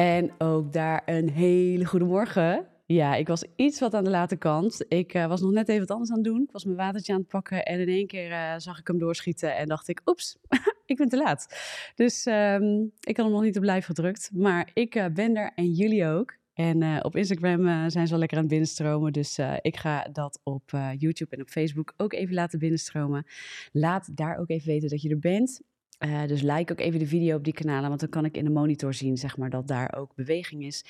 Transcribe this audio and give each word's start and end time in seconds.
En 0.00 0.30
ook 0.38 0.72
daar 0.72 1.02
een 1.06 1.28
hele 1.28 1.84
goede 1.84 2.04
morgen. 2.04 2.66
Ja, 2.86 3.14
ik 3.14 3.28
was 3.28 3.44
iets 3.56 3.80
wat 3.80 3.94
aan 3.94 4.04
de 4.04 4.10
late 4.10 4.36
kant. 4.36 4.84
Ik 4.88 5.14
uh, 5.14 5.26
was 5.26 5.40
nog 5.40 5.50
net 5.50 5.68
even 5.68 5.80
wat 5.80 5.90
anders 5.90 6.10
aan 6.10 6.16
het 6.16 6.24
doen. 6.24 6.42
Ik 6.42 6.52
was 6.52 6.64
mijn 6.64 6.76
watertje 6.76 7.12
aan 7.12 7.18
het 7.18 7.28
pakken 7.28 7.64
en 7.64 7.80
in 7.80 7.88
één 7.88 8.06
keer 8.06 8.30
uh, 8.30 8.54
zag 8.56 8.78
ik 8.78 8.86
hem 8.86 8.98
doorschieten 8.98 9.56
en 9.56 9.66
dacht 9.66 9.88
ik, 9.88 10.00
oeps, 10.06 10.38
ik 10.86 10.96
ben 10.96 11.08
te 11.08 11.16
laat. 11.16 11.46
Dus 11.94 12.26
um, 12.26 12.92
ik 13.00 13.16
had 13.16 13.26
hem 13.26 13.34
nog 13.34 13.42
niet 13.42 13.56
op 13.56 13.62
live 13.62 13.82
gedrukt, 13.82 14.30
maar 14.34 14.70
ik 14.74 14.94
uh, 14.94 15.06
ben 15.06 15.36
er 15.36 15.52
en 15.54 15.72
jullie 15.72 16.06
ook. 16.06 16.38
En 16.54 17.04
op 17.04 17.16
Instagram 17.16 17.90
zijn 17.90 18.06
ze 18.06 18.12
al 18.12 18.18
lekker 18.18 18.36
aan 18.36 18.42
het 18.42 18.52
binnenstromen. 18.52 19.12
Dus 19.12 19.38
ik 19.60 19.76
ga 19.76 20.08
dat 20.12 20.40
op 20.42 20.70
YouTube 20.96 21.36
en 21.36 21.42
op 21.42 21.48
Facebook 21.48 21.94
ook 21.96 22.12
even 22.12 22.34
laten 22.34 22.58
binnenstromen. 22.58 23.26
Laat 23.72 24.16
daar 24.16 24.38
ook 24.38 24.48
even 24.48 24.68
weten 24.68 24.88
dat 24.88 25.02
je 25.02 25.08
er 25.08 25.18
bent. 25.18 25.60
Uh, 26.04 26.26
dus 26.26 26.42
like 26.42 26.72
ook 26.72 26.80
even 26.80 26.98
de 26.98 27.06
video 27.06 27.36
op 27.36 27.44
die 27.44 27.52
kanalen, 27.52 27.88
want 27.88 28.00
dan 28.00 28.08
kan 28.08 28.24
ik 28.24 28.36
in 28.36 28.44
de 28.44 28.50
monitor 28.50 28.94
zien 28.94 29.16
zeg 29.16 29.36
maar, 29.36 29.50
dat 29.50 29.68
daar 29.68 29.94
ook 29.96 30.14
beweging 30.14 30.64
is. 30.64 30.84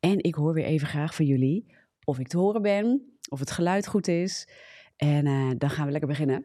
En 0.00 0.22
ik 0.22 0.34
hoor 0.34 0.54
weer 0.54 0.64
even 0.64 0.88
graag 0.88 1.14
van 1.14 1.24
jullie 1.26 1.66
of 2.04 2.18
ik 2.18 2.28
te 2.28 2.38
horen 2.38 2.62
ben, 2.62 3.16
of 3.28 3.38
het 3.38 3.50
geluid 3.50 3.86
goed 3.86 4.08
is. 4.08 4.48
En 4.96 5.26
uh, 5.26 5.50
dan 5.58 5.70
gaan 5.70 5.84
we 5.84 5.90
lekker 5.90 6.08
beginnen. 6.08 6.44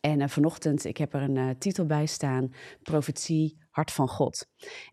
En 0.00 0.20
uh, 0.20 0.28
vanochtend, 0.28 0.84
ik 0.84 0.96
heb 0.96 1.14
er 1.14 1.22
een 1.22 1.58
titel 1.58 1.86
bij 1.86 2.06
staan, 2.06 2.52
profetie 2.82 3.58
Hart 3.70 3.92
van 3.92 4.08
God. 4.08 4.46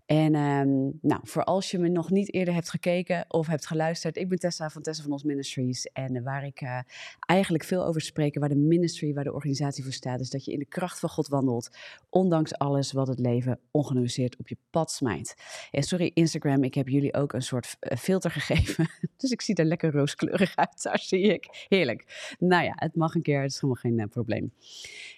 En 0.05 0.35
um, 0.35 0.99
nou, 1.01 1.21
voor 1.23 1.43
als 1.43 1.71
je 1.71 1.79
me 1.79 1.87
nog 1.87 2.09
niet 2.09 2.33
eerder 2.33 2.53
hebt 2.53 2.69
gekeken 2.69 3.25
of 3.27 3.47
hebt 3.47 3.67
geluisterd, 3.67 4.17
ik 4.17 4.29
ben 4.29 4.39
Tessa 4.39 4.69
van 4.69 4.81
Tessa 4.81 5.03
van 5.03 5.11
Ons 5.11 5.23
Ministries. 5.23 5.85
En 5.85 6.23
waar 6.23 6.45
ik 6.45 6.61
uh, 6.61 6.79
eigenlijk 7.19 7.63
veel 7.63 7.85
over 7.85 8.01
spreek, 8.01 8.39
waar 8.39 8.49
de 8.49 8.55
ministry, 8.55 9.13
waar 9.13 9.23
de 9.23 9.33
organisatie 9.33 9.83
voor 9.83 9.93
staat, 9.93 10.19
is 10.19 10.29
dat 10.29 10.45
je 10.45 10.51
in 10.51 10.59
de 10.59 10.65
kracht 10.65 10.99
van 10.99 11.09
God 11.09 11.27
wandelt, 11.27 11.69
ondanks 12.09 12.53
alles 12.53 12.91
wat 12.91 13.07
het 13.07 13.19
leven 13.19 13.59
ongenuanceerd 13.71 14.37
op 14.37 14.47
je 14.47 14.57
pad 14.69 14.91
smijt. 14.91 15.35
En 15.71 15.83
sorry 15.83 16.11
Instagram, 16.13 16.63
ik 16.63 16.73
heb 16.73 16.87
jullie 16.87 17.13
ook 17.13 17.33
een 17.33 17.41
soort 17.41 17.75
eh, 17.79 17.97
filter 17.97 18.31
gegeven, 18.31 18.89
dus 19.17 19.31
ik 19.31 19.41
zie 19.41 19.55
er 19.55 19.65
lekker 19.65 19.91
rooskleurig 19.91 20.55
uit, 20.55 20.83
daar 20.83 20.99
zie 20.99 21.21
ik. 21.21 21.65
Heerlijk. 21.67 22.35
Nou 22.39 22.63
ja, 22.63 22.73
het 22.75 22.95
mag 22.95 23.15
een 23.15 23.21
keer, 23.21 23.41
het 23.41 23.51
is 23.51 23.61
helemaal 23.61 23.81
geen 23.81 23.99
uh, 23.99 24.05
probleem. 24.05 24.53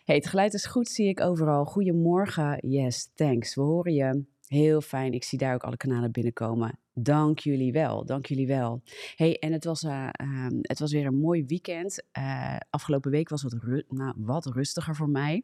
Hey, 0.03 0.15
het 0.15 0.27
geluid 0.27 0.53
is 0.53 0.65
goed, 0.65 0.87
zie 0.87 1.07
ik 1.07 1.21
overal. 1.21 1.65
Goedemorgen, 1.65 2.69
yes, 2.69 3.09
thanks. 3.15 3.46
We 3.55 3.61
horen 3.61 3.93
je. 3.93 4.23
Heel 4.47 4.81
fijn. 4.81 5.13
Ik 5.13 5.23
zie 5.23 5.37
daar 5.37 5.53
ook 5.53 5.63
alle 5.63 5.77
kanalen 5.77 6.11
binnenkomen. 6.11 6.79
Dank 6.93 7.39
jullie 7.39 7.71
wel. 7.71 8.05
Dank 8.05 8.25
jullie 8.25 8.47
wel. 8.47 8.81
Hey, 9.15 9.39
en 9.39 9.51
het 9.51 9.63
was, 9.63 9.83
uh, 9.83 10.09
uh, 10.21 10.47
het 10.61 10.79
was 10.79 10.91
weer 10.91 11.05
een 11.05 11.19
mooi 11.19 11.45
weekend. 11.45 12.03
Uh, 12.17 12.57
afgelopen 12.69 13.11
week 13.11 13.29
was 13.29 13.41
het 13.41 13.55
nou, 13.89 14.13
wat 14.17 14.45
rustiger 14.45 14.95
voor 14.95 15.09
mij. 15.09 15.43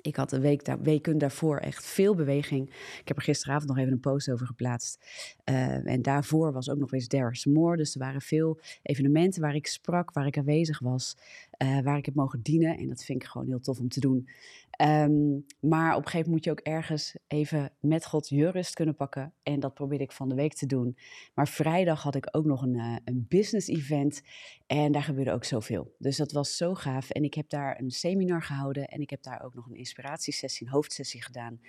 Ik 0.00 0.16
had 0.16 0.30
de 0.30 0.40
week 0.40 0.64
daar, 0.64 0.80
weken 0.80 1.18
daarvoor 1.18 1.58
echt 1.58 1.84
veel 1.84 2.14
beweging. 2.14 2.68
Ik 3.00 3.08
heb 3.08 3.16
er 3.16 3.22
gisteravond 3.22 3.68
nog 3.68 3.78
even 3.78 3.92
een 3.92 4.00
post 4.00 4.30
over 4.30 4.46
geplaatst. 4.46 5.04
Uh, 5.44 5.86
en 5.86 6.02
daarvoor 6.02 6.52
was 6.52 6.70
ook 6.70 6.78
nog 6.78 6.92
eens 6.92 7.06
There's 7.06 7.44
More. 7.44 7.76
Dus 7.76 7.94
er 7.94 8.00
waren 8.00 8.20
veel 8.20 8.60
evenementen 8.82 9.42
waar 9.42 9.54
ik 9.54 9.66
sprak, 9.66 10.12
waar 10.12 10.26
ik 10.26 10.38
aanwezig 10.38 10.78
was, 10.78 11.16
waar 11.58 11.96
ik 11.96 12.04
heb 12.04 12.14
mogen 12.14 12.42
dienen. 12.42 12.78
En 12.78 12.88
dat 12.88 13.04
vind 13.04 13.22
ik 13.22 13.28
gewoon 13.28 13.46
heel 13.46 13.60
tof 13.60 13.78
om 13.78 13.88
te 13.88 14.00
doen. 14.00 14.28
Um, 14.82 15.46
maar 15.60 15.90
op 15.96 16.04
een 16.04 16.10
gegeven 16.10 16.30
moment 16.30 16.30
moet 16.30 16.44
je 16.44 16.50
ook 16.50 16.60
ergens 16.60 17.16
even 17.26 17.72
met 17.80 18.06
God 18.06 18.28
je 18.28 18.50
rust 18.50 18.74
kunnen 18.74 18.94
pakken. 18.94 19.32
En 19.42 19.60
dat 19.60 19.74
probeerde 19.74 20.04
ik 20.04 20.12
van 20.12 20.28
de 20.28 20.34
week 20.34 20.54
te 20.54 20.66
doen. 20.66 20.98
Maar 21.34 21.48
vrijdag 21.48 22.02
had 22.02 22.14
ik 22.14 22.28
ook 22.30 22.44
nog 22.44 22.62
een, 22.62 22.74
uh, 22.74 22.96
een 23.04 23.26
business 23.28 23.68
event. 23.68 24.22
En 24.66 24.92
daar 24.92 25.02
gebeurde 25.02 25.32
ook 25.32 25.44
zoveel. 25.44 25.94
Dus 25.98 26.16
dat 26.16 26.32
was 26.32 26.56
zo 26.56 26.74
gaaf. 26.74 27.10
En 27.10 27.22
ik 27.22 27.34
heb 27.34 27.48
daar 27.48 27.80
een 27.80 27.90
seminar 27.90 28.42
gehouden. 28.42 28.88
En 28.88 29.00
ik 29.00 29.10
heb 29.10 29.22
daar 29.22 29.42
ook 29.44 29.54
nog 29.54 29.66
een 29.66 29.76
inspiratiesessie, 29.76 30.66
een 30.66 30.72
hoofdsessie 30.72 31.22
gedaan. 31.22 31.60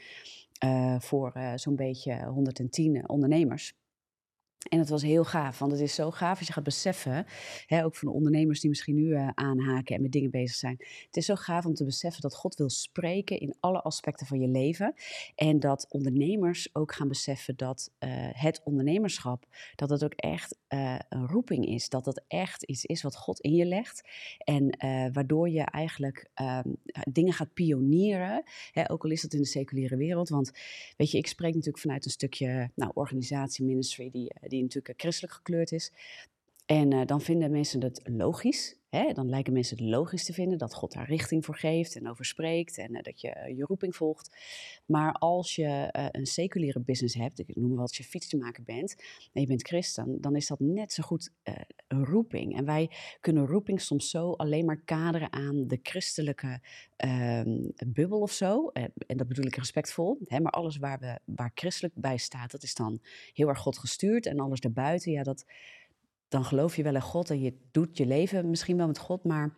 Uh, 0.66 1.00
voor 1.00 1.34
uh, 1.38 1.51
zo'n 1.56 1.75
beetje 1.75 2.25
110 2.25 3.09
ondernemers. 3.09 3.74
En 4.69 4.79
het 4.79 4.89
was 4.89 5.01
heel 5.01 5.23
gaaf, 5.23 5.59
want 5.59 5.72
het 5.72 5.81
is 5.81 5.95
zo 5.95 6.11
gaaf 6.11 6.38
als 6.38 6.47
je 6.47 6.53
gaat 6.53 6.63
beseffen, 6.63 7.25
hè, 7.66 7.85
ook 7.85 7.95
van 7.95 8.07
de 8.07 8.13
ondernemers 8.13 8.59
die 8.59 8.69
misschien 8.69 8.95
nu 8.95 9.05
uh, 9.05 9.29
aanhaken 9.33 9.95
en 9.95 10.01
met 10.01 10.11
dingen 10.11 10.31
bezig 10.31 10.55
zijn. 10.55 10.75
Het 11.05 11.17
is 11.17 11.25
zo 11.25 11.35
gaaf 11.35 11.66
om 11.66 11.73
te 11.73 11.85
beseffen 11.85 12.22
dat 12.22 12.35
God 12.35 12.55
wil 12.55 12.69
spreken 12.69 13.39
in 13.39 13.56
alle 13.59 13.81
aspecten 13.81 14.27
van 14.27 14.39
je 14.39 14.47
leven. 14.47 14.94
En 15.35 15.59
dat 15.59 15.85
ondernemers 15.89 16.75
ook 16.75 16.94
gaan 16.94 17.07
beseffen 17.07 17.56
dat 17.56 17.91
uh, 18.00 18.09
het 18.31 18.61
ondernemerschap, 18.63 19.45
dat 19.75 19.89
het 19.89 20.03
ook 20.03 20.13
echt 20.13 20.57
uh, 20.69 20.95
een 21.09 21.27
roeping 21.27 21.66
is. 21.66 21.89
Dat 21.89 22.06
het 22.06 22.23
echt 22.27 22.63
iets 22.63 22.85
is 22.85 23.01
wat 23.01 23.16
God 23.16 23.39
in 23.39 23.53
je 23.53 23.66
legt. 23.66 24.01
En 24.38 24.77
waardoor 25.13 25.50
je 25.50 25.61
eigenlijk 25.61 26.29
ehm, 26.33 26.73
dingen 27.09 27.33
gaat 27.33 27.53
pionieren, 27.53 28.44
hè, 28.72 28.91
ook 28.91 29.03
al 29.03 29.09
is 29.09 29.22
dat 29.22 29.33
in 29.33 29.39
de 29.39 29.45
seculiere 29.45 29.95
wereld. 29.95 30.29
Want 30.29 30.51
weet 30.97 31.11
je, 31.11 31.17
ik 31.17 31.27
spreek 31.27 31.53
natuurlijk 31.53 31.83
vanuit 31.83 32.06
een 32.06 32.11
stukje 32.11 32.72
nou, 32.75 32.91
organisatie, 32.94 33.66
ministry, 33.66 34.09
die, 34.09 34.33
die 34.41 34.56
die 34.57 34.63
natuurlijk 34.63 35.00
christelijk 35.01 35.34
gekleurd 35.34 35.72
is. 35.72 35.91
En 36.67 36.94
uh, 36.94 37.05
dan 37.05 37.22
vinden 37.22 37.51
mensen 37.51 37.83
het 37.83 38.01
logisch. 38.03 38.75
Hè? 38.89 39.13
Dan 39.13 39.29
lijken 39.29 39.53
mensen 39.53 39.78
het 39.78 39.85
logisch 39.85 40.25
te 40.25 40.33
vinden 40.33 40.57
dat 40.57 40.73
God 40.73 40.94
daar 40.94 41.07
richting 41.07 41.45
voor 41.45 41.55
geeft 41.55 41.95
en 41.95 42.09
over 42.09 42.25
spreekt 42.25 42.78
en 42.78 42.95
uh, 42.95 43.01
dat 43.01 43.22
je 43.22 43.28
uh, 43.47 43.57
je 43.57 43.63
roeping 43.63 43.95
volgt. 43.95 44.38
Maar 44.85 45.13
als 45.13 45.56
je 45.56 45.89
een 46.11 46.25
seculiere 46.25 46.79
business 46.79 47.16
hebt, 47.16 47.39
ik 47.39 47.56
noem 47.56 47.75
wat 47.75 47.95
je 47.95 48.03
fiets 48.03 48.27
te 48.27 48.38
maken 48.38 48.63
bent, 48.63 48.95
en 49.33 49.41
je 49.41 49.47
bent 49.47 49.67
christen, 49.67 50.22
dan 50.22 50.35
is 50.35 50.47
dat 50.47 50.59
net 50.59 50.94
zo 50.94 51.03
goed 51.03 51.31
een 51.88 52.06
roeping. 52.06 52.57
En 52.57 52.66
wij 52.66 52.91
kunnen 53.22 53.45
roeping 53.45 53.81
soms 53.81 54.09
zo 54.09 54.31
alleen 54.31 54.66
maar 54.66 54.81
kaderen 54.85 55.33
aan 55.33 55.67
de 55.67 55.79
christelijke 55.83 56.61
ehm, 56.95 57.69
bubbel 57.85 58.19
of 58.19 58.31
zo. 58.31 58.67
en 58.67 59.17
dat 59.17 59.27
bedoel 59.27 59.45
ik 59.45 59.56
respectvol. 59.56 60.17
Hè? 60.25 60.39
Maar 60.39 60.51
alles 60.51 60.77
waar, 60.77 61.00
we, 61.00 61.19
waar 61.25 61.51
christelijk 61.53 61.94
bij 61.95 62.17
staat, 62.17 62.51
dat 62.51 62.63
is 62.63 62.73
dan 62.73 63.00
heel 63.33 63.47
erg 63.47 63.59
God 63.59 63.77
gestuurd. 63.77 64.25
En 64.25 64.39
alles 64.39 64.59
daarbuiten, 64.59 65.11
ja, 65.11 65.23
dat 65.23 65.45
dan 66.27 66.45
geloof 66.45 66.75
je 66.75 66.83
wel 66.83 66.95
in 66.95 67.01
God 67.01 67.29
en 67.29 67.41
je 67.41 67.57
doet 67.71 67.97
je 67.97 68.05
leven 68.05 68.49
misschien 68.49 68.77
wel 68.77 68.88
met 68.88 68.99
God, 68.99 69.23
maar 69.23 69.55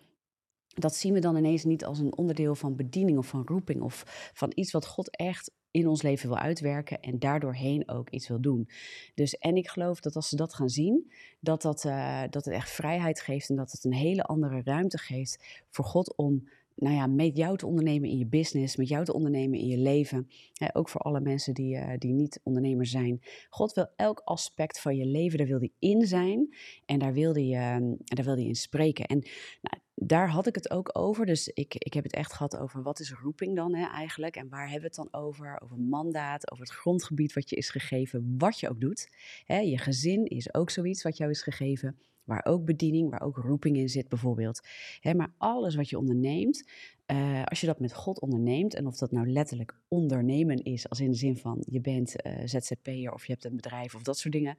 dat 0.67 0.95
zien 0.95 1.13
we 1.13 1.19
dan 1.19 1.35
ineens 1.35 1.63
niet 1.63 1.85
als 1.85 1.99
een 1.99 2.17
onderdeel 2.17 2.55
van 2.55 2.75
bediening 2.75 3.17
of 3.17 3.27
van 3.27 3.41
roeping 3.45 3.81
of 3.81 4.03
van 4.33 4.51
iets 4.55 4.71
wat 4.71 4.85
God 4.85 5.15
echt 5.15 5.51
in 5.71 5.87
ons 5.87 6.01
leven 6.01 6.29
wil 6.29 6.37
uitwerken 6.37 6.99
en 6.99 7.19
daardoorheen 7.19 7.89
ook 7.89 8.09
iets 8.09 8.27
wil 8.27 8.41
doen. 8.41 8.69
Dus 9.13 9.37
en 9.37 9.55
ik 9.55 9.67
geloof 9.67 9.99
dat 9.99 10.15
als 10.15 10.29
ze 10.29 10.35
dat 10.35 10.53
gaan 10.53 10.69
zien, 10.69 11.11
dat, 11.39 11.61
dat, 11.61 11.83
uh, 11.83 12.21
dat 12.29 12.45
het 12.45 12.53
echt 12.53 12.69
vrijheid 12.69 13.21
geeft 13.21 13.49
en 13.49 13.55
dat 13.55 13.71
het 13.71 13.83
een 13.83 13.93
hele 13.93 14.23
andere 14.23 14.61
ruimte 14.63 14.97
geeft 14.97 15.63
voor 15.69 15.85
God 15.85 16.15
om 16.15 16.49
nou 16.79 16.95
ja, 16.95 17.07
met 17.07 17.37
jou 17.37 17.57
te 17.57 17.65
ondernemen 17.65 18.09
in 18.09 18.17
je 18.17 18.25
business, 18.25 18.75
met 18.75 18.87
jou 18.87 19.05
te 19.05 19.13
ondernemen 19.13 19.59
in 19.59 19.67
je 19.67 19.77
leven. 19.77 20.27
Ook 20.73 20.89
voor 20.89 21.01
alle 21.01 21.21
mensen 21.21 21.53
die, 21.53 21.75
uh, 21.75 21.93
die 21.97 22.13
niet 22.13 22.39
ondernemer 22.43 22.85
zijn. 22.85 23.21
God 23.49 23.73
wil 23.73 23.87
elk 23.95 24.21
aspect 24.23 24.81
van 24.81 24.95
je 24.95 25.05
leven, 25.05 25.37
daar 25.37 25.47
wil 25.47 25.59
hij 25.59 25.71
in 25.79 26.07
zijn 26.07 26.55
en 26.85 26.99
daar 26.99 27.13
wil 27.13 27.33
hij, 27.33 27.79
uh, 27.79 27.93
daar 28.03 28.25
wil 28.25 28.35
hij 28.35 28.45
in 28.45 28.55
spreken. 28.55 29.05
En 29.05 29.17
nou, 29.61 29.81
daar 29.95 30.29
had 30.29 30.47
ik 30.47 30.55
het 30.55 30.71
ook 30.71 30.89
over. 30.97 31.25
Dus 31.25 31.47
ik, 31.47 31.75
ik 31.75 31.93
heb 31.93 32.03
het 32.03 32.13
echt 32.13 32.33
gehad 32.33 32.57
over 32.57 32.83
wat 32.83 32.99
is 32.99 33.13
roeping 33.13 33.55
dan 33.55 33.75
hè, 33.75 33.87
eigenlijk? 33.87 34.35
En 34.35 34.49
waar 34.49 34.69
hebben 34.69 34.89
we 34.89 35.01
het 35.01 35.11
dan 35.11 35.21
over? 35.21 35.61
Over 35.63 35.79
mandaat, 35.79 36.51
over 36.51 36.63
het 36.63 36.73
grondgebied 36.73 37.33
wat 37.33 37.49
je 37.49 37.55
is 37.55 37.69
gegeven, 37.69 38.35
wat 38.37 38.59
je 38.59 38.69
ook 38.69 38.81
doet. 38.81 39.09
Je 39.45 39.77
gezin 39.77 40.25
is 40.25 40.53
ook 40.53 40.69
zoiets 40.69 41.03
wat 41.03 41.17
jou 41.17 41.29
is 41.29 41.41
gegeven 41.41 41.99
waar 42.29 42.45
ook 42.45 42.65
bediening, 42.65 43.09
waar 43.09 43.21
ook 43.21 43.37
roeping 43.37 43.77
in 43.77 43.89
zit 43.89 44.09
bijvoorbeeld. 44.09 44.67
Hè, 44.99 45.13
maar 45.13 45.33
alles 45.37 45.75
wat 45.75 45.89
je 45.89 45.97
onderneemt, 45.97 46.69
uh, 47.07 47.43
als 47.43 47.61
je 47.61 47.67
dat 47.67 47.79
met 47.79 47.93
God 47.93 48.19
onderneemt, 48.19 48.75
en 48.75 48.87
of 48.87 48.97
dat 48.97 49.11
nou 49.11 49.31
letterlijk 49.31 49.79
ondernemen 49.87 50.63
is, 50.63 50.89
als 50.89 50.99
in 50.99 51.11
de 51.11 51.17
zin 51.17 51.37
van 51.37 51.63
je 51.69 51.81
bent 51.81 52.15
uh, 52.25 52.33
ZZP'er 52.45 53.13
of 53.13 53.25
je 53.25 53.31
hebt 53.31 53.45
een 53.45 53.55
bedrijf 53.55 53.95
of 53.95 54.01
dat 54.01 54.17
soort 54.17 54.33
dingen, 54.33 54.57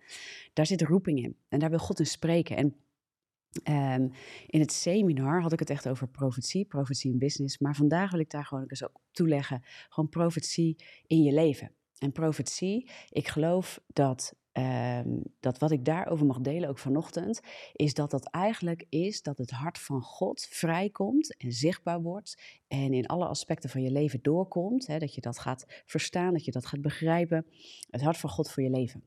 daar 0.52 0.66
zit 0.66 0.82
roeping 0.82 1.22
in. 1.22 1.36
En 1.48 1.58
daar 1.58 1.70
wil 1.70 1.78
God 1.78 1.98
in 1.98 2.06
spreken. 2.06 2.56
En 2.56 2.74
Um, 3.68 4.10
in 4.46 4.60
het 4.60 4.72
seminar 4.72 5.42
had 5.42 5.52
ik 5.52 5.58
het 5.58 5.70
echt 5.70 5.88
over 5.88 6.08
profetie, 6.08 6.64
profetie 6.64 7.12
in 7.12 7.18
business. 7.18 7.58
Maar 7.58 7.74
vandaag 7.76 8.10
wil 8.10 8.20
ik 8.20 8.30
daar 8.30 8.44
gewoon 8.44 8.64
eens 8.66 8.84
ook 8.84 9.00
toeleggen. 9.10 9.62
Gewoon 9.88 10.08
profetie 10.08 10.76
in 11.06 11.22
je 11.22 11.32
leven. 11.32 11.72
En 11.98 12.12
profetie, 12.12 12.90
ik 13.08 13.28
geloof 13.28 13.80
dat 13.86 14.34
Um, 14.52 15.22
dat 15.40 15.58
wat 15.58 15.70
ik 15.70 15.84
daarover 15.84 16.26
mag 16.26 16.40
delen, 16.40 16.68
ook 16.68 16.78
vanochtend, 16.78 17.40
is 17.72 17.94
dat 17.94 18.10
dat 18.10 18.30
eigenlijk 18.30 18.86
is 18.88 19.22
dat 19.22 19.38
het 19.38 19.50
hart 19.50 19.78
van 19.78 20.02
God 20.02 20.46
vrijkomt 20.50 21.36
en 21.36 21.52
zichtbaar 21.52 22.02
wordt 22.02 22.60
en 22.68 22.92
in 22.92 23.06
alle 23.06 23.26
aspecten 23.26 23.70
van 23.70 23.82
je 23.82 23.90
leven 23.90 24.18
doorkomt. 24.22 24.86
Hè, 24.86 24.98
dat 24.98 25.14
je 25.14 25.20
dat 25.20 25.38
gaat 25.38 25.82
verstaan, 25.86 26.32
dat 26.32 26.44
je 26.44 26.50
dat 26.50 26.66
gaat 26.66 26.80
begrijpen. 26.80 27.46
Het 27.90 28.02
hart 28.02 28.16
van 28.16 28.30
God 28.30 28.50
voor 28.50 28.62
je 28.62 28.70
leven. 28.70 29.04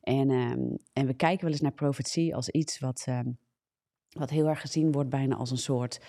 En, 0.00 0.30
um, 0.30 0.76
en 0.92 1.06
we 1.06 1.14
kijken 1.14 1.44
wel 1.44 1.52
eens 1.52 1.60
naar 1.60 1.72
profetie 1.72 2.34
als 2.34 2.48
iets 2.48 2.78
wat. 2.78 3.06
Um, 3.08 3.38
wat 4.08 4.30
heel 4.30 4.48
erg 4.48 4.60
gezien 4.60 4.92
wordt 4.92 5.10
bijna 5.10 5.36
als 5.36 5.50
een 5.50 5.56
soort 5.56 6.00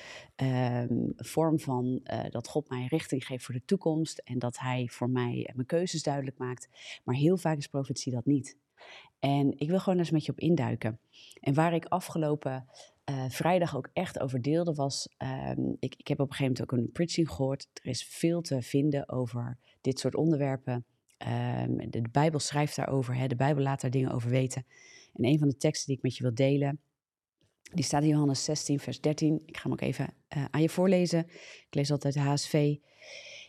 vorm 1.15 1.59
van 1.59 1.99
uh, 2.03 2.23
dat 2.29 2.47
God 2.47 2.69
mij 2.69 2.85
richting 2.85 3.25
geeft 3.25 3.45
voor 3.45 3.53
de 3.53 3.65
toekomst 3.65 4.17
en 4.17 4.39
dat 4.39 4.59
Hij 4.59 4.87
voor 4.91 5.09
mij 5.09 5.49
mijn 5.53 5.67
keuzes 5.67 6.03
duidelijk 6.03 6.37
maakt. 6.37 6.69
Maar 7.03 7.15
heel 7.15 7.37
vaak 7.37 7.57
is 7.57 7.67
profetie 7.67 8.13
dat 8.13 8.25
niet. 8.25 8.57
En 9.19 9.53
ik 9.57 9.69
wil 9.69 9.79
gewoon 9.79 9.99
eens 9.99 10.11
met 10.11 10.25
je 10.25 10.31
op 10.31 10.39
induiken. 10.39 10.99
En 11.39 11.53
waar 11.53 11.73
ik 11.73 11.85
afgelopen 11.85 12.65
uh, 13.09 13.25
vrijdag 13.29 13.75
ook 13.75 13.89
echt 13.93 14.19
over 14.19 14.41
deelde 14.41 14.73
was, 14.73 15.09
um, 15.17 15.75
ik, 15.79 15.95
ik 15.97 16.07
heb 16.07 16.19
op 16.19 16.29
een 16.29 16.35
gegeven 16.35 16.53
moment 16.57 16.61
ook 16.61 16.71
een 16.71 16.91
preaching 16.91 17.29
gehoord. 17.29 17.67
Er 17.73 17.89
is 17.89 18.03
veel 18.03 18.41
te 18.41 18.61
vinden 18.61 19.09
over 19.09 19.57
dit 19.81 19.99
soort 19.99 20.15
onderwerpen. 20.15 20.85
Ehm, 21.17 21.89
de, 21.89 22.01
Bijbel 22.11 22.39
schrijft 22.39 22.75
daarover, 22.75 23.15
hè, 23.15 23.27
de 23.27 23.35
Bijbel 23.35 23.63
laat 23.63 23.81
daar 23.81 23.91
dingen 23.91 24.11
over 24.11 24.29
weten. 24.29 24.65
En 25.13 25.25
een 25.25 25.39
van 25.39 25.47
de 25.47 25.57
teksten 25.57 25.87
die 25.87 25.95
ik 25.95 26.03
met 26.03 26.17
je 26.17 26.23
wil 26.23 26.33
delen, 26.33 26.79
die 27.73 27.83
staat 27.83 28.03
in 28.03 28.09
Johannes 28.09 28.43
16, 28.43 28.79
vers 28.79 29.01
13. 29.01 29.41
Ik 29.45 29.57
ga 29.57 29.63
hem 29.63 29.71
ook 29.71 29.81
even 29.81 30.13
uh, 30.37 30.45
aan 30.51 30.61
je 30.61 30.69
voorlezen. 30.69 31.25
Ik 31.29 31.75
lees 31.75 31.91
altijd 31.91 32.13
de 32.13 32.19
HSV. 32.19 32.75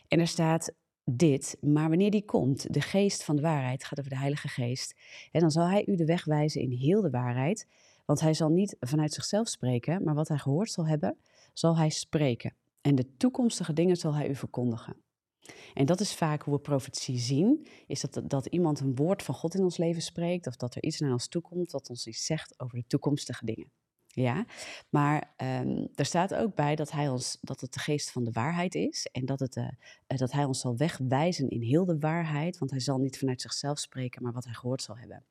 En 0.07 0.19
er 0.19 0.27
staat 0.27 0.73
dit, 1.03 1.57
maar 1.61 1.89
wanneer 1.89 2.11
die 2.11 2.25
komt, 2.25 2.73
de 2.73 2.81
geest 2.81 3.23
van 3.23 3.35
de 3.35 3.41
waarheid, 3.41 3.83
gaat 3.83 3.99
over 3.99 4.11
de 4.11 4.17
Heilige 4.17 4.47
Geest, 4.47 4.95
en 5.31 5.39
dan 5.39 5.51
zal 5.51 5.67
hij 5.67 5.85
u 5.85 5.95
de 5.95 6.05
weg 6.05 6.25
wijzen 6.25 6.61
in 6.61 6.71
heel 6.71 7.01
de 7.01 7.09
waarheid, 7.09 7.67
want 8.05 8.19
hij 8.19 8.33
zal 8.33 8.49
niet 8.49 8.75
vanuit 8.79 9.13
zichzelf 9.13 9.47
spreken, 9.47 10.03
maar 10.03 10.15
wat 10.15 10.27
hij 10.27 10.37
gehoord 10.37 10.71
zal 10.71 10.87
hebben, 10.87 11.17
zal 11.53 11.77
hij 11.77 11.89
spreken. 11.89 12.55
En 12.81 12.95
de 12.95 13.17
toekomstige 13.17 13.73
dingen 13.73 13.95
zal 13.95 14.15
hij 14.15 14.29
u 14.29 14.35
verkondigen. 14.35 14.95
En 15.73 15.85
dat 15.85 15.99
is 15.99 16.15
vaak 16.15 16.41
hoe 16.41 16.53
we 16.53 16.59
profetie 16.59 17.17
zien, 17.17 17.67
is 17.87 18.01
dat, 18.01 18.29
dat 18.29 18.45
iemand 18.45 18.79
een 18.79 18.95
woord 18.95 19.23
van 19.23 19.35
God 19.35 19.55
in 19.55 19.63
ons 19.63 19.77
leven 19.77 20.01
spreekt, 20.01 20.47
of 20.47 20.55
dat 20.55 20.75
er 20.75 20.83
iets 20.83 20.99
naar 20.99 21.11
ons 21.11 21.27
toe 21.27 21.41
komt 21.41 21.71
wat 21.71 21.89
ons 21.89 22.07
iets 22.07 22.25
zegt 22.25 22.59
over 22.59 22.77
de 22.77 22.87
toekomstige 22.87 23.45
dingen. 23.45 23.71
Ja, 24.13 24.45
maar 24.89 25.33
um, 25.37 25.87
er 25.95 26.05
staat 26.05 26.33
ook 26.33 26.55
bij 26.55 26.75
dat, 26.75 26.91
hij 26.91 27.09
ons, 27.09 27.37
dat 27.41 27.61
het 27.61 27.73
de 27.73 27.79
geest 27.79 28.11
van 28.11 28.23
de 28.23 28.31
waarheid 28.31 28.75
is 28.75 29.07
en 29.11 29.25
dat, 29.25 29.39
het, 29.39 29.55
uh, 29.55 29.67
dat 30.07 30.31
hij 30.31 30.43
ons 30.43 30.59
zal 30.59 30.77
wegwijzen 30.77 31.49
in 31.49 31.61
heel 31.61 31.85
de 31.85 31.99
waarheid, 31.99 32.57
want 32.57 32.71
hij 32.71 32.79
zal 32.79 32.97
niet 32.97 33.17
vanuit 33.17 33.41
zichzelf 33.41 33.79
spreken, 33.79 34.23
maar 34.23 34.33
wat 34.33 34.43
hij 34.43 34.53
gehoord 34.53 34.81
zal 34.81 34.97
hebben. 34.97 35.25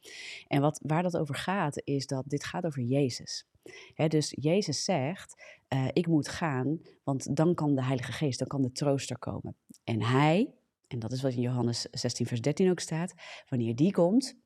En 0.47 0.61
wat, 0.61 0.81
waar 0.83 1.03
dat 1.03 1.17
over 1.17 1.35
gaat, 1.35 1.81
is 1.85 2.07
dat 2.07 2.25
dit 2.27 2.45
gaat 2.45 2.65
over 2.67 2.83
Jezus. 2.83 3.47
Dus 3.95 4.33
Jezus 4.41 4.85
zegt, 4.85 5.43
uh, 5.69 5.89
ik 5.93 6.07
moet 6.07 6.29
gaan, 6.29 6.81
want 7.05 7.37
dan 7.37 7.55
kan 7.55 7.75
de 7.75 7.85
Heilige 7.85 8.13
Geest, 8.13 8.39
dan 8.39 8.49
kan 8.49 8.63
de 8.63 8.73
trooster 8.73 9.19
komen. 9.19 9.57
En 9.85 10.03
hij, 10.03 10.55
en 10.87 10.99
dat 10.99 11.13
is 11.13 11.23
wat 11.23 11.33
in 11.33 11.41
Johannes 11.41 11.83
16, 11.91 12.27
vers 12.27 12.41
13 12.41 12.71
ook 12.71 12.81
staat, 12.81 13.15
wanneer 13.49 13.77
die 13.77 13.93
komt, 13.93 14.39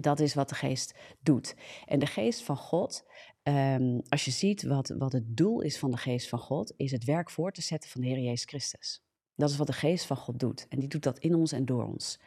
dat 0.00 0.20
is 0.20 0.34
wat 0.34 0.48
de 0.48 0.54
geest 0.54 0.94
doet. 1.20 1.56
En 1.86 1.98
de 1.98 2.06
geest 2.06 2.42
van 2.42 2.56
God, 2.56 3.04
um, 3.48 4.00
als 4.08 4.24
je 4.24 4.30
ziet 4.30 4.62
wat, 4.62 4.94
wat 4.98 5.12
het 5.12 5.36
doel 5.36 5.60
is 5.60 5.78
van 5.78 5.90
de 5.90 5.96
geest 5.96 6.28
van 6.28 6.38
God, 6.38 6.72
is 6.76 6.90
het 6.90 7.04
werk 7.04 7.30
voor 7.30 7.52
te 7.52 7.62
zetten 7.62 7.90
van 7.90 8.00
de 8.00 8.06
Heer 8.06 8.18
Jezus 8.18 8.44
Christus. 8.44 9.02
Dat 9.36 9.50
is 9.50 9.56
wat 9.56 9.66
de 9.66 9.72
geest 9.72 10.06
van 10.06 10.16
God 10.16 10.38
doet. 10.38 10.66
En 10.68 10.78
die 10.78 10.88
doet 10.88 11.02
dat 11.02 11.18
in 11.18 11.34
ons 11.34 11.52
en 11.52 11.64
door 11.64 11.84
ons. 11.84 12.20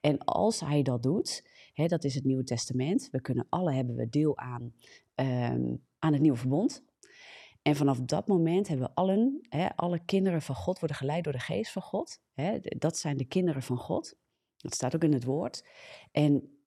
En 0.00 0.18
als 0.18 0.60
hij 0.60 0.82
dat 0.82 1.02
doet, 1.02 1.44
hè, 1.72 1.86
dat 1.86 2.04
is 2.04 2.14
het 2.14 2.24
Nieuwe 2.24 2.44
Testament. 2.44 3.08
We 3.10 3.20
kunnen 3.20 3.46
alle 3.48 3.72
hebben 3.72 3.96
we 3.96 4.08
deel 4.08 4.38
aan, 4.38 4.74
um, 5.14 5.84
aan 5.98 6.12
het 6.12 6.20
Nieuwe 6.20 6.38
Verbond. 6.38 6.84
En 7.62 7.76
vanaf 7.76 8.00
dat 8.00 8.26
moment 8.26 8.68
hebben 8.68 8.86
we 8.86 8.94
allen, 8.94 9.40
hè, 9.48 9.76
alle 9.76 10.04
kinderen 10.04 10.42
van 10.42 10.54
God 10.54 10.78
worden 10.78 10.96
geleid 10.96 11.24
door 11.24 11.32
de 11.32 11.38
geest 11.38 11.72
van 11.72 11.82
God. 11.82 12.20
Hè, 12.34 12.58
dat 12.60 12.98
zijn 12.98 13.16
de 13.16 13.24
kinderen 13.24 13.62
van 13.62 13.76
God. 13.78 14.16
Dat 14.56 14.74
staat 14.74 14.94
ook 14.94 15.04
in 15.04 15.12
het 15.12 15.24
woord. 15.24 15.64
En 16.12 16.57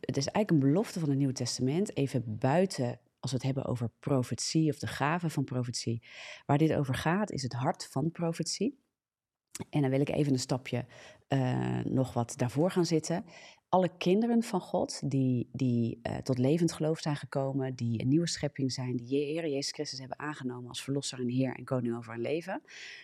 het 0.00 0.16
is 0.16 0.26
eigenlijk 0.26 0.50
een 0.50 0.70
belofte 0.72 1.00
van 1.00 1.08
het 1.08 1.18
Nieuwe 1.18 1.32
Testament, 1.32 1.96
even 1.96 2.38
buiten 2.38 3.00
als 3.20 3.30
we 3.30 3.36
het 3.36 3.46
hebben 3.46 3.64
over 3.64 3.90
profetie 3.98 4.70
of 4.70 4.78
de 4.78 4.86
gave 4.86 5.30
van 5.30 5.44
profetie. 5.44 6.02
Waar 6.46 6.58
dit 6.58 6.74
over 6.74 6.94
gaat 6.94 7.30
is 7.30 7.42
het 7.42 7.52
hart 7.52 7.88
van 7.90 8.10
profetie. 8.10 8.78
En 9.70 9.80
dan 9.80 9.90
wil 9.90 10.00
ik 10.00 10.08
even 10.08 10.32
een 10.32 10.38
stapje 10.38 10.86
uh, 11.28 11.84
nog 11.84 12.12
wat 12.12 12.34
daarvoor 12.36 12.70
gaan 12.70 12.86
zitten. 12.86 13.24
Alle 13.76 13.90
kinderen 13.98 14.42
van 14.42 14.60
God 14.60 15.10
die, 15.10 15.48
die 15.52 16.00
uh, 16.02 16.16
tot 16.16 16.38
levend 16.38 16.72
geloof 16.72 16.98
zijn 17.00 17.16
gekomen, 17.16 17.74
die 17.74 18.00
een 18.00 18.08
nieuwe 18.08 18.28
schepping 18.28 18.72
zijn, 18.72 18.96
die 18.96 19.06
Heer 19.06 19.48
Jezus 19.48 19.72
Christus 19.72 19.98
hebben 19.98 20.18
aangenomen 20.18 20.68
als 20.68 20.82
verlosser 20.82 21.18
en 21.18 21.28
Heer 21.28 21.54
en 21.56 21.64
koning 21.64 21.96
over 21.96 22.12
hun 22.12 22.20
leven, 22.20 22.62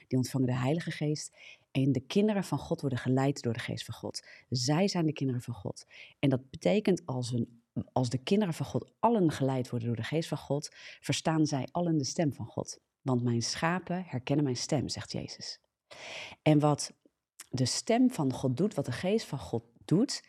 die 0.08 0.18
ontvangen 0.18 0.46
de 0.46 0.54
Heilige 0.54 0.90
Geest. 0.90 1.36
En 1.70 1.92
de 1.92 2.00
kinderen 2.00 2.44
van 2.44 2.58
God 2.58 2.80
worden 2.80 2.98
geleid 2.98 3.42
door 3.42 3.52
de 3.52 3.58
geest 3.58 3.84
van 3.84 3.94
God. 3.94 4.26
Zij 4.48 4.88
zijn 4.88 5.06
de 5.06 5.12
kinderen 5.12 5.42
van 5.42 5.54
God. 5.54 5.86
En 6.18 6.28
dat 6.28 6.50
betekent 6.50 7.06
als, 7.06 7.32
een, 7.32 7.62
als 7.92 8.08
de 8.08 8.18
kinderen 8.18 8.54
van 8.54 8.66
God 8.66 8.90
allen 8.98 9.30
geleid 9.30 9.70
worden 9.70 9.88
door 9.88 9.96
de 9.96 10.02
geest 10.02 10.28
van 10.28 10.38
God, 10.38 10.68
verstaan 11.00 11.46
zij 11.46 11.68
allen 11.70 11.98
de 11.98 12.04
stem 12.04 12.32
van 12.32 12.46
God. 12.46 12.78
Want 13.02 13.22
mijn 13.22 13.42
schapen 13.42 14.04
herkennen 14.06 14.44
mijn 14.44 14.56
stem, 14.56 14.88
zegt 14.88 15.12
Jezus. 15.12 15.60
En 16.42 16.58
wat 16.58 16.92
de 17.50 17.66
stem 17.66 18.10
van 18.10 18.32
God 18.32 18.56
doet, 18.56 18.74
wat 18.74 18.84
de 18.84 18.92
geest 18.92 19.26
van 19.26 19.38
God 19.38 19.64
doet, 19.84 20.22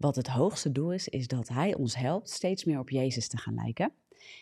wat 0.00 0.16
het 0.16 0.26
hoogste 0.26 0.72
doel 0.72 0.92
is, 0.92 1.08
is 1.08 1.26
dat 1.26 1.48
Hij 1.48 1.74
ons 1.74 1.96
helpt 1.96 2.30
steeds 2.30 2.64
meer 2.64 2.78
op 2.78 2.90
Jezus 2.90 3.28
te 3.28 3.36
gaan 3.36 3.54
lijken 3.54 3.92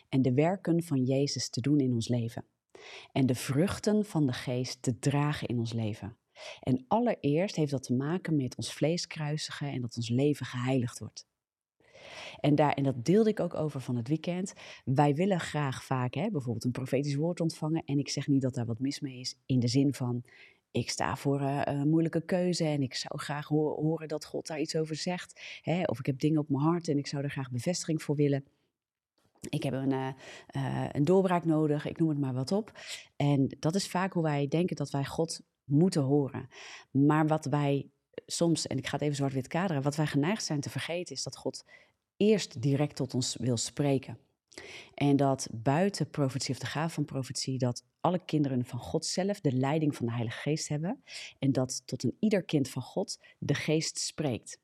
en 0.08 0.22
de 0.22 0.34
werken 0.34 0.82
van 0.82 1.04
Jezus 1.04 1.48
te 1.48 1.60
doen 1.60 1.80
in 1.80 1.92
ons 1.92 2.08
leven. 2.08 2.44
En 3.12 3.26
de 3.26 3.34
vruchten 3.34 4.04
van 4.04 4.26
de 4.26 4.32
geest 4.32 4.82
te 4.82 4.98
dragen 4.98 5.48
in 5.48 5.58
ons 5.58 5.72
leven. 5.72 6.16
En 6.60 6.84
allereerst 6.88 7.56
heeft 7.56 7.70
dat 7.70 7.82
te 7.82 7.94
maken 7.94 8.36
met 8.36 8.56
ons 8.56 8.72
vlees 8.72 9.06
kruisigen 9.06 9.72
en 9.72 9.80
dat 9.80 9.96
ons 9.96 10.08
leven 10.08 10.46
geheiligd 10.46 10.98
wordt. 10.98 11.26
En, 12.40 12.54
daar, 12.54 12.72
en 12.72 12.82
dat 12.82 13.04
deelde 13.04 13.30
ik 13.30 13.40
ook 13.40 13.54
over 13.54 13.80
van 13.80 13.96
het 13.96 14.08
weekend. 14.08 14.52
Wij 14.84 15.14
willen 15.14 15.40
graag 15.40 15.84
vaak 15.84 16.14
hè, 16.14 16.30
bijvoorbeeld 16.30 16.64
een 16.64 16.70
profetisch 16.70 17.14
woord 17.14 17.40
ontvangen. 17.40 17.82
En 17.84 17.98
ik 17.98 18.08
zeg 18.08 18.26
niet 18.26 18.42
dat 18.42 18.54
daar 18.54 18.66
wat 18.66 18.78
mis 18.78 19.00
mee 19.00 19.18
is, 19.18 19.38
in 19.46 19.60
de 19.60 19.68
zin 19.68 19.94
van 19.94 20.22
ik 20.70 20.90
sta 20.90 21.16
voor 21.16 21.40
een 21.40 21.88
moeilijke 21.88 22.24
keuze 22.24 22.64
en 22.64 22.82
ik 22.82 22.94
zou 22.94 23.18
graag 23.18 23.48
horen 23.48 24.08
dat 24.08 24.24
God 24.24 24.46
daar 24.46 24.60
iets 24.60 24.76
over 24.76 24.96
zegt. 24.96 25.60
Hè? 25.62 25.82
Of 25.82 25.98
ik 25.98 26.06
heb 26.06 26.18
dingen 26.18 26.40
op 26.40 26.48
mijn 26.48 26.62
hart 26.62 26.88
en 26.88 26.98
ik 26.98 27.06
zou 27.06 27.22
er 27.22 27.30
graag 27.30 27.50
bevestiging 27.50 28.02
voor 28.02 28.16
willen. 28.16 28.44
Ik 29.48 29.62
heb 29.62 29.72
een, 29.72 29.92
uh, 29.92 30.88
een 30.92 31.04
doorbraak 31.04 31.44
nodig, 31.44 31.86
ik 31.86 31.98
noem 31.98 32.08
het 32.08 32.18
maar 32.18 32.34
wat 32.34 32.52
op. 32.52 32.72
En 33.16 33.56
dat 33.58 33.74
is 33.74 33.88
vaak 33.88 34.12
hoe 34.12 34.22
wij 34.22 34.48
denken 34.48 34.76
dat 34.76 34.90
wij 34.90 35.04
God 35.04 35.40
moeten 35.64 36.02
horen. 36.02 36.48
Maar 36.90 37.26
wat 37.26 37.44
wij 37.44 37.90
soms, 38.26 38.66
en 38.66 38.78
ik 38.78 38.86
ga 38.86 38.92
het 38.92 39.02
even 39.02 39.16
zwart-wit 39.16 39.46
kaderen, 39.46 39.82
wat 39.82 39.96
wij 39.96 40.06
geneigd 40.06 40.44
zijn 40.44 40.60
te 40.60 40.70
vergeten 40.70 41.14
is 41.14 41.22
dat 41.22 41.36
God 41.36 41.64
eerst 42.16 42.62
direct 42.62 42.96
tot 42.96 43.14
ons 43.14 43.36
wil 43.36 43.56
spreken. 43.56 44.18
En 44.94 45.16
dat 45.16 45.48
buiten 45.52 46.10
profetie 46.10 46.54
of 46.54 46.60
de 46.60 46.66
gave 46.66 46.94
van 46.94 47.04
profetie, 47.04 47.58
dat 47.58 47.84
alle 48.00 48.24
kinderen 48.24 48.64
van 48.64 48.78
God 48.78 49.06
zelf 49.06 49.40
de 49.40 49.52
leiding 49.52 49.96
van 49.96 50.06
de 50.06 50.12
Heilige 50.12 50.40
Geest 50.40 50.68
hebben. 50.68 51.02
En 51.38 51.52
dat 51.52 51.82
tot 51.84 52.02
een 52.02 52.16
ieder 52.18 52.42
kind 52.42 52.70
van 52.70 52.82
God 52.82 53.18
de 53.38 53.54
Geest 53.54 53.98
spreekt. 53.98 54.60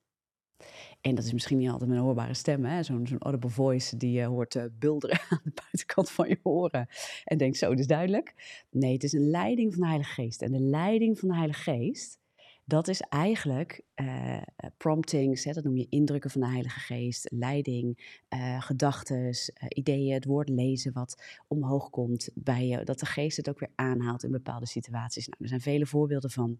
En 1.01 1.15
dat 1.15 1.25
is 1.25 1.33
misschien 1.33 1.59
niet 1.59 1.69
altijd 1.69 1.89
met 1.89 1.99
een 1.99 2.05
hoorbare 2.05 2.35
stem, 2.35 2.83
zo'n 2.83 3.07
zo'n 3.07 3.19
audible 3.19 3.51
voice 3.51 3.97
die 3.97 4.13
je 4.13 4.25
hoort 4.25 4.55
uh, 4.55 4.65
bulderen 4.79 5.21
aan 5.31 5.41
de 5.45 5.53
buitenkant 5.55 6.11
van 6.11 6.29
je 6.29 6.39
oren. 6.43 6.89
En 7.25 7.39
denkt, 7.39 7.57
zo, 7.57 7.71
is 7.71 7.87
duidelijk. 7.87 8.35
Nee, 8.71 8.93
het 8.93 9.03
is 9.03 9.13
een 9.13 9.31
leiding 9.31 9.73
van 9.73 9.81
de 9.81 9.87
Heilige 9.89 10.13
Geest. 10.13 10.43
En 10.43 10.53
de 10.53 10.61
leiding 10.61 11.19
van 11.19 11.29
de 11.29 11.35
Heilige 11.35 11.63
Geest, 11.63 12.19
dat 12.65 12.89
is 12.89 13.01
eigenlijk 13.01 13.83
uh, 14.01 14.43
promptings, 14.77 15.45
hè, 15.45 15.53
dat 15.53 15.65
noem 15.65 15.77
je 15.77 15.87
indrukken 15.89 16.31
van 16.31 16.41
de 16.41 16.47
Heilige 16.47 16.81
Geest, 16.81 17.31
leiding, 17.31 18.19
uh, 18.35 18.63
gedachten, 18.63 19.25
uh, 19.25 19.33
ideeën, 19.69 20.13
het 20.15 20.25
woord 20.25 20.49
lezen 20.49 20.93
wat 20.93 21.43
omhoog 21.49 21.91
komt 21.91 22.31
bij 22.35 22.67
je, 22.67 22.85
dat 22.85 22.99
de 22.99 23.07
Geest 23.07 23.37
het 23.37 23.49
ook 23.49 23.59
weer 23.59 23.73
aanhaalt 23.75 24.25
in 24.25 24.31
bepaalde 24.31 24.67
situaties. 24.67 25.27
Nou, 25.27 25.43
er 25.43 25.49
zijn 25.49 25.61
vele 25.61 25.87
voorbeelden 25.87 26.31
van. 26.31 26.59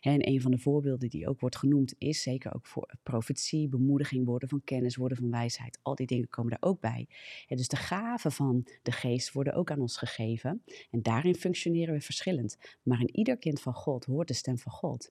Hè, 0.00 0.10
en 0.10 0.28
een 0.28 0.40
van 0.40 0.50
de 0.50 0.58
voorbeelden 0.58 1.08
die 1.08 1.28
ook 1.28 1.40
wordt 1.40 1.56
genoemd 1.56 1.94
is 1.98 2.22
zeker 2.22 2.54
ook 2.54 2.66
voor 2.66 2.94
profetie, 3.02 3.68
bemoediging, 3.68 4.26
woorden 4.26 4.48
van 4.48 4.64
kennis, 4.64 4.96
woorden 4.96 5.18
van 5.18 5.30
wijsheid. 5.30 5.78
Al 5.82 5.94
die 5.94 6.06
dingen 6.06 6.28
komen 6.28 6.52
er 6.52 6.68
ook 6.68 6.80
bij. 6.80 7.08
En 7.48 7.56
dus 7.56 7.68
de 7.68 7.76
gaven 7.76 8.32
van 8.32 8.66
de 8.82 8.92
Geest 8.92 9.32
worden 9.32 9.54
ook 9.54 9.70
aan 9.70 9.80
ons 9.80 9.96
gegeven. 9.96 10.62
En 10.90 11.02
daarin 11.02 11.34
functioneren 11.34 11.94
we 11.94 12.00
verschillend. 12.00 12.56
Maar 12.82 13.00
in 13.00 13.16
ieder 13.16 13.38
kind 13.38 13.60
van 13.60 13.74
God 13.74 14.04
hoort 14.04 14.28
de 14.28 14.34
stem 14.34 14.58
van 14.58 14.72
God. 14.72 15.10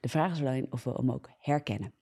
De 0.00 0.08
vraag 0.08 0.32
is 0.32 0.40
alleen 0.40 0.72
of 0.72 0.84
we 0.84 0.90
hem 0.90 1.10
ook 1.10 1.30
herkennen. 1.38 1.94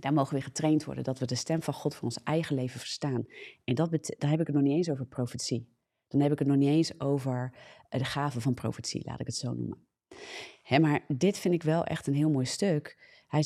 Daar 0.00 0.12
mogen 0.12 0.34
we 0.36 0.42
getraind 0.42 0.84
worden, 0.84 1.04
dat 1.04 1.18
we 1.18 1.26
de 1.26 1.34
stem 1.34 1.62
van 1.62 1.74
God 1.74 1.94
voor 1.94 2.04
ons 2.04 2.22
eigen 2.22 2.54
leven 2.54 2.80
verstaan. 2.80 3.26
En 3.64 3.74
dat 3.74 4.14
daar 4.18 4.30
heb 4.30 4.40
ik 4.40 4.46
het 4.46 4.56
nog 4.56 4.64
niet 4.64 4.76
eens 4.76 4.90
over 4.90 5.06
profetie. 5.06 5.72
Dan 6.08 6.20
heb 6.20 6.32
ik 6.32 6.38
het 6.38 6.48
nog 6.48 6.56
niet 6.56 6.68
eens 6.68 7.00
over 7.00 7.54
eh, 7.88 7.98
de 7.98 8.04
gave 8.04 8.40
van 8.40 8.54
profetie, 8.54 9.04
laat 9.04 9.20
ik 9.20 9.26
het 9.26 9.36
zo 9.36 9.52
noemen. 9.52 9.86
maar 10.80 11.04
dit 11.08 11.38
vind 11.38 11.54
ik 11.54 11.62
wel 11.62 11.84
echt 11.84 12.06
een 12.06 12.14
heel 12.14 12.30
mooi 12.30 12.46
stuk. 12.46 13.12
Hij 13.26 13.44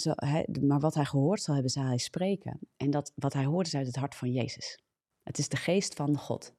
maar 0.60 0.80
wat 0.80 0.94
hij 0.94 1.04
gehoord 1.04 1.42
zal 1.42 1.54
hebben, 1.54 1.72
zal 1.72 1.84
hij 1.84 1.98
spreken. 1.98 2.58
En 2.76 2.90
dat, 2.90 3.12
wat 3.14 3.32
hij 3.32 3.44
hoort 3.44 3.66
is 3.66 3.74
uit 3.74 3.86
het 3.86 3.96
hart 3.96 4.14
van 4.14 4.32
Jezus. 4.32 4.82
Het 5.22 5.38
is 5.38 5.48
de 5.48 5.56
geest 5.56 5.94
van 5.94 6.16
God. 6.16 6.56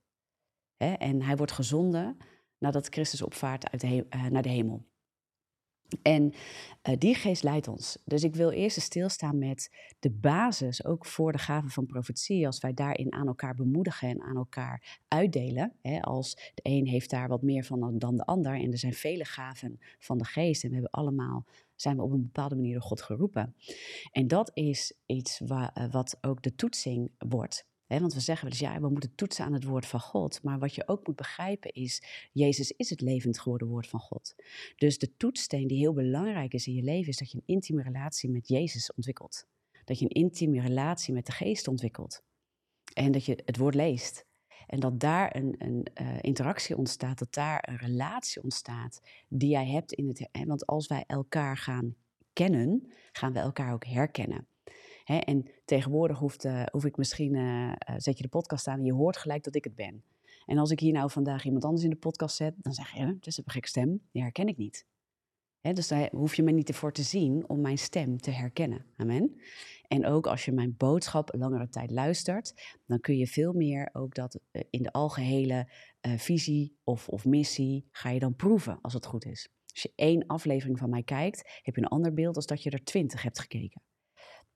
en 0.77 1.21
hij 1.21 1.37
wordt 1.37 1.51
gezonden 1.51 2.17
nadat 2.57 2.87
Christus 2.87 3.21
opvaart 3.21 3.71
uit 3.71 3.81
de, 3.81 4.05
uh, 4.09 4.25
naar 4.25 4.41
de 4.41 4.49
hemel. 4.49 4.85
En 6.01 6.33
uh, 6.89 6.95
die 6.97 7.15
geest 7.15 7.43
leidt 7.43 7.67
ons. 7.67 7.97
Dus 8.05 8.23
ik 8.23 8.35
wil 8.35 8.51
eerst 8.51 8.81
stilstaan 8.81 9.37
met 9.37 9.71
de 9.99 10.11
basis, 10.11 10.85
ook 10.85 11.05
voor 11.05 11.31
de 11.31 11.37
gaven 11.37 11.69
van 11.69 11.85
profetie, 11.85 12.45
als 12.45 12.59
wij 12.59 12.73
daarin 12.73 13.13
aan 13.13 13.27
elkaar 13.27 13.55
bemoedigen 13.55 14.09
en 14.09 14.21
aan 14.21 14.35
elkaar 14.35 14.99
uitdelen. 15.07 15.73
Hè, 15.81 16.01
als 16.01 16.51
de 16.53 16.61
een 16.63 16.87
heeft 16.87 17.09
daar 17.09 17.27
wat 17.27 17.41
meer 17.41 17.63
van 17.63 17.97
dan 17.97 18.17
de 18.17 18.25
ander 18.25 18.53
en 18.53 18.71
er 18.71 18.77
zijn 18.77 18.93
vele 18.93 19.25
gaven 19.25 19.79
van 19.99 20.17
de 20.17 20.25
geest 20.25 20.63
en 20.63 20.69
we 20.69 20.75
hebben 20.75 20.91
allemaal, 20.91 21.45
zijn 21.75 21.95
we 21.95 22.03
op 22.03 22.11
een 22.11 22.23
bepaalde 22.23 22.55
manier 22.55 22.73
door 22.73 22.81
God 22.81 23.01
geroepen. 23.01 23.55
En 24.11 24.27
dat 24.27 24.51
is 24.53 24.93
iets 25.05 25.39
wa, 25.45 25.73
wat 25.91 26.17
ook 26.21 26.41
de 26.41 26.55
toetsing 26.55 27.11
wordt. 27.17 27.68
Want 27.97 28.13
we 28.13 28.19
zeggen 28.19 28.49
wel 28.49 28.53
eens, 28.53 28.69
ja, 28.69 28.81
we 28.81 28.89
moeten 28.89 29.15
toetsen 29.15 29.45
aan 29.45 29.53
het 29.53 29.63
woord 29.63 29.85
van 29.85 29.99
God. 29.99 30.43
Maar 30.43 30.59
wat 30.59 30.75
je 30.75 30.87
ook 30.87 31.07
moet 31.07 31.15
begrijpen 31.15 31.71
is, 31.71 32.03
Jezus 32.31 32.71
is 32.71 32.89
het 32.89 33.01
levend 33.01 33.39
geworden 33.39 33.67
woord 33.67 33.87
van 33.87 33.99
God. 33.99 34.35
Dus 34.75 34.97
de 34.97 35.15
toetssteen 35.17 35.67
die 35.67 35.77
heel 35.77 35.93
belangrijk 35.93 36.53
is 36.53 36.67
in 36.67 36.73
je 36.73 36.83
leven, 36.83 37.09
is 37.09 37.17
dat 37.17 37.31
je 37.31 37.37
een 37.37 37.53
intieme 37.55 37.81
relatie 37.81 38.29
met 38.29 38.47
Jezus 38.47 38.93
ontwikkelt. 38.93 39.47
Dat 39.85 39.99
je 39.99 40.05
een 40.05 40.23
intieme 40.23 40.61
relatie 40.61 41.13
met 41.13 41.25
de 41.25 41.31
geest 41.31 41.67
ontwikkelt. 41.67 42.23
En 42.93 43.11
dat 43.11 43.25
je 43.25 43.41
het 43.45 43.57
woord 43.57 43.75
leest. 43.75 44.27
En 44.67 44.79
dat 44.79 44.99
daar 44.99 45.35
een, 45.35 45.55
een 45.57 45.87
uh, 46.01 46.17
interactie 46.21 46.77
ontstaat, 46.77 47.19
dat 47.19 47.33
daar 47.33 47.67
een 47.69 47.77
relatie 47.77 48.43
ontstaat 48.43 49.01
die 49.27 49.49
jij 49.49 49.67
hebt 49.67 49.93
in 49.93 50.07
het. 50.07 50.29
Want 50.45 50.65
als 50.65 50.87
wij 50.87 51.03
elkaar 51.07 51.57
gaan 51.57 51.95
kennen, 52.33 52.91
gaan 53.11 53.33
we 53.33 53.39
elkaar 53.39 53.73
ook 53.73 53.85
herkennen. 53.85 54.47
Hè, 55.09 55.17
en 55.17 55.45
tegenwoordig 55.65 56.19
hoeft, 56.19 56.45
uh, 56.45 56.63
hoef 56.71 56.85
ik 56.85 56.97
misschien, 56.97 57.33
uh, 57.33 57.71
zet 57.97 58.17
je 58.17 58.23
de 58.23 58.29
podcast 58.29 58.67
aan 58.67 58.79
en 58.79 58.85
je 58.85 58.93
hoort 58.93 59.17
gelijk 59.17 59.43
dat 59.43 59.55
ik 59.55 59.63
het 59.63 59.75
ben. 59.75 60.03
En 60.45 60.57
als 60.57 60.71
ik 60.71 60.79
hier 60.79 60.93
nou 60.93 61.09
vandaag 61.09 61.45
iemand 61.45 61.63
anders 61.65 61.83
in 61.83 61.89
de 61.89 61.95
podcast 61.95 62.35
zet, 62.35 62.53
dan 62.57 62.73
zeg 62.73 62.91
je, 62.91 63.05
het 63.05 63.27
is 63.27 63.37
een 63.37 63.43
gek 63.45 63.65
stem, 63.65 64.01
die 64.11 64.21
herken 64.21 64.47
ik 64.47 64.57
niet. 64.57 64.85
Hè, 65.59 65.73
dus 65.73 65.87
daar 65.87 66.09
hoef 66.11 66.35
je 66.35 66.43
me 66.43 66.51
niet 66.51 66.69
ervoor 66.69 66.91
te 66.91 67.03
zien 67.03 67.49
om 67.49 67.61
mijn 67.61 67.77
stem 67.77 68.17
te 68.17 68.31
herkennen. 68.31 68.85
Amen. 68.95 69.41
En 69.87 70.05
ook 70.05 70.27
als 70.27 70.45
je 70.45 70.51
mijn 70.51 70.75
boodschap 70.77 71.35
langere 71.37 71.69
tijd 71.69 71.91
luistert, 71.91 72.77
dan 72.85 72.99
kun 72.99 73.17
je 73.17 73.27
veel 73.27 73.53
meer 73.53 73.89
ook 73.93 74.15
dat 74.15 74.39
in 74.69 74.83
de 74.83 74.91
algehele 74.91 75.69
visie 76.01 76.77
of, 76.83 77.07
of 77.07 77.25
missie 77.25 77.87
ga 77.91 78.09
je 78.09 78.19
dan 78.19 78.35
proeven 78.35 78.79
als 78.81 78.93
het 78.93 79.05
goed 79.05 79.25
is. 79.25 79.49
Als 79.71 79.81
je 79.81 79.91
één 79.95 80.27
aflevering 80.27 80.77
van 80.77 80.89
mij 80.89 81.03
kijkt, 81.03 81.59
heb 81.61 81.75
je 81.75 81.81
een 81.81 81.87
ander 81.87 82.13
beeld 82.13 82.35
als 82.35 82.45
dat 82.45 82.63
je 82.63 82.69
er 82.69 82.83
twintig 82.83 83.21
hebt 83.21 83.39
gekeken. 83.39 83.81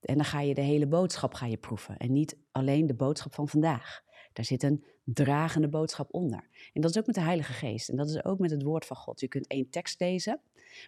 En 0.03 0.15
dan 0.15 0.25
ga 0.25 0.41
je 0.41 0.53
de 0.53 0.61
hele 0.61 0.87
boodschap 0.87 1.33
ga 1.33 1.45
je 1.45 1.57
proeven. 1.57 1.97
En 1.97 2.11
niet 2.11 2.37
alleen 2.51 2.87
de 2.87 2.93
boodschap 2.93 3.33
van 3.33 3.47
vandaag. 3.47 4.01
Daar 4.33 4.45
zit 4.45 4.63
een 4.63 4.83
dragende 5.03 5.69
boodschap 5.69 6.13
onder. 6.13 6.47
En 6.73 6.81
dat 6.81 6.89
is 6.89 6.97
ook 6.97 7.05
met 7.05 7.15
de 7.15 7.21
Heilige 7.21 7.53
Geest. 7.53 7.89
En 7.89 7.95
dat 7.95 8.09
is 8.09 8.23
ook 8.23 8.39
met 8.39 8.51
het 8.51 8.63
woord 8.63 8.85
van 8.85 8.97
God. 8.97 9.19
Je 9.19 9.27
kunt 9.27 9.47
één 9.47 9.69
tekst 9.69 9.99
lezen, 9.99 10.41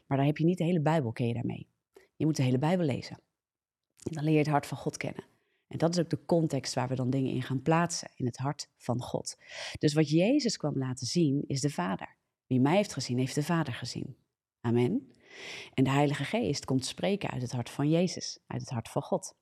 maar 0.08 0.18
dan 0.18 0.26
heb 0.26 0.38
je 0.38 0.46
niet 0.46 0.58
de 0.58 0.64
hele 0.64 0.82
Bijbel, 0.82 1.12
ken 1.12 1.28
je 1.28 1.34
daarmee. 1.34 1.68
Je 2.16 2.26
moet 2.26 2.36
de 2.36 2.44
hele 2.44 2.58
Bijbel 2.58 2.86
lezen. 2.86 3.20
En 4.04 4.14
dan 4.14 4.24
leer 4.24 4.34
je 4.34 4.40
het 4.40 4.48
hart 4.48 4.66
van 4.66 4.78
God 4.78 4.98
kennen. 4.98 5.24
En 5.68 5.78
dat 5.78 5.98
is 5.98 6.04
ook 6.04 6.10
de 6.10 6.26
context 6.26 6.74
waar 6.74 6.88
we 6.88 6.96
dan 6.96 7.10
dingen 7.10 7.32
in 7.32 7.42
gaan 7.42 7.62
plaatsen, 7.62 8.12
in 8.16 8.26
het 8.26 8.38
hart 8.38 8.70
van 8.78 9.02
God. 9.02 9.38
Dus 9.80 9.94
wat 9.94 10.10
Jezus 10.10 10.58
kwam 10.58 10.78
laten 10.78 11.08
zien, 11.08 11.44
is 11.48 11.62
de 11.62 11.70
Vader. 11.70 12.16
Wie 12.48 12.62
mij 12.62 12.76
heeft 12.76 12.94
gezien, 12.94 13.18
heeft 13.18 13.36
de 13.36 13.44
Vader 13.44 13.74
gezien. 13.74 14.16
Amen. 14.62 15.12
En 15.74 15.84
de 15.84 15.90
Heilige 15.90 16.24
Geest 16.24 16.66
komt 16.66 16.86
spreken 16.86 17.30
uit 17.30 17.42
het 17.42 17.52
hart 17.52 17.70
van 17.70 17.90
Jezus, 17.90 18.40
uit 18.48 18.62
het 18.62 18.70
hart 18.70 18.90
van 18.90 19.02
God. 19.02 19.36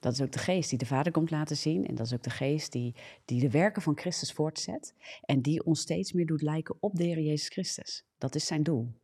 Dat 0.00 0.12
is 0.12 0.20
ook 0.20 0.32
de 0.32 0.38
geest 0.38 0.68
die 0.70 0.78
de 0.78 0.86
Vader 0.86 1.12
komt 1.12 1.30
laten 1.30 1.56
zien. 1.56 1.86
En 1.86 1.94
dat 1.94 2.06
is 2.06 2.12
ook 2.12 2.22
de 2.22 2.30
geest 2.30 2.72
die, 2.72 2.94
die 3.24 3.40
de 3.40 3.50
werken 3.50 3.82
van 3.82 3.98
Christus 3.98 4.32
voortzet. 4.32 4.94
En 5.22 5.40
die 5.40 5.64
ons 5.64 5.80
steeds 5.80 6.12
meer 6.12 6.26
doet 6.26 6.42
lijken 6.42 6.76
op 6.80 6.94
de 6.94 7.04
Heer 7.04 7.20
Jezus 7.20 7.48
Christus. 7.48 8.04
Dat 8.18 8.34
is 8.34 8.46
zijn 8.46 8.62
doel. 8.62 8.94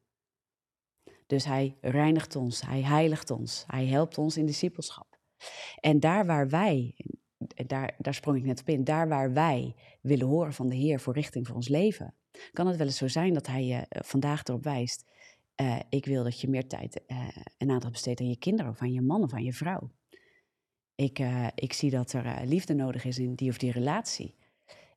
Dus 1.27 1.45
hij 1.45 1.77
reinigt 1.81 2.37
ons, 2.37 2.61
hij 2.63 2.83
heiligt 2.83 3.31
ons, 3.31 3.65
hij 3.67 3.87
helpt 3.87 4.19
ons 4.19 4.37
in 4.37 4.47
discipelschap. 4.47 5.19
En 5.81 6.01
daar 6.01 6.27
waar 6.27 6.49
wij, 6.49 6.95
daar, 7.67 7.95
daar 7.99 8.15
sprong 8.15 8.37
ik 8.39 8.45
net 8.45 8.61
op 8.61 8.69
in, 8.69 8.85
daar 8.85 9.09
waar 9.09 9.33
wij 9.33 9.75
willen 10.01 10.27
horen 10.27 10.53
van 10.53 10.69
de 10.69 10.77
Heer 10.77 11.01
voor 11.01 11.15
richting 11.15 11.47
voor 11.47 11.57
ons 11.57 11.69
leven, 11.69 12.15
kan 12.53 12.67
het 12.67 12.77
wel 12.77 12.87
eens 12.87 12.97
zo 12.97 13.09
zijn 13.09 13.35
dat 13.35 13.47
hij 13.47 13.65
je 13.65 13.87
eh, 13.89 14.03
vandaag 14.05 14.45
erop 14.45 14.65
wijst. 14.65 15.05
Uh, 15.61 15.79
ik 15.89 16.05
wil 16.05 16.25
dat 16.25 16.41
je 16.41 16.49
meer 16.49 16.67
tijd 16.67 17.01
uh, 17.07 17.29
en 17.57 17.71
aandacht 17.71 17.93
besteedt 17.93 18.21
aan 18.21 18.29
je 18.29 18.39
kinderen 18.39 18.71
of 18.71 18.81
aan 18.81 18.93
je 18.93 19.01
man 19.01 19.23
of 19.23 19.33
aan 19.33 19.45
je 19.45 19.53
vrouw. 19.53 19.91
Ik, 20.95 21.19
uh, 21.19 21.47
ik 21.55 21.73
zie 21.73 21.91
dat 21.91 22.13
er 22.13 22.47
liefde 22.47 22.75
nodig 22.75 23.05
is 23.05 23.19
in 23.19 23.35
die 23.35 23.51
of 23.51 23.59
die 23.59 23.73
relatie. 23.73 24.39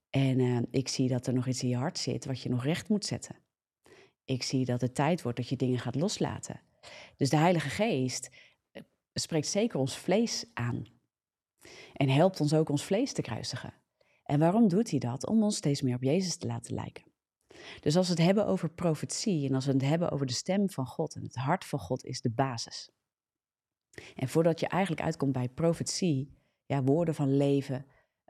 En 0.10 0.68
ik 0.72 0.88
zie 0.88 1.08
dat 1.08 1.28
er 1.28 1.34
nog 1.34 1.48
iets 1.48 1.64
in 1.64 1.70
je 1.70 1.76
hart 1.76 1.98
zit 1.98 2.26
wat 2.26 2.42
je 2.42 2.50
nog 2.50 2.64
recht 2.64 2.90
moet 2.90 3.06
zetten. 3.06 3.36
Ik 4.26 4.44
zie 4.44 4.66
dat 4.66 4.82
het 4.82 4.96
tijd 4.96 5.22
wordt 5.22 5.38
dat 5.38 5.50
je 5.50 5.56
dingen 5.56 5.80
gaat 5.80 5.96
loslaten. 5.96 6.62
Dus 7.18 7.30
de 7.30 7.38
Heilige 7.38 7.70
Geest 7.70 8.30
spreekt 9.14 9.48
zeker 9.48 9.80
ons 9.80 9.98
vlees 9.98 10.46
aan. 10.54 10.86
En 11.94 12.10
helpt 12.10 12.42
ons 12.42 12.54
ook 12.54 12.70
ons 12.70 12.84
vlees 12.84 13.14
te 13.14 13.22
kruisigen. 13.22 13.74
En 14.24 14.40
waarom 14.40 14.68
doet 14.68 14.90
hij 14.90 15.00
dat? 15.00 15.28
Om 15.28 15.44
ons 15.44 15.56
steeds 15.56 15.82
meer 15.82 15.96
op 15.96 16.04
Jezus 16.04 16.36
te 16.36 16.48
laten 16.48 16.74
lijken. 16.74 17.13
Dus 17.80 17.98
als 17.98 18.08
we 18.08 18.14
het 18.14 18.24
hebben 18.24 18.46
over 18.48 18.70
profetie 18.70 19.48
en 19.48 19.56
als 19.56 19.66
we 19.66 19.72
het 19.72 19.82
hebben 19.82 20.12
over 20.12 20.26
de 20.26 20.34
stem 20.34 20.70
van 20.70 20.86
God 20.86 21.16
en 21.16 21.24
het 21.24 21.36
hart 21.36 21.66
van 21.66 21.80
God 21.80 22.06
is 22.06 22.22
de 22.22 22.32
basis. 22.32 22.92
En 24.16 24.28
voordat 24.28 24.60
je 24.60 24.68
eigenlijk 24.68 25.02
uitkomt 25.02 25.32
bij 25.32 25.50
profetie, 25.50 26.38
ja, 26.66 26.84
woorden 26.84 27.16
van 27.16 27.38
leven, 27.38 27.86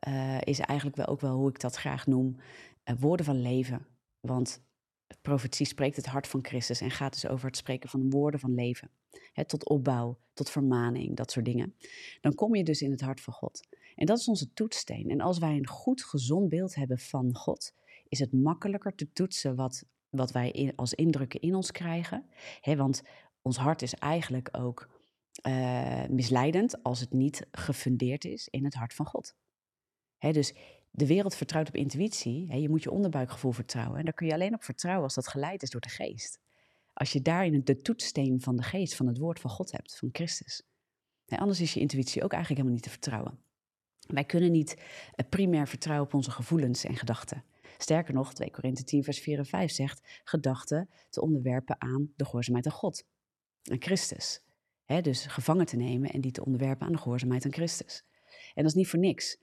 uh, 0.08 0.42
is 0.42 0.60
eigenlijk 0.60 0.98
wel 0.98 1.08
ook 1.08 1.22
wel 1.22 1.36
hoe 1.36 1.50
ik 1.50 1.60
dat 1.60 1.76
graag 1.76 2.08
noem, 2.08 2.36
uh, 2.86 2.96
woorden 3.00 3.26
van 3.26 3.42
leven. 3.42 3.88
Want 4.20 4.64
profetie 5.22 5.66
spreekt 5.66 5.96
het 5.96 6.06
hart 6.06 6.28
van 6.28 6.46
Christus 6.46 6.82
en 6.82 6.92
gaat 6.92 7.14
dus 7.14 7.28
over 7.28 7.48
het 7.48 7.58
spreken 7.58 7.90
van 7.90 8.10
woorden 8.10 8.40
van 8.40 8.54
leven. 8.54 8.92
Tot 9.46 9.70
opbouw, 9.70 10.20
tot 10.34 10.50
vermaning, 10.50 11.16
dat 11.16 11.32
soort 11.32 11.46
dingen. 11.46 11.76
Dan 12.22 12.36
kom 12.36 12.56
je 12.56 12.64
dus 12.64 12.82
in 12.82 12.92
het 12.92 13.02
hart 13.02 13.22
van 13.22 13.34
God. 13.34 13.68
En 13.96 14.06
dat 14.06 14.20
is 14.20 14.28
onze 14.28 14.54
toetssteen. 14.54 15.10
En 15.10 15.22
als 15.22 15.38
wij 15.38 15.56
een 15.56 15.68
goed, 15.68 16.04
gezond 16.04 16.50
beeld 16.50 16.76
hebben 16.76 17.00
van 17.00 17.36
God, 17.36 17.74
is 18.14 18.20
het 18.20 18.34
makkelijker 18.34 18.96
te 18.96 19.12
toetsen 19.12 19.56
wat, 19.56 19.86
wat 20.10 20.32
wij 20.32 20.74
als 20.76 20.94
indrukken 20.94 21.42
in 21.42 21.56
ons 21.56 21.72
krijgen. 21.72 22.26
Want 22.62 23.02
ons 23.42 23.58
hart 23.58 23.82
is 23.82 23.94
eigenlijk 23.94 24.50
ook 24.52 24.90
uh, 25.48 26.06
misleidend 26.10 26.84
als 26.84 27.00
het 27.00 27.14
niet 27.14 27.48
gefundeerd 27.52 28.26
is 28.26 28.48
in 28.48 28.64
het 28.64 28.74
hart 28.74 28.94
van 28.94 29.06
God. 29.06 29.36
Dus 30.20 30.54
de 30.92 31.08
wereld 31.08 31.36
vertrouwt 31.36 31.68
op 31.68 31.76
intuïtie. 31.76 32.56
Je 32.56 32.70
moet 32.70 32.84
je 32.84 32.92
onderbuikgevoel 32.92 33.52
vertrouwen. 33.52 34.00
En 34.00 34.06
daar 34.06 34.14
kun 34.14 34.28
je 34.28 34.34
alleen 34.34 34.54
op 34.54 34.64
vertrouwen 34.64 35.04
als 35.04 35.16
dat 35.16 35.28
geleid 35.28 35.64
is 35.64 35.70
door 35.70 35.82
de 35.82 35.90
geest. 35.90 36.40
Als 36.94 37.12
je 37.12 37.22
daarin 37.22 37.64
de 37.64 37.78
toetssteen 37.78 38.42
van 38.42 38.56
de 38.56 38.64
geest, 38.64 38.96
van 38.96 39.08
het 39.08 39.18
woord 39.18 39.40
van 39.40 39.50
God 39.50 39.72
hebt, 39.72 39.98
van 39.98 40.10
Christus. 40.12 40.62
Anders 41.26 41.62
is 41.62 41.74
je 41.74 41.80
intuïtie 41.80 42.24
ook 42.24 42.34
eigenlijk 42.34 42.62
helemaal 42.62 42.74
niet 42.74 42.84
te 42.84 43.00
vertrouwen. 43.00 43.40
Wij 44.08 44.24
kunnen 44.24 44.52
niet 44.52 44.78
eh, 45.16 45.30
primair 45.30 45.68
vertrouwen 45.68 46.08
op 46.08 46.14
onze 46.14 46.32
gevoelens 46.32 46.84
en 46.84 46.96
gedachten. 46.96 47.44
Sterker 47.78 48.14
nog, 48.14 48.34
2 48.34 48.52
Korinthe 48.52 48.84
10, 48.84 49.04
vers 49.04 49.20
4 49.20 49.38
en 49.38 49.46
5 49.46 49.72
zegt 49.72 50.22
gedachten 50.24 50.90
te 51.10 51.22
onderwerpen 51.22 51.82
aan 51.82 52.14
de 52.16 52.26
gehoorzaamheid 52.26 52.66
aan 52.66 52.72
God, 52.72 53.06
aan 53.72 53.82
Christus. 53.82 54.42
dus 55.02 55.26
gevangen 55.26 55.66
te 55.66 55.76
nemen 55.76 56.10
en 56.10 56.22
die 56.22 56.32
te 56.32 56.46
onderwerpen 56.46 56.88
aan 56.88 56.94
de 56.94 56.98
gehoorzaamheid 56.98 57.46
aan 57.46 57.54
Christus. 57.54 58.04
En 58.54 58.64
dat 58.64 58.66
is 58.66 58.74
niet 58.74 58.88
voor 58.88 59.00
niks. 59.00 59.38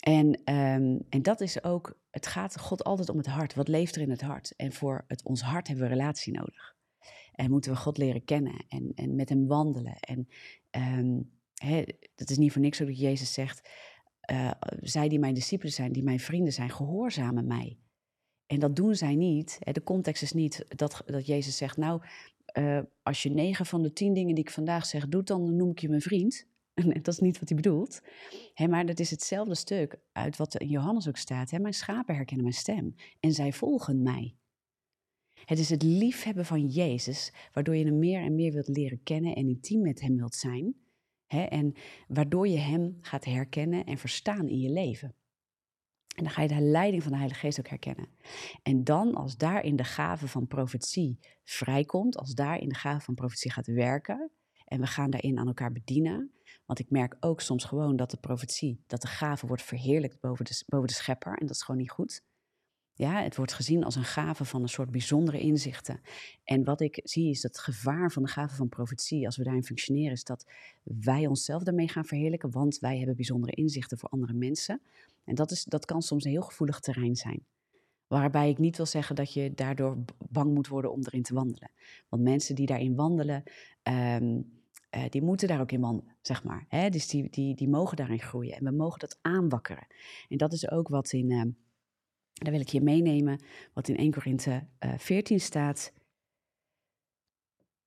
En, 0.00 0.54
um, 0.54 1.06
en 1.08 1.22
dat 1.22 1.40
is 1.40 1.64
ook, 1.64 1.98
het 2.10 2.26
gaat 2.26 2.58
God 2.58 2.84
altijd 2.84 3.08
om 3.08 3.16
het 3.16 3.26
hart. 3.26 3.54
Wat 3.54 3.68
leeft 3.68 3.96
er 3.96 4.02
in 4.02 4.10
het 4.10 4.20
hart? 4.20 4.52
En 4.56 4.72
voor 4.72 5.04
het, 5.06 5.24
ons 5.24 5.42
hart 5.42 5.66
hebben 5.66 5.84
we 5.88 5.94
relatie 5.94 6.32
nodig. 6.32 6.76
En 7.32 7.50
moeten 7.50 7.72
we 7.72 7.76
God 7.76 7.98
leren 7.98 8.24
kennen 8.24 8.64
en, 8.68 8.92
en 8.94 9.14
met 9.14 9.28
hem 9.28 9.46
wandelen. 9.46 10.00
En 10.00 10.28
he, 11.54 11.84
dat 12.14 12.30
is 12.30 12.38
niet 12.38 12.52
voor 12.52 12.60
niks 12.60 12.76
zo 12.76 12.84
dat 12.84 12.98
Jezus 12.98 13.32
zegt, 13.32 13.68
uh, 14.32 14.50
zij 14.80 15.08
die 15.08 15.18
mijn 15.18 15.34
discipelen 15.34 15.72
zijn, 15.72 15.92
die 15.92 16.02
mijn 16.02 16.20
vrienden 16.20 16.52
zijn, 16.52 16.70
gehoorzamen 16.70 17.46
mij. 17.46 17.78
En 18.46 18.58
dat 18.58 18.76
doen 18.76 18.94
zij 18.94 19.14
niet. 19.14 19.58
De 19.60 19.82
context 19.82 20.22
is 20.22 20.32
niet 20.32 20.64
dat, 20.68 21.02
dat 21.06 21.26
Jezus 21.26 21.56
zegt, 21.56 21.76
nou, 21.76 22.02
uh, 22.58 22.80
als 23.02 23.22
je 23.22 23.30
negen 23.30 23.66
van 23.66 23.82
de 23.82 23.92
tien 23.92 24.14
dingen 24.14 24.34
die 24.34 24.44
ik 24.44 24.50
vandaag 24.50 24.86
zeg 24.86 25.08
doet, 25.08 25.26
dan 25.26 25.56
noem 25.56 25.70
ik 25.70 25.78
je 25.78 25.88
mijn 25.88 26.00
vriend. 26.00 26.46
dat 27.02 27.08
is 27.08 27.18
niet 27.18 27.38
wat 27.38 27.48
hij 27.48 27.56
bedoelt. 27.56 28.00
Maar 28.68 28.86
dat 28.86 28.98
is 28.98 29.10
hetzelfde 29.10 29.54
stuk 29.54 29.98
uit 30.12 30.36
wat 30.36 30.56
in 30.56 30.68
Johannes 30.68 31.08
ook 31.08 31.16
staat. 31.16 31.50
Mijn 31.50 31.74
schapen 31.74 32.14
herkennen 32.14 32.44
mijn 32.44 32.58
stem 32.58 32.94
en 33.20 33.32
zij 33.32 33.52
volgen 33.52 34.02
mij. 34.02 34.34
Het 35.44 35.58
is 35.58 35.70
het 35.70 35.82
liefhebben 35.82 36.44
van 36.44 36.66
Jezus, 36.66 37.32
waardoor 37.52 37.76
je 37.76 37.84
hem 37.84 37.98
meer 37.98 38.20
en 38.20 38.34
meer 38.34 38.52
wilt 38.52 38.68
leren 38.68 39.02
kennen 39.02 39.34
en 39.34 39.48
intiem 39.48 39.80
met 39.80 40.00
hem 40.00 40.16
wilt 40.16 40.34
zijn. 40.34 40.74
Hè, 41.30 41.42
en 41.42 41.74
waardoor 42.08 42.48
je 42.48 42.58
Hem 42.58 42.98
gaat 43.00 43.24
herkennen 43.24 43.84
en 43.84 43.98
verstaan 43.98 44.48
in 44.48 44.58
je 44.58 44.70
leven. 44.70 45.14
En 46.16 46.24
dan 46.24 46.32
ga 46.32 46.42
je 46.42 46.48
de 46.48 46.60
leiding 46.60 47.02
van 47.02 47.12
de 47.12 47.18
Heilige 47.18 47.40
Geest 47.40 47.58
ook 47.58 47.68
herkennen. 47.68 48.08
En 48.62 48.84
dan, 48.84 49.14
als 49.14 49.36
daarin 49.36 49.76
de 49.76 49.84
gave 49.84 50.28
van 50.28 50.46
profetie 50.46 51.18
vrijkomt, 51.44 52.16
als 52.16 52.34
daarin 52.34 52.68
de 52.68 52.74
gave 52.74 53.00
van 53.00 53.14
profetie 53.14 53.50
gaat 53.50 53.66
werken, 53.66 54.30
en 54.64 54.80
we 54.80 54.86
gaan 54.86 55.10
daarin 55.10 55.38
aan 55.38 55.46
elkaar 55.46 55.72
bedienen. 55.72 56.32
Want 56.66 56.78
ik 56.78 56.90
merk 56.90 57.16
ook 57.20 57.40
soms 57.40 57.64
gewoon 57.64 57.96
dat 57.96 58.10
de 58.10 58.16
profetie, 58.16 58.84
dat 58.86 59.02
de 59.02 59.08
gave 59.08 59.46
wordt 59.46 59.62
verheerlijkt 59.62 60.20
boven 60.20 60.44
de, 60.44 60.64
boven 60.66 60.88
de 60.88 60.94
schepper. 60.94 61.32
En 61.32 61.46
dat 61.46 61.56
is 61.56 61.62
gewoon 61.62 61.80
niet 61.80 61.90
goed. 61.90 62.24
Ja, 63.00 63.22
het 63.22 63.36
wordt 63.36 63.52
gezien 63.52 63.84
als 63.84 63.96
een 63.96 64.04
gave 64.04 64.44
van 64.44 64.62
een 64.62 64.68
soort 64.68 64.90
bijzondere 64.90 65.40
inzichten. 65.40 66.00
En 66.44 66.64
wat 66.64 66.80
ik 66.80 67.00
zie 67.04 67.30
is 67.30 67.40
dat 67.40 67.50
het 67.50 67.60
gevaar 67.60 68.12
van 68.12 68.22
de 68.22 68.28
gave 68.28 68.54
van 68.54 68.68
profetie, 68.68 69.26
als 69.26 69.36
we 69.36 69.44
daarin 69.44 69.64
functioneren, 69.64 70.12
is 70.12 70.24
dat 70.24 70.46
wij 70.82 71.26
onszelf 71.26 71.62
daarmee 71.62 71.88
gaan 71.88 72.04
verheerlijken, 72.04 72.50
want 72.50 72.78
wij 72.78 72.96
hebben 72.96 73.16
bijzondere 73.16 73.52
inzichten 73.52 73.98
voor 73.98 74.08
andere 74.08 74.32
mensen. 74.32 74.80
En 75.24 75.34
dat, 75.34 75.50
is, 75.50 75.64
dat 75.64 75.84
kan 75.84 76.02
soms 76.02 76.24
een 76.24 76.30
heel 76.30 76.42
gevoelig 76.42 76.80
terrein 76.80 77.16
zijn. 77.16 77.44
Waarbij 78.06 78.50
ik 78.50 78.58
niet 78.58 78.76
wil 78.76 78.86
zeggen 78.86 79.16
dat 79.16 79.32
je 79.32 79.54
daardoor 79.54 80.04
bang 80.30 80.54
moet 80.54 80.68
worden 80.68 80.92
om 80.92 81.00
erin 81.04 81.22
te 81.22 81.34
wandelen. 81.34 81.70
Want 82.08 82.22
mensen 82.22 82.54
die 82.54 82.66
daarin 82.66 82.94
wandelen, 82.94 83.42
um, 83.82 84.60
uh, 84.96 85.04
die 85.08 85.22
moeten 85.22 85.48
daar 85.48 85.60
ook 85.60 85.72
in 85.72 85.80
man, 85.80 86.04
zeg 86.20 86.44
maar. 86.44 86.64
Hè? 86.68 86.88
Dus 86.88 87.06
die, 87.06 87.30
die, 87.30 87.54
die 87.54 87.68
mogen 87.68 87.96
daarin 87.96 88.20
groeien 88.20 88.56
en 88.56 88.64
we 88.64 88.70
mogen 88.70 88.98
dat 88.98 89.18
aanwakkeren. 89.20 89.86
En 90.28 90.36
dat 90.36 90.52
is 90.52 90.70
ook 90.70 90.88
wat 90.88 91.12
in, 91.12 91.30
uh, 91.30 91.42
daar 92.44 92.52
wil 92.52 92.60
ik 92.60 92.68
je 92.68 92.80
meenemen, 92.80 93.40
wat 93.74 93.88
in 93.88 93.96
1 93.96 94.10
Korinthe 94.10 94.66
uh, 94.84 94.92
14 94.96 95.40
staat. 95.40 95.92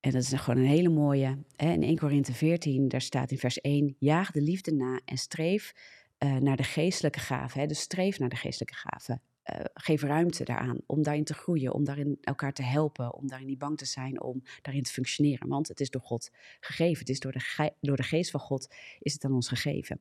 En 0.00 0.10
dat 0.10 0.22
is 0.22 0.32
gewoon 0.32 0.60
een 0.60 0.68
hele 0.68 0.88
mooie. 0.88 1.38
In 1.56 1.82
1 1.82 1.98
Korinthe 1.98 2.32
14, 2.32 2.88
daar 2.88 3.00
staat 3.00 3.30
in 3.30 3.38
vers 3.38 3.60
1: 3.60 3.96
Jaag 3.98 4.30
de 4.30 4.40
liefde 4.40 4.72
na 4.72 5.00
en 5.04 5.16
streef 5.16 5.74
uh, 6.18 6.36
naar 6.36 6.56
de 6.56 6.62
geestelijke 6.62 7.18
gaven. 7.18 7.68
Dus 7.68 7.80
streef 7.80 8.18
naar 8.18 8.28
de 8.28 8.36
geestelijke 8.36 8.74
gaven. 8.74 9.22
Uh, 9.52 9.64
geef 9.74 10.02
ruimte 10.02 10.44
daaraan 10.44 10.78
om 10.86 11.02
daarin 11.02 11.24
te 11.24 11.34
groeien, 11.34 11.72
om 11.72 11.84
daarin 11.84 12.18
elkaar 12.20 12.52
te 12.52 12.62
helpen, 12.62 13.14
om 13.14 13.26
daarin 13.26 13.46
niet 13.46 13.58
bang 13.58 13.78
te 13.78 13.84
zijn 13.84 14.22
om 14.22 14.42
daarin 14.62 14.82
te 14.82 14.92
functioneren. 14.92 15.48
Want 15.48 15.68
het 15.68 15.80
is 15.80 15.90
door 15.90 16.02
God 16.02 16.30
gegeven. 16.60 16.98
Het 16.98 17.08
is 17.08 17.20
door 17.20 17.32
de, 17.32 17.72
door 17.80 17.96
de 17.96 18.02
geest 18.02 18.30
van 18.30 18.40
God 18.40 18.74
is 18.98 19.12
het 19.12 19.24
aan 19.24 19.32
ons 19.32 19.48
gegeven. 19.48 20.00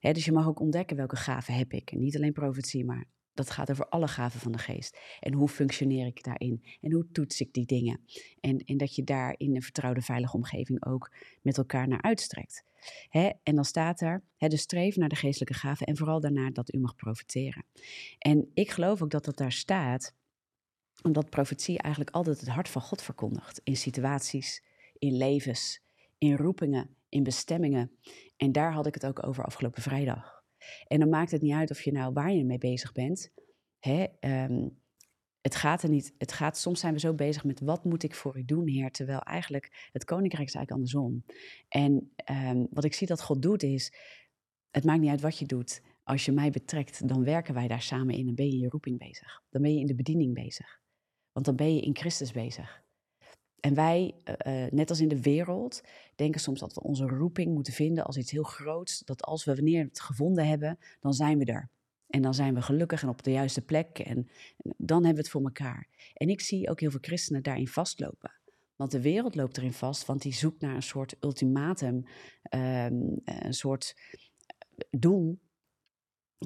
Dus 0.00 0.24
je 0.24 0.32
mag 0.32 0.46
ook 0.46 0.60
ontdekken 0.60 0.96
welke 0.96 1.16
gaven 1.16 1.54
heb 1.54 1.72
ik. 1.72 1.90
En 1.90 1.98
niet 1.98 2.16
alleen 2.16 2.32
profetie, 2.32 2.84
maar 2.84 3.04
dat 3.38 3.50
gaat 3.50 3.70
over 3.70 3.88
alle 3.88 4.08
gaven 4.08 4.40
van 4.40 4.52
de 4.52 4.58
geest. 4.58 4.98
En 5.20 5.32
hoe 5.32 5.48
functioneer 5.48 6.06
ik 6.06 6.24
daarin? 6.24 6.64
En 6.80 6.92
hoe 6.92 7.06
toets 7.12 7.40
ik 7.40 7.52
die 7.52 7.66
dingen? 7.66 8.00
En, 8.40 8.58
en 8.58 8.76
dat 8.76 8.94
je 8.94 9.04
daar 9.04 9.34
in 9.36 9.54
een 9.54 9.62
vertrouwde, 9.62 10.00
veilige 10.00 10.36
omgeving 10.36 10.86
ook 10.86 11.12
met 11.42 11.58
elkaar 11.58 11.88
naar 11.88 12.02
uitstrekt. 12.02 12.64
En 13.42 13.54
dan 13.54 13.64
staat 13.64 14.00
er, 14.00 14.22
dus 14.38 14.60
streef 14.60 14.96
naar 14.96 15.08
de 15.08 15.16
geestelijke 15.16 15.54
gaven 15.54 15.86
en 15.86 15.96
vooral 15.96 16.20
daarna 16.20 16.50
dat 16.50 16.74
u 16.74 16.78
mag 16.78 16.94
profiteren. 16.94 17.64
En 18.18 18.50
ik 18.54 18.70
geloof 18.70 19.02
ook 19.02 19.10
dat 19.10 19.24
dat 19.24 19.36
daar 19.36 19.52
staat, 19.52 20.14
omdat 21.02 21.30
profetie 21.30 21.78
eigenlijk 21.78 22.14
altijd 22.14 22.40
het 22.40 22.48
hart 22.48 22.68
van 22.68 22.82
God 22.82 23.02
verkondigt. 23.02 23.60
In 23.64 23.76
situaties, 23.76 24.62
in 24.98 25.16
levens, 25.16 25.80
in 26.18 26.36
roepingen, 26.36 26.96
in 27.08 27.22
bestemmingen. 27.22 27.90
En 28.36 28.52
daar 28.52 28.72
had 28.72 28.86
ik 28.86 28.94
het 28.94 29.06
ook 29.06 29.26
over 29.26 29.44
afgelopen 29.44 29.82
vrijdag. 29.82 30.37
En 30.86 31.00
dan 31.00 31.08
maakt 31.08 31.30
het 31.30 31.42
niet 31.42 31.52
uit 31.52 31.70
of 31.70 31.82
je 31.82 31.92
nou 31.92 32.12
waar 32.12 32.32
je 32.32 32.44
mee 32.44 32.58
bezig 32.58 32.92
bent. 32.92 33.32
Hè, 33.78 34.06
um, 34.20 34.78
het 35.40 35.56
gaat 35.56 35.82
er 35.82 35.88
niet. 35.88 36.14
Het 36.18 36.32
gaat, 36.32 36.58
soms 36.58 36.80
zijn 36.80 36.92
we 36.92 37.00
zo 37.00 37.14
bezig 37.14 37.44
met 37.44 37.60
wat 37.60 37.84
moet 37.84 38.02
ik 38.02 38.14
voor 38.14 38.38
u 38.38 38.44
doen, 38.44 38.68
Heer. 38.68 38.90
Terwijl 38.90 39.20
eigenlijk 39.20 39.88
het 39.92 40.04
koninkrijk 40.04 40.48
is 40.48 40.54
eigenlijk 40.54 40.70
andersom. 40.70 41.24
En 41.68 42.12
um, 42.30 42.66
wat 42.70 42.84
ik 42.84 42.94
zie 42.94 43.06
dat 43.06 43.22
God 43.22 43.42
doet 43.42 43.62
is. 43.62 43.92
Het 44.70 44.84
maakt 44.84 45.00
niet 45.00 45.10
uit 45.10 45.20
wat 45.20 45.38
je 45.38 45.46
doet. 45.46 45.82
Als 46.04 46.24
je 46.24 46.32
mij 46.32 46.50
betrekt, 46.50 47.08
dan 47.08 47.24
werken 47.24 47.54
wij 47.54 47.68
daar 47.68 47.82
samen 47.82 48.14
in. 48.14 48.26
Dan 48.26 48.34
ben 48.34 48.46
je 48.46 48.52
in 48.52 48.58
je 48.58 48.68
roeping 48.68 48.98
bezig. 48.98 49.42
Dan 49.50 49.62
ben 49.62 49.74
je 49.74 49.80
in 49.80 49.86
de 49.86 49.94
bediening 49.94 50.34
bezig. 50.34 50.80
Want 51.32 51.46
dan 51.46 51.56
ben 51.56 51.74
je 51.74 51.80
in 51.80 51.96
Christus 51.96 52.32
bezig. 52.32 52.82
En 53.60 53.74
wij, 53.74 54.14
uh, 54.46 54.66
net 54.70 54.90
als 54.90 55.00
in 55.00 55.08
de 55.08 55.20
wereld, 55.20 55.82
denken 56.14 56.40
soms 56.40 56.60
dat 56.60 56.74
we 56.74 56.82
onze 56.82 57.06
roeping 57.06 57.54
moeten 57.54 57.72
vinden 57.72 58.04
als 58.04 58.16
iets 58.16 58.30
heel 58.30 58.42
groots. 58.42 58.98
Dat 58.98 59.22
als 59.22 59.44
we 59.44 59.54
wanneer 59.54 59.84
het 59.84 60.00
gevonden 60.00 60.48
hebben, 60.48 60.78
dan 61.00 61.14
zijn 61.14 61.38
we 61.38 61.44
er. 61.44 61.70
En 62.06 62.22
dan 62.22 62.34
zijn 62.34 62.54
we 62.54 62.62
gelukkig 62.62 63.02
en 63.02 63.08
op 63.08 63.22
de 63.22 63.30
juiste 63.30 63.64
plek. 63.64 63.98
En 63.98 64.28
dan 64.76 64.96
hebben 64.96 65.14
we 65.14 65.20
het 65.20 65.30
voor 65.30 65.42
elkaar. 65.42 65.88
En 66.14 66.28
ik 66.28 66.40
zie 66.40 66.70
ook 66.70 66.80
heel 66.80 66.90
veel 66.90 67.00
christenen 67.02 67.42
daarin 67.42 67.68
vastlopen. 67.68 68.32
Want 68.76 68.90
de 68.90 69.00
wereld 69.00 69.34
loopt 69.34 69.56
erin 69.56 69.72
vast, 69.72 70.06
want 70.06 70.22
die 70.22 70.34
zoekt 70.34 70.60
naar 70.60 70.74
een 70.74 70.82
soort 70.82 71.16
ultimatum, 71.20 71.94
um, 72.54 73.20
een 73.24 73.54
soort 73.54 73.96
doel. 74.90 75.38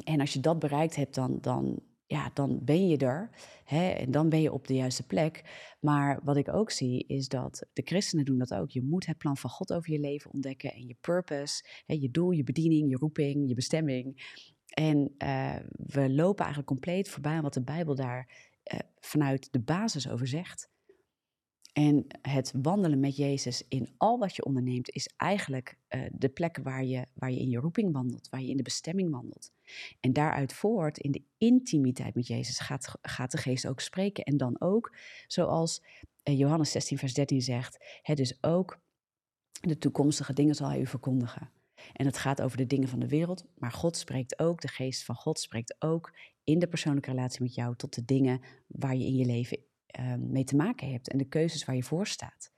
En 0.05 0.21
als 0.21 0.33
je 0.33 0.41
dat 0.41 0.59
bereikt 0.59 0.97
hebt, 0.97 1.15
dan, 1.15 1.39
dan, 1.41 1.83
ja, 2.13 2.31
dan 2.35 2.59
ben 2.63 2.89
je 2.89 2.97
er 2.97 3.31
hè, 3.65 3.89
en 3.89 4.11
dan 4.11 4.29
ben 4.29 4.41
je 4.41 4.53
op 4.53 4.67
de 4.67 4.75
juiste 4.75 5.07
plek. 5.07 5.45
Maar 5.81 6.21
wat 6.23 6.37
ik 6.37 6.49
ook 6.49 6.71
zie 6.71 7.05
is 7.07 7.29
dat 7.29 7.67
de 7.73 7.83
christenen 7.85 8.25
doen 8.25 8.39
dat 8.39 8.55
ook. 8.55 8.71
Je 8.71 8.83
moet 8.83 9.07
het 9.07 9.19
plan 9.19 9.37
van 9.37 9.51
God 9.51 9.73
over 9.73 9.93
je 9.93 10.01
leven 10.01 10.33
ontdekken 10.33 10.73
en 10.73 10.87
je 10.87 10.97
purpose, 11.01 11.65
hè, 11.87 11.95
je 11.95 12.11
doel, 12.11 12.31
je 12.31 12.45
bediening, 12.45 12.91
je 12.91 12.97
roeping, 12.97 13.49
je 13.49 13.55
bestemming. 13.55 14.37
En 14.69 15.15
uh, 15.19 15.57
we 15.77 16.11
lopen 16.11 16.45
eigenlijk 16.45 16.67
compleet 16.67 17.09
voorbij 17.09 17.33
aan 17.33 17.43
wat 17.43 17.55
de 17.55 17.63
Bijbel 17.63 17.95
daar 17.95 18.29
uh, 18.73 18.81
vanuit 19.01 19.53
de 19.53 19.61
basis 19.61 20.09
over 20.09 20.27
zegt. 20.27 20.71
En 21.73 22.07
het 22.23 22.53
wandelen 22.63 23.01
met 23.01 23.17
Jezus 23.17 23.65
in 23.69 23.95
al 23.97 24.19
wat 24.19 24.37
je 24.37 24.45
onderneemt, 24.45 24.91
is 24.91 25.11
eigenlijk 25.17 25.79
uh, 25.89 26.03
de 26.13 26.29
plek 26.29 26.59
waar 26.63 26.85
je, 26.85 27.07
waar 27.15 27.31
je 27.31 27.39
in 27.39 27.49
je 27.49 27.59
roeping 27.59 27.93
wandelt, 27.93 28.29
waar 28.29 28.41
je 28.41 28.49
in 28.49 28.57
de 28.57 28.63
bestemming 28.63 29.11
wandelt. 29.11 29.53
En 30.01 30.13
daaruit 30.13 30.53
voort, 30.53 30.99
in 30.99 31.11
de 31.11 31.23
intimiteit 31.39 32.15
met 32.15 32.27
Jezus, 32.27 32.59
gaat, 32.59 32.95
gaat 33.03 33.31
de 33.31 33.39
geest 33.39 33.67
ook 33.67 33.81
spreken. 33.81 34.25
En 34.25 34.37
dan 34.37 34.61
ook, 34.61 34.97
zoals 35.27 35.83
uh, 36.25 36.39
Johannes 36.39 36.71
16, 36.71 36.99
vers 36.99 37.15
13 37.15 37.43
zegt, 37.43 37.99
het 38.03 38.17
dus 38.17 38.43
ook 38.43 38.81
de 39.61 39.79
toekomstige 39.79 40.33
dingen 40.33 40.55
zal 40.55 40.69
hij 40.69 40.81
u 40.81 40.87
verkondigen. 40.87 41.51
En 41.93 42.07
het 42.07 42.19
gaat 42.19 42.43
over 42.43 42.57
de 42.57 42.67
dingen 42.67 42.89
van 42.89 42.99
de 42.99 43.09
wereld, 43.09 43.45
maar 43.55 43.73
God 43.73 43.97
spreekt 43.97 44.39
ook, 44.39 44.61
de 44.61 44.69
geest 44.69 45.05
van 45.05 45.15
God 45.15 45.39
spreekt 45.39 45.77
ook 45.79 46.13
in 46.45 46.59
de 46.59 46.69
persoonlijke 46.69 47.11
relatie 47.11 47.43
met 47.43 47.55
jou 47.55 47.77
tot 47.77 47.95
de 47.95 48.05
dingen 48.05 48.41
waar 48.67 48.97
je 48.97 49.05
in 49.05 49.17
je 49.17 49.25
leven 49.25 49.59
uh, 50.01 50.15
mee 50.15 50.45
te 50.45 50.57
maken 50.57 50.91
hebt 50.91 51.09
en 51.09 51.19
de 51.19 51.29
keuzes 51.29 51.65
waar 51.65 51.77
je 51.77 51.83
voor 51.83 52.07
staat. 52.07 52.53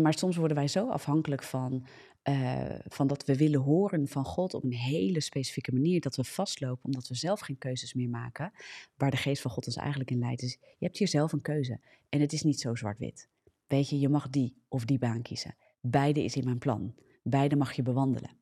Maar 0.00 0.14
soms 0.14 0.36
worden 0.36 0.56
wij 0.56 0.68
zo 0.68 0.88
afhankelijk 0.88 1.42
van, 1.42 1.86
uh, 2.28 2.78
van 2.88 3.06
dat 3.06 3.24
we 3.24 3.36
willen 3.36 3.60
horen 3.60 4.08
van 4.08 4.24
God 4.24 4.54
op 4.54 4.64
een 4.64 4.72
hele 4.72 5.20
specifieke 5.20 5.72
manier, 5.72 6.00
dat 6.00 6.16
we 6.16 6.24
vastlopen 6.24 6.84
omdat 6.84 7.08
we 7.08 7.14
zelf 7.14 7.40
geen 7.40 7.58
keuzes 7.58 7.94
meer 7.94 8.08
maken, 8.08 8.52
waar 8.96 9.10
de 9.10 9.16
geest 9.16 9.42
van 9.42 9.50
God 9.50 9.66
ons 9.66 9.76
eigenlijk 9.76 10.10
in 10.10 10.18
leidt. 10.18 10.40
Dus 10.40 10.58
je 10.60 10.84
hebt 10.84 10.98
hier 10.98 11.08
zelf 11.08 11.32
een 11.32 11.40
keuze 11.40 11.80
en 12.08 12.20
het 12.20 12.32
is 12.32 12.42
niet 12.42 12.60
zo 12.60 12.74
zwart-wit. 12.74 13.28
Weet 13.66 13.88
je, 13.88 13.98
je 13.98 14.08
mag 14.08 14.28
die 14.28 14.62
of 14.68 14.84
die 14.84 14.98
baan 14.98 15.22
kiezen. 15.22 15.56
Beide 15.80 16.24
is 16.24 16.36
in 16.36 16.44
mijn 16.44 16.58
plan. 16.58 16.94
Beide 17.22 17.56
mag 17.56 17.72
je 17.72 17.82
bewandelen. 17.82 18.36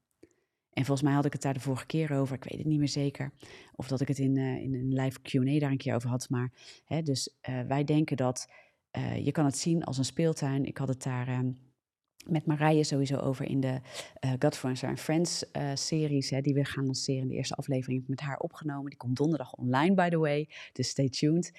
En 0.74 0.84
volgens 0.84 1.02
mij 1.02 1.12
had 1.12 1.24
ik 1.24 1.32
het 1.32 1.42
daar 1.42 1.54
de 1.54 1.60
vorige 1.60 1.86
keer 1.86 2.12
over, 2.12 2.36
ik 2.36 2.44
weet 2.44 2.58
het 2.58 2.66
niet 2.66 2.78
meer 2.78 2.88
zeker. 2.88 3.32
Of 3.74 3.88
dat 3.88 4.00
ik 4.00 4.08
het 4.08 4.18
in, 4.18 4.36
uh, 4.36 4.62
in 4.62 4.74
een 4.74 4.92
live 4.92 5.18
QA 5.22 5.58
daar 5.58 5.70
een 5.70 5.76
keer 5.76 5.94
over 5.94 6.08
had. 6.08 6.28
Maar 6.28 6.52
hè, 6.84 7.02
dus 7.02 7.36
uh, 7.48 7.60
wij 7.60 7.84
denken 7.84 8.16
dat 8.16 8.48
uh, 8.92 9.24
je 9.24 9.32
kan 9.32 9.44
het 9.44 9.58
zien 9.58 9.84
als 9.84 9.98
een 9.98 10.04
speeltuin. 10.04 10.64
Ik 10.64 10.78
had 10.78 10.88
het 10.88 11.02
daar 11.02 11.28
uh, 11.28 11.38
met 12.26 12.46
Marije 12.46 12.84
sowieso 12.84 13.16
over 13.16 13.44
in 13.48 13.60
de 13.60 13.80
uh, 14.24 14.32
Godfriends 14.38 14.84
and 14.84 15.00
Friends 15.00 15.44
series. 15.74 16.30
Hè, 16.30 16.40
die 16.40 16.54
we 16.54 16.64
gaan 16.64 16.84
lanceren. 16.84 17.28
De 17.28 17.34
eerste 17.34 17.54
aflevering 17.54 18.04
met 18.06 18.20
haar 18.20 18.38
opgenomen. 18.38 18.88
Die 18.88 18.98
komt 18.98 19.16
donderdag 19.16 19.52
online, 19.52 19.94
by 19.94 20.08
the 20.08 20.18
way. 20.18 20.48
Dus 20.72 20.88
stay 20.88 21.08
tuned. 21.08 21.52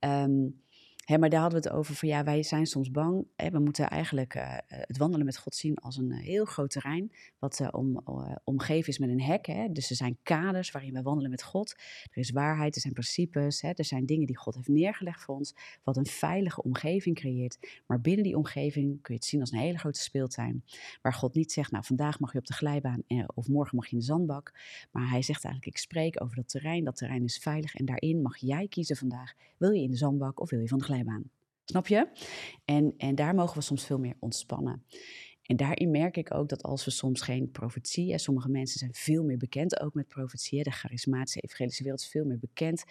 Um, 0.00 0.60
Hè, 1.02 1.18
maar 1.18 1.28
daar 1.28 1.40
hadden 1.40 1.62
we 1.62 1.68
het 1.68 1.76
over 1.76 1.94
van 1.94 2.08
ja, 2.08 2.24
wij 2.24 2.42
zijn 2.42 2.66
soms 2.66 2.90
bang. 2.90 3.26
Hè, 3.36 3.50
we 3.50 3.58
moeten 3.58 3.88
eigenlijk 3.88 4.34
uh, 4.34 4.56
het 4.68 4.96
wandelen 4.96 5.26
met 5.26 5.38
God 5.38 5.54
zien 5.54 5.76
als 5.76 5.96
een 5.96 6.10
uh, 6.10 6.18
heel 6.18 6.44
groot 6.44 6.70
terrein. 6.70 7.12
Wat 7.38 7.58
uh, 7.60 7.68
om, 7.70 8.02
omgeven 8.44 8.88
is 8.88 8.98
met 8.98 9.08
een 9.08 9.20
hek. 9.20 9.46
Hè. 9.46 9.72
Dus 9.72 9.90
er 9.90 9.96
zijn 9.96 10.18
kaders 10.22 10.70
waarin 10.70 10.92
we 10.92 11.02
wandelen 11.02 11.30
met 11.30 11.42
God. 11.42 11.74
Er 12.10 12.18
is 12.18 12.30
waarheid, 12.30 12.74
er 12.74 12.80
zijn 12.80 12.92
principes. 12.92 13.62
Er 13.62 13.84
zijn 13.84 14.06
dingen 14.06 14.26
die 14.26 14.36
God 14.36 14.54
heeft 14.54 14.68
neergelegd 14.68 15.22
voor 15.22 15.34
ons. 15.34 15.54
Wat 15.82 15.96
een 15.96 16.06
veilige 16.06 16.62
omgeving 16.62 17.16
creëert. 17.16 17.82
Maar 17.86 18.00
binnen 18.00 18.24
die 18.24 18.36
omgeving 18.36 19.02
kun 19.02 19.14
je 19.14 19.20
het 19.20 19.28
zien 19.28 19.40
als 19.40 19.52
een 19.52 19.58
hele 19.58 19.78
grote 19.78 20.00
speeltuin. 20.00 20.64
Waar 21.02 21.14
God 21.14 21.34
niet 21.34 21.52
zegt, 21.52 21.70
nou 21.70 21.84
vandaag 21.84 22.20
mag 22.20 22.32
je 22.32 22.38
op 22.38 22.46
de 22.46 22.52
glijbaan 22.52 23.02
of 23.34 23.48
morgen 23.48 23.76
mag 23.76 23.86
je 23.86 23.92
in 23.92 23.98
de 23.98 24.04
zandbak. 24.04 24.54
Maar 24.90 25.08
hij 25.08 25.22
zegt 25.22 25.44
eigenlijk, 25.44 25.76
ik 25.76 25.82
spreek 25.82 26.22
over 26.22 26.36
dat 26.36 26.48
terrein. 26.48 26.84
Dat 26.84 26.96
terrein 26.96 27.24
is 27.24 27.38
veilig 27.38 27.74
en 27.74 27.84
daarin 27.84 28.22
mag 28.22 28.36
jij 28.36 28.68
kiezen 28.68 28.96
vandaag. 28.96 29.32
Wil 29.56 29.70
je 29.70 29.82
in 29.82 29.90
de 29.90 29.96
zandbak 29.96 30.40
of 30.40 30.50
wil 30.50 30.60
je 30.60 30.68
van 30.68 30.78
de 30.78 30.84
Snap 31.64 31.86
je? 31.86 32.08
En, 32.64 32.94
en 32.96 33.14
daar 33.14 33.34
mogen 33.34 33.56
we 33.56 33.62
soms 33.62 33.86
veel 33.86 33.98
meer 33.98 34.16
ontspannen. 34.18 34.84
En 35.42 35.56
daarin 35.56 35.90
merk 35.90 36.16
ik 36.16 36.34
ook 36.34 36.48
dat 36.48 36.62
als 36.62 36.84
we 36.84 36.90
soms 36.90 37.20
geen 37.20 37.50
profetie, 37.50 38.12
en 38.12 38.18
sommige 38.18 38.48
mensen 38.48 38.78
zijn 38.78 38.94
veel 38.94 39.24
meer 39.24 39.36
bekend 39.36 39.80
ook 39.80 39.94
met 39.94 40.08
profetie, 40.08 40.62
de 40.62 40.70
charismatische 40.70 41.40
evangelische 41.40 41.82
wereld 41.82 42.00
is 42.00 42.08
veel 42.08 42.24
meer 42.24 42.38
bekend, 42.38 42.84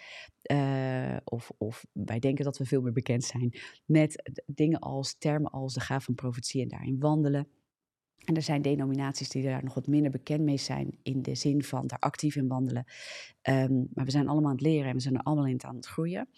uh, 0.52 1.16
of, 1.24 1.50
of 1.58 1.84
wij 1.92 2.18
denken 2.18 2.44
dat 2.44 2.58
we 2.58 2.64
veel 2.64 2.80
meer 2.80 2.92
bekend 2.92 3.24
zijn 3.24 3.54
met 3.84 4.32
dingen 4.46 4.78
als 4.78 5.14
termen 5.18 5.50
als 5.50 5.74
de 5.74 5.80
gaaf 5.80 6.04
van 6.04 6.14
profetie 6.14 6.62
en 6.62 6.68
daarin 6.68 6.98
wandelen. 6.98 7.48
En 8.24 8.36
er 8.36 8.42
zijn 8.42 8.62
denominaties 8.62 9.28
die 9.28 9.42
daar 9.42 9.64
nog 9.64 9.74
wat 9.74 9.86
minder 9.86 10.10
bekend 10.10 10.42
mee 10.42 10.56
zijn, 10.56 10.98
in 11.02 11.22
de 11.22 11.34
zin 11.34 11.62
van 11.62 11.86
daar 11.86 11.98
actief 11.98 12.36
in 12.36 12.48
wandelen. 12.48 12.84
Um, 13.42 13.88
maar 13.94 14.04
we 14.04 14.10
zijn 14.10 14.28
allemaal 14.28 14.50
aan 14.50 14.56
het 14.56 14.66
leren 14.66 14.88
en 14.88 14.94
we 14.94 15.00
zijn 15.00 15.14
er 15.14 15.22
allemaal 15.22 15.46
in 15.46 15.64
aan 15.64 15.76
het 15.76 15.86
groeien. 15.86 16.28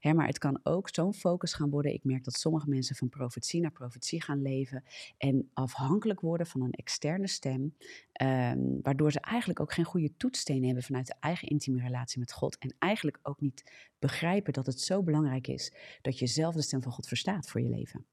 Hè, 0.00 0.14
maar 0.14 0.26
het 0.26 0.38
kan 0.38 0.60
ook 0.62 0.88
zo'n 0.92 1.14
focus 1.14 1.54
gaan 1.54 1.70
worden. 1.70 1.92
Ik 1.92 2.04
merk 2.04 2.24
dat 2.24 2.34
sommige 2.34 2.68
mensen 2.68 2.96
van 2.96 3.08
profetie 3.08 3.60
naar 3.60 3.70
profetie 3.70 4.22
gaan 4.22 4.42
leven 4.42 4.84
en 5.18 5.50
afhankelijk 5.52 6.20
worden 6.20 6.46
van 6.46 6.62
een 6.62 6.72
externe 6.72 7.28
stem, 7.28 7.76
um, 8.22 8.78
waardoor 8.82 9.12
ze 9.12 9.20
eigenlijk 9.20 9.60
ook 9.60 9.72
geen 9.72 9.84
goede 9.84 10.16
toetssteen 10.16 10.64
hebben 10.64 10.82
vanuit 10.82 11.06
de 11.06 11.14
eigen 11.20 11.48
intieme 11.48 11.80
relatie 11.80 12.18
met 12.18 12.32
God 12.32 12.58
en 12.58 12.74
eigenlijk 12.78 13.18
ook 13.22 13.40
niet 13.40 13.90
begrijpen 13.98 14.52
dat 14.52 14.66
het 14.66 14.80
zo 14.80 15.02
belangrijk 15.02 15.46
is 15.46 15.72
dat 16.02 16.18
je 16.18 16.26
zelf 16.26 16.54
de 16.54 16.62
stem 16.62 16.82
van 16.82 16.92
God 16.92 17.08
verstaat 17.08 17.48
voor 17.48 17.60
je 17.60 17.68
leven. 17.68 18.06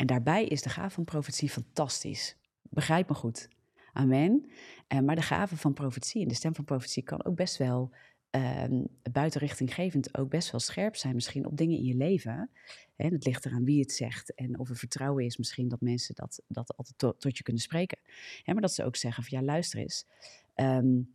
En 0.00 0.06
daarbij 0.06 0.44
is 0.44 0.62
de 0.62 0.68
gave 0.68 0.94
van 0.94 1.04
profetie 1.04 1.50
fantastisch. 1.50 2.36
Begrijp 2.62 3.08
me 3.08 3.14
goed. 3.14 3.48
Amen. 3.92 4.50
Uh, 4.88 5.00
maar 5.00 5.14
de 5.14 5.22
gave 5.22 5.56
van 5.56 5.72
profetie 5.72 6.22
en 6.22 6.28
de 6.28 6.34
stem 6.34 6.54
van 6.54 6.64
profetie 6.64 7.02
kan 7.02 7.24
ook 7.24 7.34
best 7.34 7.56
wel 7.56 7.94
um, 8.30 8.86
buitenrichtinggevend 9.12 10.18
ook 10.18 10.30
best 10.30 10.50
wel 10.50 10.60
scherp 10.60 10.96
zijn 10.96 11.14
misschien 11.14 11.46
op 11.46 11.56
dingen 11.56 11.76
in 11.76 11.84
je 11.84 11.94
leven. 11.94 12.50
En 12.96 13.12
het 13.12 13.24
ligt 13.24 13.46
eraan 13.46 13.64
wie 13.64 13.80
het 13.80 13.92
zegt 13.92 14.34
en 14.34 14.58
of 14.58 14.68
er 14.68 14.76
vertrouwen 14.76 15.24
is 15.24 15.36
misschien 15.36 15.68
dat 15.68 15.80
mensen 15.80 16.14
dat, 16.14 16.42
dat 16.48 16.76
altijd 16.76 17.20
tot 17.20 17.36
je 17.36 17.42
kunnen 17.42 17.62
spreken. 17.62 17.98
maar 18.44 18.60
dat 18.60 18.74
ze 18.74 18.84
ook 18.84 18.96
zeggen 18.96 19.24
van 19.24 19.38
ja, 19.38 19.44
luister 19.44 19.78
eens. 19.78 20.06
Um, 20.54 21.14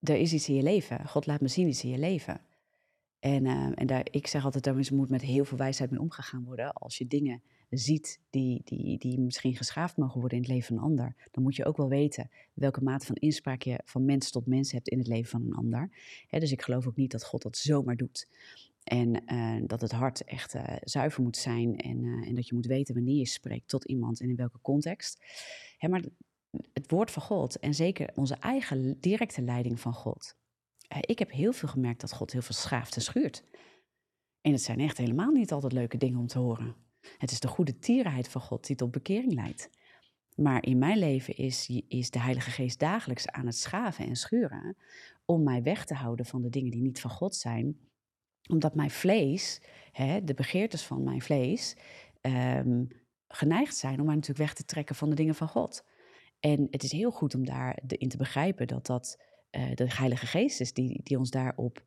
er 0.00 0.16
is 0.16 0.32
iets 0.32 0.48
in 0.48 0.54
je 0.54 0.62
leven. 0.62 1.08
God 1.08 1.26
laat 1.26 1.40
me 1.40 1.48
zien 1.48 1.68
iets 1.68 1.84
in 1.84 1.90
je 1.90 1.98
leven. 1.98 2.40
En, 3.20 3.44
uh, 3.44 3.72
en 3.74 3.86
daar, 3.86 4.06
ik 4.10 4.26
zeg 4.26 4.44
altijd, 4.44 4.64
daar 4.64 4.76
moet 4.92 5.10
met 5.10 5.22
heel 5.22 5.44
veel 5.44 5.58
wijsheid 5.58 5.90
mee 5.90 6.00
omgegaan 6.00 6.44
worden. 6.44 6.72
Als 6.72 6.98
je 6.98 7.06
dingen 7.06 7.42
ziet 7.70 8.20
die, 8.30 8.60
die, 8.64 8.98
die 8.98 9.20
misschien 9.20 9.56
geschaafd 9.56 9.96
mogen 9.96 10.20
worden 10.20 10.38
in 10.38 10.44
het 10.44 10.52
leven 10.52 10.66
van 10.66 10.76
een 10.76 10.90
ander, 10.90 11.14
dan 11.30 11.42
moet 11.42 11.56
je 11.56 11.64
ook 11.64 11.76
wel 11.76 11.88
weten 11.88 12.30
welke 12.54 12.82
mate 12.82 13.06
van 13.06 13.14
inspraak 13.14 13.62
je 13.62 13.80
van 13.84 14.04
mens 14.04 14.30
tot 14.30 14.46
mens 14.46 14.72
hebt 14.72 14.88
in 14.88 14.98
het 14.98 15.06
leven 15.06 15.30
van 15.30 15.42
een 15.42 15.54
ander. 15.54 15.90
dus 16.28 16.52
ik 16.52 16.62
geloof 16.62 16.86
ook 16.86 16.96
niet 16.96 17.10
dat 17.10 17.24
God 17.24 17.42
dat 17.42 17.56
zomaar 17.56 17.96
doet. 17.96 18.28
En 18.84 19.22
uh, 19.32 19.62
dat 19.66 19.80
het 19.80 19.92
hart 19.92 20.24
echt 20.24 20.54
uh, 20.54 20.62
zuiver 20.80 21.22
moet 21.22 21.36
zijn 21.36 21.76
en, 21.76 22.04
en 22.04 22.34
dat 22.34 22.48
je 22.48 22.54
moet 22.54 22.66
weten 22.66 22.94
wanneer 22.94 23.16
je 23.16 23.26
spreekt 23.26 23.68
tot 23.68 23.84
iemand 23.84 24.20
en 24.20 24.28
in 24.28 24.36
welke 24.36 24.58
context. 24.62 25.24
maar 25.88 26.02
het 26.72 26.90
woord 26.90 27.10
van 27.10 27.22
God 27.22 27.58
en 27.58 27.74
zeker 27.74 28.10
onze 28.14 28.34
eigen 28.34 28.96
directe 29.00 29.42
leiding 29.42 29.80
van 29.80 29.92
God. 29.92 30.36
Ik 31.00 31.18
heb 31.18 31.30
heel 31.30 31.52
veel 31.52 31.68
gemerkt 31.68 32.00
dat 32.00 32.12
God 32.12 32.32
heel 32.32 32.42
veel 32.42 32.54
schaaft 32.54 32.96
en 32.96 33.02
schuurt. 33.02 33.44
En 34.40 34.52
het 34.52 34.62
zijn 34.62 34.80
echt 34.80 34.98
helemaal 34.98 35.30
niet 35.30 35.52
altijd 35.52 35.72
leuke 35.72 35.96
dingen 35.96 36.18
om 36.18 36.26
te 36.26 36.38
horen. 36.38 36.76
Het 37.18 37.30
is 37.30 37.40
de 37.40 37.48
goede 37.48 37.78
tierenheid 37.78 38.28
van 38.28 38.40
God 38.40 38.66
die 38.66 38.76
tot 38.76 38.90
bekering 38.90 39.32
leidt. 39.32 39.70
Maar 40.36 40.64
in 40.64 40.78
mijn 40.78 40.98
leven 40.98 41.36
is, 41.36 41.82
is 41.88 42.10
de 42.10 42.18
Heilige 42.18 42.50
Geest 42.50 42.78
dagelijks 42.78 43.28
aan 43.28 43.46
het 43.46 43.56
schaven 43.56 44.06
en 44.06 44.16
schuren 44.16 44.76
om 45.24 45.42
mij 45.42 45.62
weg 45.62 45.84
te 45.84 45.94
houden 45.94 46.26
van 46.26 46.42
de 46.42 46.48
dingen 46.48 46.70
die 46.70 46.82
niet 46.82 47.00
van 47.00 47.10
God 47.10 47.34
zijn. 47.34 47.78
Omdat 48.48 48.74
mijn 48.74 48.90
vlees, 48.90 49.62
hè, 49.92 50.24
de 50.24 50.34
begeertes 50.34 50.82
van 50.82 51.02
mijn 51.02 51.22
vlees, 51.22 51.76
um, 52.20 52.88
geneigd 53.28 53.76
zijn 53.76 54.00
om 54.00 54.06
mij 54.06 54.14
natuurlijk 54.14 54.44
weg 54.44 54.54
te 54.54 54.64
trekken 54.64 54.94
van 54.94 55.08
de 55.08 55.14
dingen 55.14 55.34
van 55.34 55.48
God. 55.48 55.84
En 56.40 56.66
het 56.70 56.82
is 56.82 56.92
heel 56.92 57.10
goed 57.10 57.34
om 57.34 57.44
daarin 57.44 58.08
te 58.08 58.16
begrijpen 58.16 58.66
dat 58.66 58.86
dat 58.86 59.18
uh, 59.50 59.74
de 59.74 59.94
Heilige 59.94 60.26
Geest 60.26 60.60
is 60.60 60.72
die, 60.72 61.00
die 61.02 61.18
ons 61.18 61.30
daarop 61.30 61.84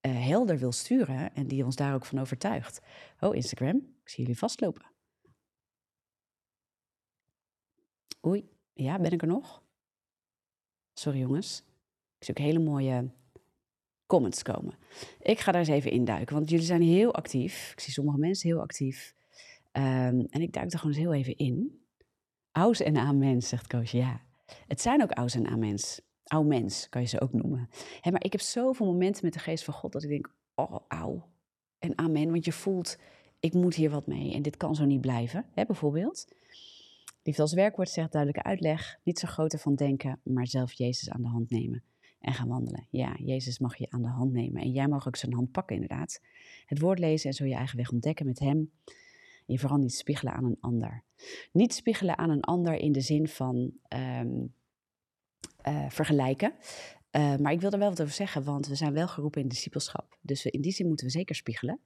uh, 0.00 0.26
helder 0.26 0.58
wil 0.58 0.72
sturen 0.72 1.34
en 1.34 1.46
die 1.46 1.64
ons 1.64 1.76
daar 1.76 1.94
ook 1.94 2.06
van 2.06 2.18
overtuigt. 2.18 2.80
Oh, 3.20 3.34
Instagram, 3.34 3.76
ik 3.76 4.08
zie 4.08 4.22
jullie 4.22 4.38
vastlopen. 4.38 4.84
Oei, 8.26 8.48
ja, 8.72 8.98
ben 8.98 9.12
ik 9.12 9.22
er 9.22 9.28
nog? 9.28 9.62
Sorry 10.92 11.18
jongens. 11.18 11.64
Ik 12.18 12.24
zie 12.24 12.34
ook 12.36 12.44
hele 12.44 12.58
mooie 12.58 13.10
comments 14.06 14.42
komen. 14.42 14.78
Ik 15.20 15.38
ga 15.38 15.52
daar 15.52 15.60
eens 15.60 15.70
even 15.70 15.90
induiken, 15.90 16.34
want 16.34 16.50
jullie 16.50 16.64
zijn 16.64 16.82
heel 16.82 17.14
actief. 17.14 17.72
Ik 17.72 17.80
zie 17.80 17.92
sommige 17.92 18.18
mensen 18.18 18.48
heel 18.48 18.60
actief. 18.60 19.14
Um, 19.72 20.26
en 20.30 20.40
ik 20.40 20.52
duik 20.52 20.72
er 20.72 20.78
gewoon 20.78 20.94
eens 20.94 21.04
heel 21.04 21.14
even 21.14 21.36
in. 21.36 21.80
Aus 22.52 22.80
en 22.80 22.96
amens, 22.96 23.48
zegt 23.48 23.66
Koos. 23.66 23.90
Ja, 23.90 24.20
het 24.66 24.80
zijn 24.80 25.02
ook 25.02 25.10
aus 25.10 25.34
en 25.34 25.46
amens. 25.46 26.00
Ouw 26.26 26.42
mens, 26.42 26.88
kan 26.88 27.00
je 27.00 27.08
ze 27.08 27.20
ook 27.20 27.32
noemen. 27.32 27.68
maar 28.02 28.24
ik 28.24 28.32
heb 28.32 28.40
zoveel 28.40 28.86
momenten 28.86 29.24
met 29.24 29.32
de 29.32 29.38
geest 29.38 29.64
van 29.64 29.74
God 29.74 29.92
dat 29.92 30.02
ik 30.02 30.08
denk, 30.08 30.30
oh, 30.54 30.76
auw. 30.88 31.28
En 31.78 31.98
amen, 31.98 32.30
want 32.30 32.44
je 32.44 32.52
voelt, 32.52 32.98
ik 33.40 33.52
moet 33.52 33.74
hier 33.74 33.90
wat 33.90 34.06
mee 34.06 34.34
en 34.34 34.42
dit 34.42 34.56
kan 34.56 34.74
zo 34.74 34.84
niet 34.84 35.00
blijven, 35.00 35.46
hè, 35.54 35.64
bijvoorbeeld. 35.64 36.28
Liefde 37.22 37.42
als 37.42 37.52
werkwoord 37.52 37.88
zegt 37.88 38.12
duidelijke 38.12 38.48
uitleg, 38.48 38.98
niet 39.02 39.18
zo 39.18 39.28
groter 39.28 39.58
van 39.58 39.74
denken, 39.74 40.20
maar 40.22 40.46
zelf 40.46 40.72
Jezus 40.72 41.10
aan 41.10 41.22
de 41.22 41.28
hand 41.28 41.50
nemen 41.50 41.82
en 42.20 42.32
gaan 42.32 42.48
wandelen. 42.48 42.86
Ja, 42.90 43.16
Jezus 43.18 43.58
mag 43.58 43.76
je 43.76 43.86
aan 43.90 44.02
de 44.02 44.08
hand 44.08 44.32
nemen 44.32 44.62
en 44.62 44.70
jij 44.70 44.88
mag 44.88 45.06
ook 45.06 45.16
zijn 45.16 45.34
hand 45.34 45.52
pakken 45.52 45.74
inderdaad. 45.76 46.20
Het 46.66 46.80
woord 46.80 46.98
lezen 46.98 47.28
en 47.30 47.36
zo 47.36 47.44
je 47.44 47.54
eigen 47.54 47.76
weg 47.76 47.90
ontdekken 47.90 48.26
met 48.26 48.38
hem. 48.38 48.70
je 49.46 49.58
vooral 49.58 49.78
niet 49.78 49.94
spiegelen 49.94 50.32
aan 50.32 50.44
een 50.44 50.56
ander. 50.60 51.02
Niet 51.52 51.74
spiegelen 51.74 52.18
aan 52.18 52.30
een 52.30 52.40
ander 52.40 52.74
in 52.74 52.92
de 52.92 53.00
zin 53.00 53.28
van 53.28 53.72
um, 54.20 54.54
uh, 55.68 55.84
vergelijken. 55.88 56.54
Uh, 57.12 57.36
maar 57.36 57.52
ik 57.52 57.60
wil 57.60 57.70
er 57.70 57.78
wel 57.78 57.88
wat 57.88 58.00
over 58.00 58.14
zeggen, 58.14 58.44
want 58.44 58.66
we 58.66 58.74
zijn 58.74 58.92
wel 58.92 59.08
geroepen 59.08 59.40
in 59.40 59.48
discipelschap. 59.48 60.18
Dus 60.20 60.46
in 60.46 60.60
die 60.60 60.72
zin 60.72 60.86
moeten 60.86 61.06
we 61.06 61.12
zeker 61.12 61.34
spiegelen. 61.34 61.80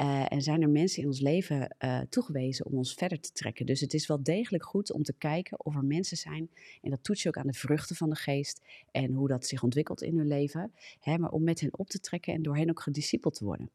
Uh, 0.00 0.32
en 0.32 0.42
zijn 0.42 0.62
er 0.62 0.68
mensen 0.68 1.02
in 1.02 1.08
ons 1.08 1.20
leven 1.20 1.76
toegewezen 2.08 2.66
om 2.66 2.74
ons 2.74 2.94
verder 2.94 3.20
te 3.20 3.32
trekken. 3.32 3.66
Dus 3.66 3.80
het 3.80 3.94
is 3.94 4.06
wel 4.06 4.22
degelijk 4.22 4.64
goed 4.64 4.92
om 4.92 5.02
te 5.02 5.12
kijken 5.12 5.64
of 5.64 5.74
er 5.74 5.84
mensen 5.84 6.16
zijn. 6.16 6.50
En 6.82 6.90
dat 6.90 7.04
toets 7.04 7.22
je 7.22 7.28
ook 7.28 7.38
aan 7.38 7.46
de 7.46 7.52
vruchten 7.52 7.96
van 7.96 8.10
de 8.10 8.16
geest 8.16 8.62
en 8.90 9.12
hoe 9.12 9.28
dat 9.28 9.46
zich 9.46 9.62
ontwikkelt 9.62 10.02
in 10.02 10.16
hun 10.16 10.26
leven. 10.26 10.72
Hè, 11.00 11.18
maar 11.18 11.30
om 11.30 11.44
met 11.44 11.60
hen 11.60 11.78
op 11.78 11.88
te 11.88 12.00
trekken 12.00 12.34
en 12.34 12.42
door 12.42 12.56
hen 12.56 12.70
ook 12.70 12.80
gediscipeld 12.80 13.34
te 13.34 13.44
worden. 13.44 13.70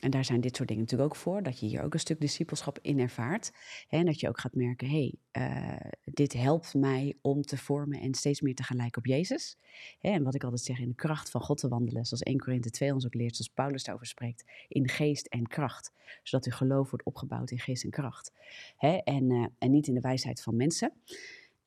En 0.00 0.10
daar 0.10 0.24
zijn 0.24 0.40
dit 0.40 0.56
soort 0.56 0.68
dingen 0.68 0.82
natuurlijk 0.82 1.10
ook 1.10 1.20
voor, 1.20 1.42
dat 1.42 1.60
je 1.60 1.66
hier 1.66 1.82
ook 1.82 1.94
een 1.94 2.00
stuk 2.00 2.20
discipelschap 2.20 2.78
in 2.82 2.98
ervaart. 2.98 3.52
En 3.88 4.06
dat 4.06 4.20
je 4.20 4.28
ook 4.28 4.40
gaat 4.40 4.54
merken, 4.54 4.88
hé, 4.88 5.14
hey, 5.32 5.48
uh, 5.48 5.90
dit 6.04 6.32
helpt 6.32 6.74
mij 6.74 7.16
om 7.20 7.42
te 7.42 7.56
vormen 7.56 8.00
en 8.00 8.14
steeds 8.14 8.40
meer 8.40 8.54
te 8.54 8.62
gaan 8.62 8.76
lijken 8.76 8.98
op 8.98 9.06
Jezus. 9.06 9.58
En 10.00 10.22
wat 10.22 10.34
ik 10.34 10.44
altijd 10.44 10.62
zeg, 10.62 10.78
in 10.78 10.88
de 10.88 10.94
kracht 10.94 11.30
van 11.30 11.40
God 11.40 11.58
te 11.58 11.68
wandelen, 11.68 12.04
zoals 12.04 12.22
1 12.22 12.38
Korinthe 12.38 12.70
2 12.70 12.92
ons 12.92 13.06
ook 13.06 13.14
leert, 13.14 13.36
zoals 13.36 13.52
Paulus 13.54 13.84
daarover 13.84 14.08
spreekt, 14.08 14.44
in 14.68 14.88
geest 14.88 15.26
en 15.26 15.46
kracht. 15.46 15.92
Zodat 16.22 16.46
uw 16.46 16.52
geloof 16.52 16.90
wordt 16.90 17.04
opgebouwd 17.04 17.50
in 17.50 17.58
geest 17.58 17.84
en 17.84 17.90
kracht. 17.90 18.32
En, 19.04 19.30
uh, 19.30 19.46
en 19.58 19.70
niet 19.70 19.86
in 19.86 19.94
de 19.94 20.00
wijsheid 20.00 20.42
van 20.42 20.56
mensen. 20.56 20.92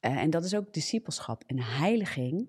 Uh, 0.01 0.17
en 0.17 0.29
dat 0.29 0.43
is 0.43 0.55
ook 0.55 0.73
discipelschap 0.73 1.43
en 1.45 1.59
heiliging. 1.59 2.47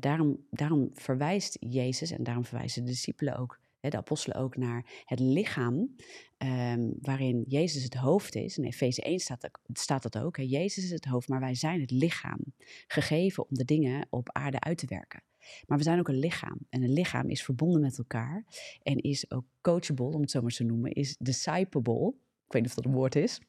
daarom, 0.00 0.46
daarom 0.50 0.90
verwijst 0.92 1.56
Jezus 1.60 2.10
en 2.10 2.22
daarom 2.22 2.44
verwijzen 2.44 2.84
de 2.84 2.90
discipelen 2.90 3.36
ook 3.36 3.58
de 3.90 3.96
apostelen 3.96 4.36
ook 4.36 4.56
naar 4.56 5.02
het 5.04 5.20
lichaam, 5.20 5.96
um, 6.38 6.94
waarin 7.00 7.44
Jezus 7.48 7.82
het 7.82 7.94
hoofd 7.94 8.34
is. 8.34 8.58
In 8.58 8.64
Efeze 8.64 9.02
1 9.02 9.18
staat, 9.18 9.50
staat 9.72 10.02
dat 10.02 10.18
ook. 10.18 10.36
Hè? 10.36 10.42
Jezus 10.42 10.84
is 10.84 10.90
het 10.90 11.04
hoofd, 11.04 11.28
maar 11.28 11.40
wij 11.40 11.54
zijn 11.54 11.80
het 11.80 11.90
lichaam, 11.90 12.38
gegeven 12.86 13.42
om 13.48 13.54
de 13.54 13.64
dingen 13.64 14.06
op 14.10 14.32
aarde 14.32 14.60
uit 14.60 14.78
te 14.78 14.86
werken. 14.86 15.22
Maar 15.66 15.78
we 15.78 15.84
zijn 15.84 15.98
ook 15.98 16.08
een 16.08 16.18
lichaam. 16.18 16.58
En 16.68 16.82
een 16.82 16.92
lichaam 16.92 17.28
is 17.28 17.44
verbonden 17.44 17.80
met 17.80 17.98
elkaar 17.98 18.44
en 18.82 18.96
is 18.96 19.30
ook 19.30 19.44
coachable, 19.60 20.14
om 20.14 20.20
het 20.20 20.30
zo 20.30 20.42
maar 20.42 20.50
te 20.50 20.64
noemen, 20.64 20.92
is 20.92 21.16
disciplable. 21.18 22.14
Ik 22.46 22.52
weet 22.52 22.62
niet 22.62 22.70
of 22.70 22.74
dat 22.74 22.84
een 22.84 22.98
woord 22.98 23.16
is. 23.16 23.40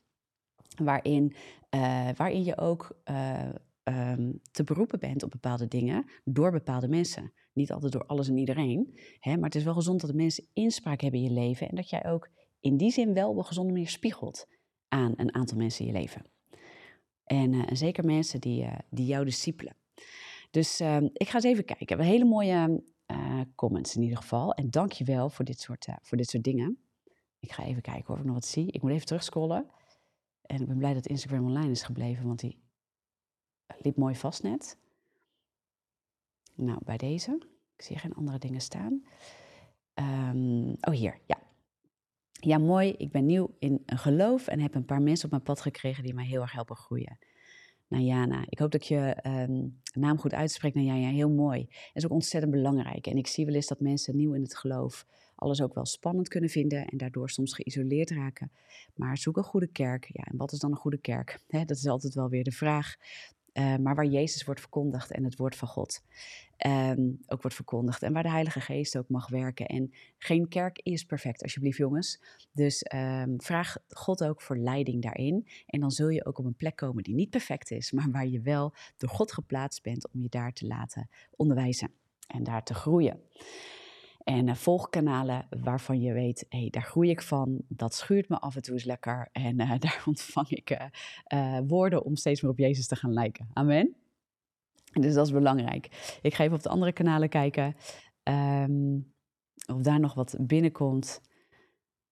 Waarin, 0.84 1.36
uh, 1.76 2.10
waarin 2.16 2.44
je 2.44 2.58
ook 2.58 3.02
uh, 3.06 3.50
um, 3.84 4.40
te 4.52 4.64
beroepen 4.64 5.00
bent 5.00 5.24
op 5.24 5.32
bepaalde 5.32 5.68
dingen 5.68 6.06
door 6.24 6.52
bepaalde 6.52 6.88
mensen. 6.88 7.34
Niet 7.58 7.72
altijd 7.72 7.92
door 7.92 8.06
alles 8.06 8.28
en 8.28 8.38
iedereen, 8.38 8.98
hè, 9.20 9.36
maar 9.36 9.46
het 9.46 9.56
is 9.56 9.64
wel 9.64 9.74
gezond 9.74 10.02
dat 10.02 10.10
de 10.10 10.16
mensen 10.16 10.48
inspraak 10.54 11.02
hebben 11.02 11.20
in 11.20 11.26
je 11.26 11.34
leven 11.34 11.70
en 11.70 11.76
dat 11.76 11.90
jij 11.90 12.06
ook 12.06 12.30
in 12.60 12.78
die 12.78 12.92
zin 12.92 13.14
wel 13.14 13.30
op 13.30 13.38
een 13.38 13.46
gezonde 13.46 13.72
manier 13.72 13.90
spiegelt 13.90 14.48
aan 14.88 15.14
een 15.16 15.34
aantal 15.34 15.58
mensen 15.58 15.86
in 15.86 15.92
je 15.92 15.98
leven. 16.00 16.26
En, 17.24 17.54
uh, 17.54 17.64
zeker 17.72 18.06
mensen 18.06 18.42
die, 18.42 18.64
uh, 18.64 18.78
die 18.90 19.06
jou 19.06 19.26
discipelen. 19.26 19.76
Dus 20.52 20.82
uh, 20.82 20.98
ik 21.02 21.28
ga 21.30 21.36
eens 21.36 21.44
even 21.44 21.66
kijken. 21.66 21.98
We 21.98 22.04
hebben 22.04 22.12
hele 22.14 22.30
mooie 22.30 22.84
uh, 23.12 23.42
comments 23.56 23.96
in 23.96 24.02
ieder 24.02 24.18
geval. 24.18 24.54
En 24.54 24.70
dank 24.70 24.92
je 24.92 25.04
wel 25.04 25.30
voor 25.30 25.46
dit, 25.46 25.60
soort, 25.60 25.88
voor 26.02 26.18
dit 26.18 26.30
soort 26.30 26.44
dingen. 26.44 26.78
Ik 27.40 27.52
ga 27.52 27.64
even 27.64 27.82
kijken 27.82 28.14
of 28.14 28.20
ik 28.20 28.26
nog 28.26 28.34
wat 28.34 28.46
zie. 28.46 28.72
Ik 28.72 28.82
moet 28.82 28.92
even 28.92 29.06
terugscrollen. 29.06 29.70
En 30.42 30.62
ik 30.62 30.68
ben 30.68 30.78
blij 30.78 30.94
dat 30.94 31.08
Instagram 31.08 31.46
online 31.46 31.72
is 31.72 31.84
gebleven, 31.84 32.26
want 32.26 32.40
die 32.40 32.60
liep 33.78 33.98
mooi 33.98 34.16
vast 34.16 34.44
net. 34.44 34.78
Nou, 36.58 36.80
bij 36.84 36.98
deze. 36.98 37.40
Ik 37.76 37.82
zie 37.84 37.98
geen 37.98 38.14
andere 38.14 38.38
dingen 38.38 38.62
staan. 38.62 39.04
Um, 39.94 40.70
oh, 40.70 40.94
hier, 40.94 41.20
ja. 41.26 41.38
Ja, 42.32 42.58
mooi. 42.58 42.94
Ik 42.98 43.12
ben 43.12 43.26
nieuw 43.26 43.56
in 43.60 43.84
een 43.86 43.98
geloof 43.98 44.48
en 44.48 44.60
heb 44.60 44.76
een 44.76 44.86
paar 44.86 45.02
mensen 45.02 45.26
op 45.26 45.32
mijn 45.32 45.44
pad 45.44 45.62
gekregen 45.62 46.04
die 46.04 46.14
mij 46.14 46.26
heel 46.26 46.42
erg 46.42 46.52
helpen 46.52 46.76
groeien. 46.76 47.18
Najana, 47.88 48.46
ik 48.50 48.60
hoop 48.60 48.72
dat 48.72 48.88
je 48.88 49.18
um, 49.24 49.82
naam 49.94 50.18
goed 50.18 50.34
uitspreekt. 50.34 50.76
Najana, 50.76 51.10
heel 51.10 51.30
mooi. 51.30 51.66
Dat 51.66 51.92
is 51.94 52.06
ook 52.06 52.12
ontzettend 52.12 52.52
belangrijk. 52.52 53.08
En 53.08 53.18
ik 53.18 53.28
zie 53.28 53.46
wel 53.46 53.56
eens 53.56 53.68
dat 53.68 53.80
mensen 53.80 54.16
nieuw 54.16 54.34
in 54.34 54.42
het 54.42 54.58
geloof 54.58 55.06
alles 55.36 55.62
ook 55.62 55.74
wel 55.74 55.86
spannend 55.86 56.28
kunnen 56.28 56.50
vinden 56.50 56.88
en 56.88 56.98
daardoor 56.98 57.30
soms 57.30 57.54
geïsoleerd 57.54 58.10
raken. 58.10 58.52
Maar 58.96 59.18
zoek 59.18 59.38
een 59.38 59.44
goede 59.44 59.68
kerk. 59.68 60.10
Ja, 60.12 60.24
en 60.24 60.38
wat 60.38 60.52
is 60.52 60.60
dan 60.60 60.72
een 60.72 60.78
goede 60.78 60.98
kerk? 60.98 61.40
dat 61.66 61.78
is 61.78 61.88
altijd 61.88 62.14
wel 62.14 62.30
weer 62.30 62.44
de 62.44 62.52
vraag. 62.52 62.96
Uh, 63.54 63.76
maar 63.76 63.96
waar 63.96 64.06
Jezus 64.06 64.44
wordt 64.44 64.60
verkondigd 64.60 65.12
en 65.12 65.24
het 65.24 65.36
woord 65.36 65.56
van 65.56 65.68
God 65.68 66.02
um, 66.66 67.20
ook 67.28 67.42
wordt 67.42 67.56
verkondigd. 67.56 68.04
En 68.04 68.14
waar 68.14 68.24
de 68.24 68.30
Heilige 68.30 68.62
Geest 68.62 68.98
ook 68.98 69.10
mag 69.10 69.30
werken. 69.30 69.66
En 69.66 69.94
geen 70.18 70.48
kerk 70.48 70.80
is 70.84 71.04
perfect, 71.04 71.44
alsjeblieft 71.44 71.78
jongens. 71.78 72.22
Dus 72.52 72.86
um, 72.96 73.42
vraag 73.42 73.78
God 73.90 74.24
ook 74.24 74.42
voor 74.42 74.58
leiding 74.58 75.02
daarin. 75.02 75.48
En 75.66 75.80
dan 75.80 75.92
zul 75.92 76.10
je 76.10 76.26
ook 76.26 76.38
op 76.38 76.46
een 76.46 76.56
plek 76.56 76.76
komen 76.76 77.04
die 77.04 77.16
niet 77.16 77.30
perfect 77.30 77.72
is, 77.72 77.92
maar 77.92 78.12
waar 78.12 78.28
je 78.28 78.42
wel 78.42 78.74
door 78.98 79.10
God 79.10 79.32
geplaatst 79.32 79.84
bent 79.84 80.12
om 80.14 80.22
je 80.22 80.30
daar 80.30 80.54
te 80.54 80.68
laten 80.68 81.10
onderwijzen 81.36 81.92
en 82.28 82.44
daar 82.44 82.64
te 82.64 82.74
groeien. 82.74 83.22
En 84.28 84.48
uh, 84.48 84.56
volgkanalen 84.56 85.48
waarvan 85.50 86.02
je 86.02 86.14
weet, 86.14 86.46
hé, 86.50 86.60
hey, 86.60 86.70
daar 86.70 86.84
groei 86.84 87.10
ik 87.10 87.22
van. 87.22 87.62
Dat 87.68 87.94
schuurt 87.94 88.30
me 88.30 88.40
af 88.40 88.56
en 88.56 88.62
toe 88.62 88.74
eens 88.74 88.84
lekker. 88.84 89.30
En 89.32 89.62
uh, 89.62 89.80
daar 89.80 90.04
ontvang 90.06 90.50
ik 90.50 90.90
uh, 91.34 91.60
woorden 91.68 92.04
om 92.04 92.16
steeds 92.16 92.42
meer 92.42 92.52
op 92.52 92.58
Jezus 92.58 92.88
te 92.88 92.96
gaan 92.96 93.14
lijken. 93.14 93.48
Amen. 93.54 94.07
Dus 94.92 95.14
dat 95.14 95.26
is 95.26 95.32
belangrijk. 95.32 96.18
Ik 96.22 96.34
ga 96.34 96.44
even 96.44 96.56
op 96.56 96.64
de 96.64 96.70
andere 96.70 96.92
kanalen 96.92 97.30
kijken. 97.30 97.76
Ehm, 98.24 99.00
of 99.74 99.82
daar 99.82 100.00
nog 100.00 100.14
wat 100.14 100.36
binnenkomt. 100.40 101.22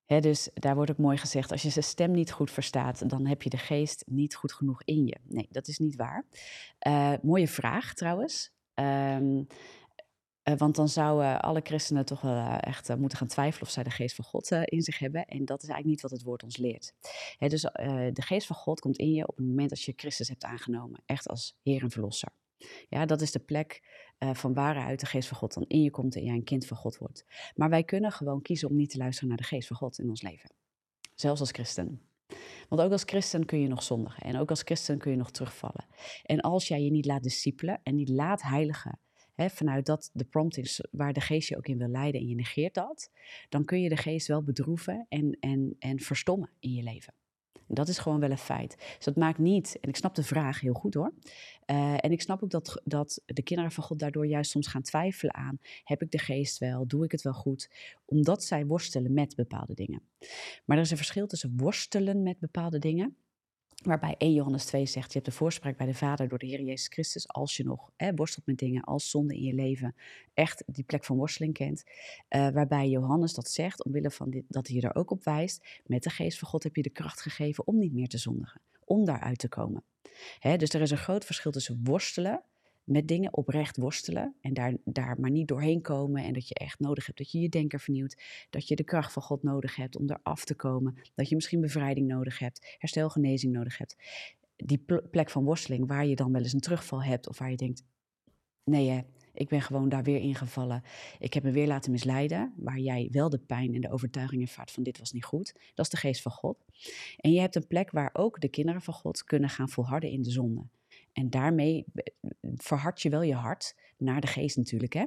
Dus 0.05 0.49
daar 0.53 0.75
wordt 0.75 0.91
ook 0.91 0.97
mooi 0.97 1.17
gezegd, 1.17 1.51
als 1.51 1.61
je 1.61 1.69
zijn 1.69 1.85
stem 1.85 2.11
niet 2.11 2.31
goed 2.31 2.51
verstaat, 2.51 3.09
dan 3.09 3.25
heb 3.25 3.41
je 3.41 3.49
de 3.49 3.57
geest 3.57 4.03
niet 4.07 4.35
goed 4.35 4.53
genoeg 4.53 4.83
in 4.83 5.05
je. 5.05 5.17
Nee, 5.23 5.47
dat 5.49 5.67
is 5.67 5.77
niet 5.77 5.95
waar. 5.95 6.25
Uh, 6.87 7.13
mooie 7.21 7.47
vraag 7.47 7.93
trouwens. 7.93 8.53
Um, 8.73 9.47
uh, 10.43 10.55
want 10.57 10.75
dan 10.75 10.89
zouden 10.89 11.41
alle 11.41 11.61
christenen 11.63 12.05
toch 12.05 12.21
wel 12.21 12.35
uh, 12.35 12.57
echt 12.59 12.97
moeten 12.97 13.17
gaan 13.17 13.27
twijfelen 13.27 13.67
of 13.67 13.73
zij 13.73 13.83
de 13.83 13.89
geest 13.89 14.15
van 14.15 14.25
God 14.25 14.51
in 14.51 14.81
zich 14.81 14.99
hebben. 14.99 15.25
En 15.25 15.45
dat 15.45 15.63
is 15.63 15.69
eigenlijk 15.69 15.85
niet 15.85 16.01
wat 16.01 16.11
het 16.11 16.23
woord 16.23 16.43
ons 16.43 16.57
leert. 16.57 16.93
He, 17.37 17.47
dus 17.47 17.61
de 17.61 18.21
geest 18.21 18.47
van 18.47 18.55
God 18.55 18.79
komt 18.79 18.97
in 18.97 19.11
je 19.11 19.27
op 19.27 19.37
het 19.37 19.45
moment 19.45 19.69
dat 19.69 19.81
je 19.81 19.93
Christus 19.95 20.27
hebt 20.27 20.43
aangenomen. 20.43 21.01
Echt 21.05 21.27
als 21.27 21.57
Heer 21.61 21.81
en 21.81 21.91
Verlosser. 21.91 22.31
Ja, 22.89 23.05
dat 23.05 23.21
is 23.21 23.31
de 23.31 23.39
plek 23.39 23.83
uh, 24.19 24.33
van 24.33 24.53
waaruit 24.53 24.99
de 24.99 25.05
geest 25.05 25.27
van 25.27 25.37
God 25.37 25.53
dan 25.53 25.65
in 25.67 25.81
je 25.81 25.91
komt 25.91 26.15
en 26.15 26.23
jij 26.23 26.35
een 26.35 26.43
kind 26.43 26.65
van 26.65 26.77
God 26.77 26.97
wordt. 26.97 27.25
Maar 27.55 27.69
wij 27.69 27.83
kunnen 27.83 28.11
gewoon 28.11 28.41
kiezen 28.41 28.69
om 28.69 28.75
niet 28.75 28.89
te 28.89 28.97
luisteren 28.97 29.29
naar 29.29 29.37
de 29.37 29.43
geest 29.43 29.67
van 29.67 29.77
God 29.77 29.99
in 29.99 30.09
ons 30.09 30.21
leven. 30.21 30.53
Zelfs 31.15 31.39
als 31.39 31.51
christen. 31.51 32.01
Want 32.69 32.81
ook 32.81 32.91
als 32.91 33.03
christen 33.03 33.45
kun 33.45 33.59
je 33.59 33.67
nog 33.67 33.83
zondigen. 33.83 34.23
En 34.23 34.37
ook 34.37 34.49
als 34.49 34.61
christen 34.61 34.97
kun 34.97 35.11
je 35.11 35.17
nog 35.17 35.31
terugvallen. 35.31 35.85
En 36.23 36.41
als 36.41 36.67
jij 36.67 36.81
je 36.81 36.91
niet 36.91 37.05
laat 37.05 37.23
discipelen 37.23 37.79
en 37.83 37.95
niet 37.95 38.09
laat 38.09 38.41
heiligen. 38.41 38.99
Vanuit 39.35 39.85
dat 39.85 40.09
de 40.13 40.25
prompt 40.25 40.57
is 40.57 40.87
waar 40.91 41.13
de 41.13 41.21
geest 41.21 41.49
je 41.49 41.57
ook 41.57 41.67
in 41.67 41.77
wil 41.77 41.87
leiden 41.87 42.21
en 42.21 42.27
je 42.27 42.35
negeert 42.35 42.73
dat. 42.73 43.11
Dan 43.49 43.65
kun 43.65 43.81
je 43.81 43.89
de 43.89 43.97
geest 43.97 44.27
wel 44.27 44.43
bedroeven 44.43 45.05
en, 45.09 45.37
en, 45.39 45.75
en 45.79 45.99
verstommen 45.99 46.51
in 46.59 46.71
je 46.71 46.83
leven. 46.83 47.13
Dat 47.67 47.87
is 47.87 47.97
gewoon 47.97 48.19
wel 48.19 48.31
een 48.31 48.37
feit. 48.37 48.75
Dus 48.95 49.05
dat 49.05 49.15
maakt 49.15 49.37
niet, 49.37 49.77
en 49.81 49.89
ik 49.89 49.95
snap 49.95 50.15
de 50.15 50.23
vraag 50.23 50.59
heel 50.59 50.73
goed 50.73 50.93
hoor. 50.93 51.13
Uh, 51.65 51.93
en 51.93 52.11
ik 52.11 52.21
snap 52.21 52.43
ook 52.43 52.49
dat, 52.49 52.81
dat 52.83 53.21
de 53.25 53.43
kinderen 53.43 53.71
van 53.71 53.83
God 53.83 53.99
daardoor 53.99 54.27
juist 54.27 54.51
soms 54.51 54.67
gaan 54.67 54.81
twijfelen 54.81 55.33
aan: 55.33 55.59
heb 55.83 56.01
ik 56.01 56.11
de 56.11 56.19
geest 56.19 56.57
wel? 56.57 56.87
Doe 56.87 57.03
ik 57.03 57.11
het 57.11 57.21
wel 57.21 57.33
goed? 57.33 57.69
Omdat 58.05 58.43
zij 58.43 58.65
worstelen 58.65 59.13
met 59.13 59.35
bepaalde 59.35 59.73
dingen. 59.73 60.01
Maar 60.65 60.77
er 60.77 60.83
is 60.83 60.91
een 60.91 60.97
verschil 60.97 61.27
tussen 61.27 61.53
worstelen 61.57 62.23
met 62.23 62.39
bepaalde 62.39 62.79
dingen 62.79 63.17
Waarbij 63.85 64.15
1 64.17 64.33
Johannes 64.33 64.65
2 64.65 64.85
zegt, 64.85 65.07
je 65.07 65.13
hebt 65.13 65.25
de 65.25 65.37
voorspraak 65.37 65.77
bij 65.77 65.85
de 65.85 65.93
Vader 65.93 66.27
door 66.27 66.37
de 66.39 66.45
Heer 66.45 66.61
Jezus 66.61 66.87
Christus, 66.87 67.27
als 67.27 67.57
je 67.57 67.63
nog 67.63 67.91
hè, 67.95 68.15
worstelt 68.15 68.45
met 68.45 68.57
dingen 68.57 68.83
als 68.83 69.09
zonde 69.09 69.35
in 69.35 69.43
je 69.43 69.53
leven, 69.53 69.95
echt 70.33 70.63
die 70.65 70.83
plek 70.83 71.03
van 71.03 71.17
worsteling 71.17 71.53
kent. 71.53 71.83
Uh, 72.29 72.49
waarbij 72.49 72.89
Johannes 72.89 73.33
dat 73.33 73.49
zegt, 73.49 73.83
omwille 73.83 74.11
van 74.11 74.29
dit, 74.29 74.43
dat 74.47 74.67
hij 74.67 74.81
er 74.81 74.95
ook 74.95 75.11
op 75.11 75.23
wijst, 75.23 75.81
met 75.85 76.03
de 76.03 76.09
geest 76.09 76.39
van 76.39 76.47
God 76.47 76.63
heb 76.63 76.75
je 76.75 76.81
de 76.81 76.89
kracht 76.89 77.21
gegeven 77.21 77.67
om 77.67 77.79
niet 77.79 77.93
meer 77.93 78.07
te 78.07 78.17
zondigen, 78.17 78.61
om 78.85 79.05
daaruit 79.05 79.39
te 79.39 79.49
komen. 79.49 79.83
Hè, 80.39 80.57
dus 80.57 80.73
er 80.73 80.81
is 80.81 80.91
een 80.91 80.97
groot 80.97 81.25
verschil 81.25 81.51
tussen 81.51 81.79
worstelen 81.83 82.43
met 82.85 83.07
dingen 83.07 83.33
oprecht 83.33 83.77
worstelen 83.77 84.35
en 84.41 84.53
daar, 84.53 84.73
daar 84.83 85.19
maar 85.19 85.31
niet 85.31 85.47
doorheen 85.47 85.81
komen 85.81 86.23
en 86.23 86.33
dat 86.33 86.47
je 86.47 86.53
echt 86.53 86.79
nodig 86.79 87.05
hebt 87.05 87.17
dat 87.17 87.31
je 87.31 87.39
je 87.39 87.49
denker 87.49 87.79
vernieuwt, 87.79 88.21
dat 88.49 88.67
je 88.67 88.75
de 88.75 88.83
kracht 88.83 89.13
van 89.13 89.21
God 89.21 89.43
nodig 89.43 89.75
hebt 89.75 89.97
om 89.97 90.09
eraf 90.09 90.45
te 90.45 90.55
komen, 90.55 90.97
dat 91.15 91.29
je 91.29 91.35
misschien 91.35 91.61
bevrijding 91.61 92.07
nodig 92.07 92.39
hebt, 92.39 92.75
herstelgenezing 92.77 93.53
nodig 93.53 93.77
hebt. 93.77 93.95
Die 94.55 94.85
plek 95.11 95.29
van 95.29 95.43
worsteling 95.43 95.87
waar 95.87 96.05
je 96.05 96.15
dan 96.15 96.31
wel 96.31 96.41
eens 96.41 96.53
een 96.53 96.59
terugval 96.59 97.03
hebt 97.03 97.29
of 97.29 97.37
waar 97.37 97.49
je 97.49 97.57
denkt, 97.57 97.83
nee 98.63 98.89
hè, 98.89 99.01
ik 99.35 99.49
ben 99.49 99.61
gewoon 99.61 99.89
daar 99.89 100.03
weer 100.03 100.19
ingevallen. 100.19 100.83
Ik 101.19 101.33
heb 101.33 101.43
me 101.43 101.51
weer 101.51 101.67
laten 101.67 101.91
misleiden, 101.91 102.53
waar 102.57 102.79
jij 102.79 103.07
wel 103.11 103.29
de 103.29 103.39
pijn 103.39 103.73
en 103.73 103.81
de 103.81 103.91
overtuiging 103.91 104.41
ervaart 104.41 104.71
van 104.71 104.83
dit 104.83 104.99
was 104.99 105.11
niet 105.11 105.25
goed. 105.25 105.53
Dat 105.73 105.85
is 105.85 105.91
de 105.91 105.97
geest 105.97 106.21
van 106.21 106.31
God. 106.31 106.65
En 107.17 107.31
je 107.31 107.39
hebt 107.39 107.55
een 107.55 107.67
plek 107.67 107.91
waar 107.91 108.09
ook 108.13 108.41
de 108.41 108.49
kinderen 108.49 108.81
van 108.81 108.93
God 108.93 109.23
kunnen 109.23 109.49
gaan 109.49 109.69
volharden 109.69 110.09
in 110.09 110.21
de 110.21 110.31
zonde. 110.31 110.67
En 111.15 111.29
daarmee 111.29 111.85
verhard 112.41 113.01
je 113.01 113.09
wel 113.09 113.21
je 113.21 113.33
hart 113.33 113.75
naar 113.97 114.21
de 114.21 114.27
geest 114.27 114.57
natuurlijk. 114.57 114.93
Hè? 114.93 115.05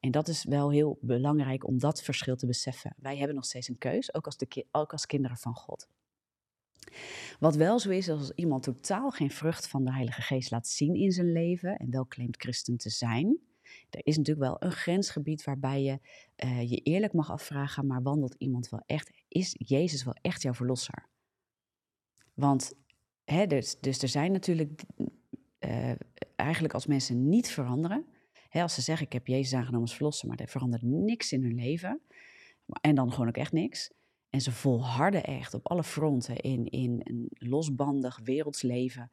En 0.00 0.10
dat 0.10 0.28
is 0.28 0.44
wel 0.44 0.70
heel 0.70 0.98
belangrijk 1.00 1.66
om 1.66 1.78
dat 1.78 2.02
verschil 2.02 2.36
te 2.36 2.46
beseffen. 2.46 2.94
Wij 2.98 3.16
hebben 3.16 3.34
nog 3.34 3.44
steeds 3.44 3.68
een 3.68 3.78
keus, 3.78 4.14
ook 4.14 4.26
als, 4.26 4.36
de, 4.36 4.66
ook 4.70 4.92
als 4.92 5.06
kinderen 5.06 5.36
van 5.36 5.54
God. 5.54 5.88
Wat 7.38 7.56
wel 7.56 7.78
zo 7.78 7.90
is, 7.90 8.08
als 8.08 8.30
iemand 8.30 8.62
totaal 8.62 9.10
geen 9.10 9.30
vrucht 9.30 9.68
van 9.68 9.84
de 9.84 9.92
Heilige 9.92 10.22
Geest 10.22 10.50
laat 10.50 10.68
zien 10.68 10.94
in 10.94 11.12
zijn 11.12 11.32
leven 11.32 11.76
en 11.76 11.90
wel 11.90 12.06
claimt 12.06 12.36
christen 12.36 12.76
te 12.76 12.90
zijn, 12.90 13.38
er 13.90 14.00
is 14.06 14.16
natuurlijk 14.16 14.46
wel 14.46 14.56
een 14.58 14.76
grensgebied 14.76 15.44
waarbij 15.44 15.82
je 15.82 15.98
uh, 16.44 16.70
je 16.70 16.76
eerlijk 16.76 17.12
mag 17.12 17.30
afvragen, 17.30 17.86
maar 17.86 18.02
wandelt 18.02 18.34
iemand 18.38 18.68
wel 18.68 18.82
echt, 18.86 19.10
is 19.28 19.54
Jezus 19.58 20.04
wel 20.04 20.16
echt 20.20 20.42
jouw 20.42 20.54
verlosser? 20.54 21.06
Want, 22.34 22.72
hè, 23.24 23.46
dus, 23.46 23.80
dus 23.80 24.02
er 24.02 24.08
zijn 24.08 24.32
natuurlijk 24.32 24.82
uh, 25.64 25.92
eigenlijk 26.36 26.74
als 26.74 26.86
mensen 26.86 27.28
niet 27.28 27.48
veranderen, 27.48 28.06
hè, 28.48 28.62
als 28.62 28.74
ze 28.74 28.80
zeggen 28.80 29.06
ik 29.06 29.12
heb 29.12 29.26
Jezus 29.26 29.54
aangenomen 29.54 29.80
als 29.80 29.94
verlosser, 29.94 30.28
maar 30.28 30.38
er 30.38 30.48
verandert 30.48 30.82
niks 30.82 31.32
in 31.32 31.42
hun 31.42 31.54
leven, 31.54 32.00
en 32.80 32.94
dan 32.94 33.12
gewoon 33.12 33.28
ook 33.28 33.36
echt 33.36 33.52
niks, 33.52 33.92
en 34.34 34.40
ze 34.40 34.52
volharden 34.52 35.24
echt 35.24 35.54
op 35.54 35.68
alle 35.68 35.84
fronten 35.84 36.36
in, 36.36 36.66
in 36.66 37.00
een 37.04 37.26
losbandig 37.30 38.20
werelds 38.24 38.62
leven, 38.62 39.10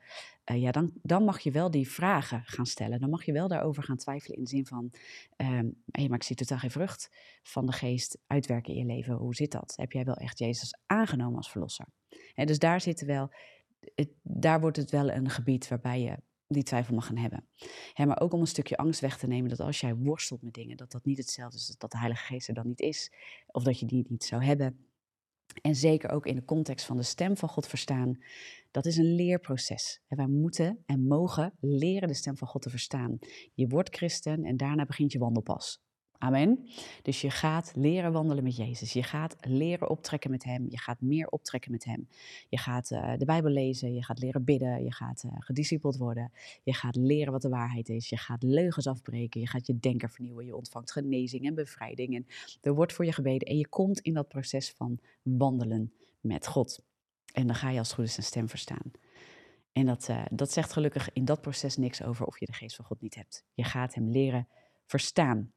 uh, 0.51 0.61
ja, 0.61 0.71
dan, 0.71 0.91
dan 1.01 1.23
mag 1.23 1.39
je 1.39 1.51
wel 1.51 1.71
die 1.71 1.89
vragen 1.89 2.41
gaan 2.45 2.65
stellen. 2.65 2.99
Dan 2.99 3.09
mag 3.09 3.25
je 3.25 3.31
wel 3.31 3.47
daarover 3.47 3.83
gaan 3.83 3.97
twijfelen 3.97 4.37
in 4.37 4.43
de 4.43 4.49
zin 4.49 4.65
van, 4.65 4.91
um, 5.37 5.83
hey, 5.91 6.07
maar 6.07 6.17
ik 6.17 6.23
zie 6.23 6.35
totaal 6.35 6.57
geen 6.57 6.71
vrucht 6.71 7.09
van 7.43 7.65
de 7.65 7.71
geest 7.71 8.17
uitwerken 8.27 8.73
in 8.73 8.79
je 8.79 8.93
leven. 8.93 9.15
Hoe 9.15 9.35
zit 9.35 9.51
dat? 9.51 9.73
Heb 9.75 9.91
jij 9.91 10.03
wel 10.03 10.15
echt 10.15 10.39
Jezus 10.39 10.77
aangenomen 10.85 11.37
als 11.37 11.51
verlosser? 11.51 11.85
En 12.33 12.45
dus 12.45 12.59
daar 12.59 12.81
zit 12.81 13.05
wel, 13.05 13.33
het, 13.95 14.09
daar 14.21 14.59
wordt 14.59 14.77
het 14.77 14.91
wel 14.91 15.11
een 15.11 15.29
gebied 15.29 15.67
waarbij 15.67 16.01
je 16.01 16.17
die 16.53 16.63
twijfel 16.63 16.95
mag 16.95 17.05
gaan 17.05 17.17
hebben. 17.17 17.47
maar 17.95 18.21
ook 18.21 18.33
om 18.33 18.39
een 18.39 18.47
stukje 18.47 18.77
angst 18.77 18.99
weg 18.99 19.17
te 19.17 19.27
nemen 19.27 19.49
dat 19.49 19.59
als 19.59 19.79
jij 19.79 19.95
worstelt 19.95 20.41
met 20.41 20.53
dingen, 20.53 20.77
dat 20.77 20.91
dat 20.91 21.05
niet 21.05 21.17
hetzelfde 21.17 21.57
is, 21.57 21.75
dat 21.77 21.91
de 21.91 21.97
Heilige 21.97 22.25
Geest 22.25 22.47
er 22.47 22.53
dan 22.53 22.67
niet 22.67 22.79
is, 22.79 23.11
of 23.47 23.63
dat 23.63 23.79
je 23.79 23.85
die 23.85 24.05
niet 24.09 24.23
zou 24.23 24.43
hebben. 24.43 24.85
En 25.61 25.75
zeker 25.75 26.09
ook 26.09 26.25
in 26.25 26.35
de 26.35 26.45
context 26.45 26.85
van 26.85 26.97
de 26.97 27.03
stem 27.03 27.37
van 27.37 27.49
God 27.49 27.67
verstaan, 27.67 28.23
dat 28.71 28.85
is 28.85 28.97
een 28.97 29.15
leerproces. 29.15 30.01
En 30.07 30.17
wij 30.17 30.27
moeten 30.27 30.83
en 30.85 31.07
mogen 31.07 31.53
leren 31.59 32.07
de 32.07 32.13
stem 32.13 32.37
van 32.37 32.47
God 32.47 32.61
te 32.61 32.69
verstaan. 32.69 33.19
Je 33.53 33.67
wordt 33.67 33.95
christen 33.95 34.43
en 34.43 34.57
daarna 34.57 34.85
begint 34.85 35.11
je 35.11 35.19
wandelpas. 35.19 35.81
Amen. 36.21 36.67
Dus 37.01 37.21
je 37.21 37.29
gaat 37.29 37.71
leren 37.75 38.11
wandelen 38.11 38.43
met 38.43 38.55
Jezus. 38.55 38.93
Je 38.93 39.03
gaat 39.03 39.35
leren 39.41 39.89
optrekken 39.89 40.31
met 40.31 40.43
Hem. 40.43 40.65
Je 40.69 40.79
gaat 40.79 41.01
meer 41.01 41.27
optrekken 41.27 41.71
met 41.71 41.83
Hem. 41.83 42.07
Je 42.49 42.57
gaat 42.57 42.91
uh, 42.91 43.13
de 43.17 43.25
Bijbel 43.25 43.51
lezen. 43.51 43.93
Je 43.93 44.03
gaat 44.03 44.19
leren 44.19 44.43
bidden. 44.43 44.83
Je 44.83 44.93
gaat 44.93 45.23
uh, 45.25 45.31
gediscipeld 45.37 45.97
worden. 45.97 46.31
Je 46.63 46.73
gaat 46.73 46.95
leren 46.95 47.31
wat 47.31 47.41
de 47.41 47.49
waarheid 47.49 47.89
is. 47.89 48.09
Je 48.09 48.17
gaat 48.17 48.43
leugens 48.43 48.87
afbreken. 48.87 49.41
Je 49.41 49.47
gaat 49.47 49.67
je 49.67 49.79
denker 49.79 50.09
vernieuwen. 50.09 50.45
Je 50.45 50.55
ontvangt 50.55 50.91
genezing 50.91 51.45
en 51.45 51.55
bevrijding. 51.55 52.15
En 52.15 52.25
er 52.61 52.73
wordt 52.73 52.93
voor 52.93 53.05
je 53.05 53.13
gebeden. 53.13 53.47
En 53.47 53.57
je 53.57 53.67
komt 53.67 53.99
in 53.99 54.13
dat 54.13 54.27
proces 54.27 54.71
van 54.71 54.99
wandelen 55.21 55.93
met 56.19 56.47
God. 56.47 56.83
En 57.33 57.47
dan 57.47 57.55
ga 57.55 57.69
je 57.69 57.77
als 57.77 57.87
het 57.87 57.97
goed 57.97 58.05
is 58.05 58.17
een 58.17 58.23
stem 58.23 58.49
verstaan. 58.49 58.91
En 59.71 59.85
dat, 59.85 60.07
uh, 60.09 60.25
dat 60.31 60.51
zegt 60.51 60.73
gelukkig 60.73 61.13
in 61.13 61.25
dat 61.25 61.41
proces 61.41 61.77
niks 61.77 62.03
over 62.03 62.25
of 62.25 62.39
je 62.39 62.45
de 62.45 62.53
geest 62.53 62.75
van 62.75 62.85
God 62.85 63.01
niet 63.01 63.15
hebt. 63.15 63.45
Je 63.53 63.63
gaat 63.63 63.93
Hem 63.93 64.09
leren 64.09 64.47
verstaan. 64.85 65.51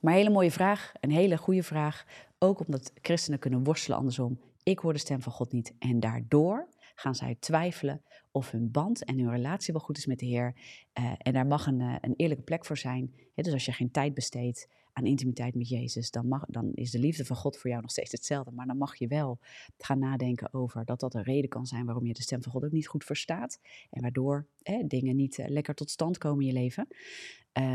Maar 0.00 0.14
hele 0.14 0.30
mooie 0.30 0.50
vraag, 0.50 0.92
een 1.00 1.10
hele 1.10 1.36
goede 1.36 1.62
vraag. 1.62 2.04
Ook 2.38 2.66
omdat 2.66 2.92
christenen 3.02 3.38
kunnen 3.38 3.64
worstelen 3.64 3.98
andersom. 3.98 4.40
Ik 4.62 4.78
hoor 4.78 4.92
de 4.92 4.98
stem 4.98 5.22
van 5.22 5.32
God 5.32 5.52
niet. 5.52 5.74
En 5.78 6.00
daardoor 6.00 6.68
gaan 6.94 7.14
zij 7.14 7.36
twijfelen 7.40 8.02
of 8.30 8.50
hun 8.50 8.70
band 8.70 9.04
en 9.04 9.18
hun 9.18 9.30
relatie 9.30 9.72
wel 9.72 9.82
goed 9.82 9.96
is 9.96 10.06
met 10.06 10.18
de 10.18 10.26
Heer. 10.26 10.54
Uh, 10.98 11.12
en 11.18 11.32
daar 11.32 11.46
mag 11.46 11.66
een, 11.66 11.80
uh, 11.80 11.96
een 12.00 12.14
eerlijke 12.16 12.42
plek 12.42 12.64
voor 12.64 12.78
zijn. 12.78 13.14
dus 13.34 13.52
als 13.52 13.64
je 13.64 13.72
geen 13.72 13.90
tijd 13.90 14.14
besteedt 14.14 14.68
aan 14.92 15.06
intimiteit 15.06 15.54
met 15.54 15.68
Jezus, 15.68 16.10
dan, 16.10 16.28
mag, 16.28 16.44
dan 16.46 16.70
is 16.74 16.90
de 16.90 16.98
liefde 16.98 17.24
van 17.24 17.36
God 17.36 17.56
voor 17.56 17.70
jou 17.70 17.82
nog 17.82 17.90
steeds 17.90 18.12
hetzelfde. 18.12 18.50
Maar 18.50 18.66
dan 18.66 18.78
mag 18.78 18.96
je 18.96 19.06
wel 19.06 19.38
gaan 19.78 19.98
nadenken 19.98 20.54
over 20.54 20.84
dat 20.84 21.00
dat 21.00 21.14
een 21.14 21.22
reden 21.22 21.48
kan 21.48 21.66
zijn 21.66 21.84
waarom 21.84 22.06
je 22.06 22.12
de 22.12 22.22
stem 22.22 22.42
van 22.42 22.52
God 22.52 22.64
ook 22.64 22.72
niet 22.72 22.88
goed 22.88 23.04
verstaat. 23.04 23.60
En 23.90 24.02
waardoor 24.02 24.46
dingen 24.86 25.16
niet 25.16 25.38
uh, 25.38 25.48
lekker 25.48 25.74
tot 25.74 25.90
stand 25.90 26.18
komen 26.18 26.40
in 26.40 26.46
je 26.46 26.52
leven. 26.52 26.88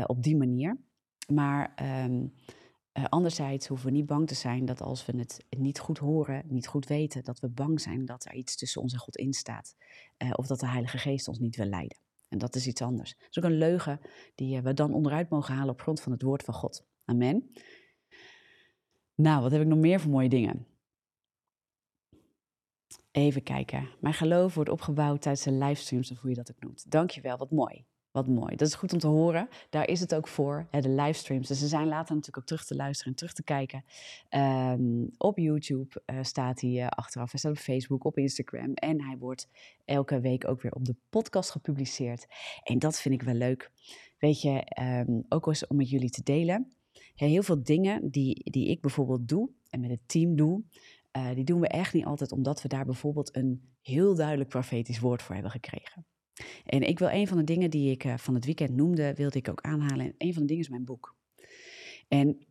op 0.06 0.22
die 0.22 0.36
manier. 0.36 0.78
Maar 1.26 1.74
um, 2.04 2.32
uh, 2.98 3.04
anderzijds 3.04 3.66
hoeven 3.66 3.86
we 3.86 3.92
niet 3.92 4.06
bang 4.06 4.28
te 4.28 4.34
zijn 4.34 4.64
dat 4.64 4.80
als 4.80 5.06
we 5.06 5.18
het 5.18 5.44
niet 5.50 5.78
goed 5.78 5.98
horen, 5.98 6.42
niet 6.46 6.66
goed 6.66 6.86
weten, 6.86 7.24
dat 7.24 7.40
we 7.40 7.48
bang 7.48 7.80
zijn 7.80 8.04
dat 8.04 8.24
er 8.24 8.34
iets 8.34 8.56
tussen 8.56 8.82
ons 8.82 8.92
en 8.92 8.98
God 8.98 9.16
in 9.16 9.32
staat. 9.32 9.76
Uh, 10.18 10.30
of 10.32 10.46
dat 10.46 10.60
de 10.60 10.68
Heilige 10.68 10.98
Geest 10.98 11.28
ons 11.28 11.38
niet 11.38 11.56
wil 11.56 11.66
leiden. 11.66 11.98
En 12.28 12.38
dat 12.38 12.54
is 12.54 12.66
iets 12.66 12.82
anders. 12.82 13.14
Dat 13.18 13.28
is 13.30 13.38
ook 13.38 13.50
een 13.50 13.58
leugen 13.58 14.00
die 14.34 14.56
uh, 14.56 14.62
we 14.62 14.74
dan 14.74 14.94
onderuit 14.94 15.30
mogen 15.30 15.54
halen 15.54 15.72
op 15.72 15.80
grond 15.80 16.00
van 16.00 16.12
het 16.12 16.22
woord 16.22 16.42
van 16.42 16.54
God. 16.54 16.86
Amen. 17.04 17.50
Nou, 19.14 19.42
wat 19.42 19.52
heb 19.52 19.60
ik 19.60 19.66
nog 19.66 19.78
meer 19.78 20.00
voor 20.00 20.10
mooie 20.10 20.28
dingen? 20.28 20.66
Even 23.10 23.42
kijken. 23.42 23.88
Mijn 24.00 24.14
geloof 24.14 24.54
wordt 24.54 24.70
opgebouwd 24.70 25.22
tijdens 25.22 25.44
de 25.44 25.52
livestreams, 25.52 26.10
of 26.10 26.20
hoe 26.20 26.30
je 26.30 26.36
dat 26.36 26.50
ook 26.50 26.62
noemt. 26.62 26.90
Dankjewel, 26.90 27.36
wat 27.36 27.50
mooi. 27.50 27.84
Wat 28.12 28.28
mooi. 28.28 28.56
Dat 28.56 28.68
is 28.68 28.74
goed 28.74 28.92
om 28.92 28.98
te 28.98 29.06
horen. 29.06 29.48
Daar 29.70 29.88
is 29.88 30.00
het 30.00 30.14
ook 30.14 30.28
voor, 30.28 30.66
de 30.70 30.88
livestreams. 30.88 31.48
Dus 31.48 31.58
ze 31.58 31.66
zijn 31.66 31.86
later 31.86 32.14
natuurlijk 32.14 32.38
ook 32.38 32.46
terug 32.46 32.64
te 32.64 32.74
luisteren 32.74 33.12
en 33.12 33.18
terug 33.18 33.32
te 33.32 33.42
kijken. 33.42 33.84
Ehm, 34.28 35.04
op 35.16 35.38
YouTube 35.38 36.02
uh, 36.06 36.18
staat 36.22 36.60
hij 36.60 36.70
uh, 36.70 36.86
achteraf. 36.86 37.30
Hij 37.30 37.38
staat 37.38 37.52
op 37.52 37.58
Facebook, 37.58 38.04
op 38.04 38.18
Instagram. 38.18 38.74
En 38.74 39.02
hij 39.02 39.18
wordt 39.18 39.48
elke 39.84 40.20
week 40.20 40.48
ook 40.48 40.62
weer 40.62 40.72
op 40.72 40.84
de 40.84 40.96
podcast 41.10 41.50
gepubliceerd. 41.50 42.26
En 42.62 42.78
dat 42.78 43.00
vind 43.00 43.14
ik 43.14 43.22
wel 43.22 43.34
leuk. 43.34 43.70
Weet 44.18 44.40
je, 44.40 44.66
um, 45.08 45.24
ook 45.28 45.46
eens 45.46 45.66
om 45.66 45.76
met 45.76 45.90
jullie 45.90 46.10
te 46.10 46.22
delen. 46.22 46.72
Heel 47.14 47.42
veel 47.42 47.62
dingen 47.62 48.10
die, 48.10 48.50
die 48.50 48.68
ik 48.68 48.80
bijvoorbeeld 48.80 49.28
doe 49.28 49.50
en 49.70 49.80
met 49.80 49.90
het 49.90 50.08
team 50.08 50.36
doe, 50.36 50.62
uh, 51.16 51.34
die 51.34 51.44
doen 51.44 51.60
we 51.60 51.68
echt 51.68 51.94
niet 51.94 52.04
altijd 52.04 52.32
omdat 52.32 52.62
we 52.62 52.68
daar 52.68 52.84
bijvoorbeeld 52.84 53.36
een 53.36 53.72
heel 53.80 54.14
duidelijk 54.14 54.48
profetisch 54.48 54.98
woord 54.98 55.22
voor 55.22 55.34
hebben 55.34 55.52
gekregen. 55.52 56.06
En 56.64 56.82
ik 56.82 56.98
wil 56.98 57.08
een 57.08 57.26
van 57.26 57.36
de 57.36 57.44
dingen 57.44 57.70
die 57.70 57.90
ik 57.90 58.04
uh, 58.04 58.16
van 58.16 58.34
het 58.34 58.44
weekend 58.44 58.70
noemde, 58.76 59.14
wilde 59.14 59.38
ik 59.38 59.48
ook 59.48 59.60
aanhalen. 59.60 60.06
En 60.06 60.14
een 60.18 60.32
van 60.32 60.42
de 60.42 60.48
dingen 60.48 60.62
is 60.62 60.70
mijn 60.70 60.84
boek. 60.84 61.16
En 62.08 62.46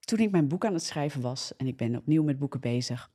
toen 0.00 0.18
ik 0.18 0.30
mijn 0.30 0.48
boek 0.48 0.64
aan 0.64 0.74
het 0.74 0.82
schrijven 0.82 1.20
was, 1.20 1.56
en 1.56 1.66
ik 1.66 1.76
ben 1.76 1.96
opnieuw 1.96 2.22
met 2.22 2.38
boeken 2.38 2.60
bezig, 2.60 3.10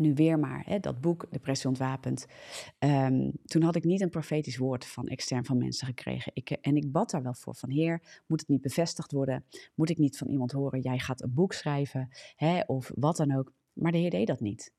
nu 0.00 0.14
weer 0.14 0.38
maar, 0.38 0.62
hè, 0.66 0.78
dat 0.78 1.00
boek, 1.00 1.26
Depressie 1.30 1.68
ontwapend. 1.68 2.26
Um, 2.78 3.32
toen 3.44 3.62
had 3.62 3.76
ik 3.76 3.84
niet 3.84 4.00
een 4.00 4.10
profetisch 4.10 4.56
woord 4.56 4.86
van 4.86 5.06
extern 5.06 5.44
van 5.44 5.58
mensen 5.58 5.86
gekregen. 5.86 6.32
Ik, 6.34 6.50
eh, 6.50 6.58
en 6.60 6.76
ik 6.76 6.92
bad 6.92 7.10
daar 7.10 7.22
wel 7.22 7.34
voor, 7.34 7.54
van 7.54 7.70
Heer, 7.70 8.22
moet 8.26 8.40
het 8.40 8.48
niet 8.48 8.60
bevestigd 8.60 9.12
worden? 9.12 9.44
Moet 9.74 9.90
ik 9.90 9.98
niet 9.98 10.18
van 10.18 10.28
iemand 10.28 10.52
horen, 10.52 10.80
jij 10.80 10.98
gaat 10.98 11.22
een 11.22 11.34
boek 11.34 11.52
schrijven, 11.52 12.08
hè, 12.36 12.60
of 12.60 12.90
wat 12.94 13.16
dan 13.16 13.36
ook? 13.36 13.52
Maar 13.72 13.92
de 13.92 13.98
Heer 13.98 14.10
deed 14.10 14.26
dat 14.26 14.40
niet. 14.40 14.72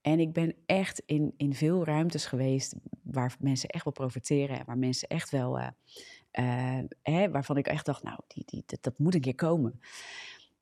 En 0.00 0.20
ik 0.20 0.32
ben 0.32 0.54
echt 0.66 1.02
in, 1.06 1.34
in 1.36 1.54
veel 1.54 1.84
ruimtes 1.84 2.26
geweest 2.26 2.74
waar 3.02 3.36
mensen 3.40 3.68
echt 3.68 3.84
wel 3.84 3.92
profiteren 3.92 4.58
en 4.58 4.64
waar 4.66 4.78
mensen 4.78 5.08
echt 5.08 5.30
wel, 5.30 5.58
uh, 5.58 6.78
hè, 7.02 7.30
waarvan 7.30 7.56
ik 7.56 7.66
echt 7.66 7.86
dacht, 7.86 8.02
nou, 8.02 8.18
die, 8.26 8.42
die, 8.46 8.62
dat, 8.66 8.82
dat 8.82 8.98
moet 8.98 9.14
een 9.14 9.20
keer 9.20 9.34
komen. 9.34 9.80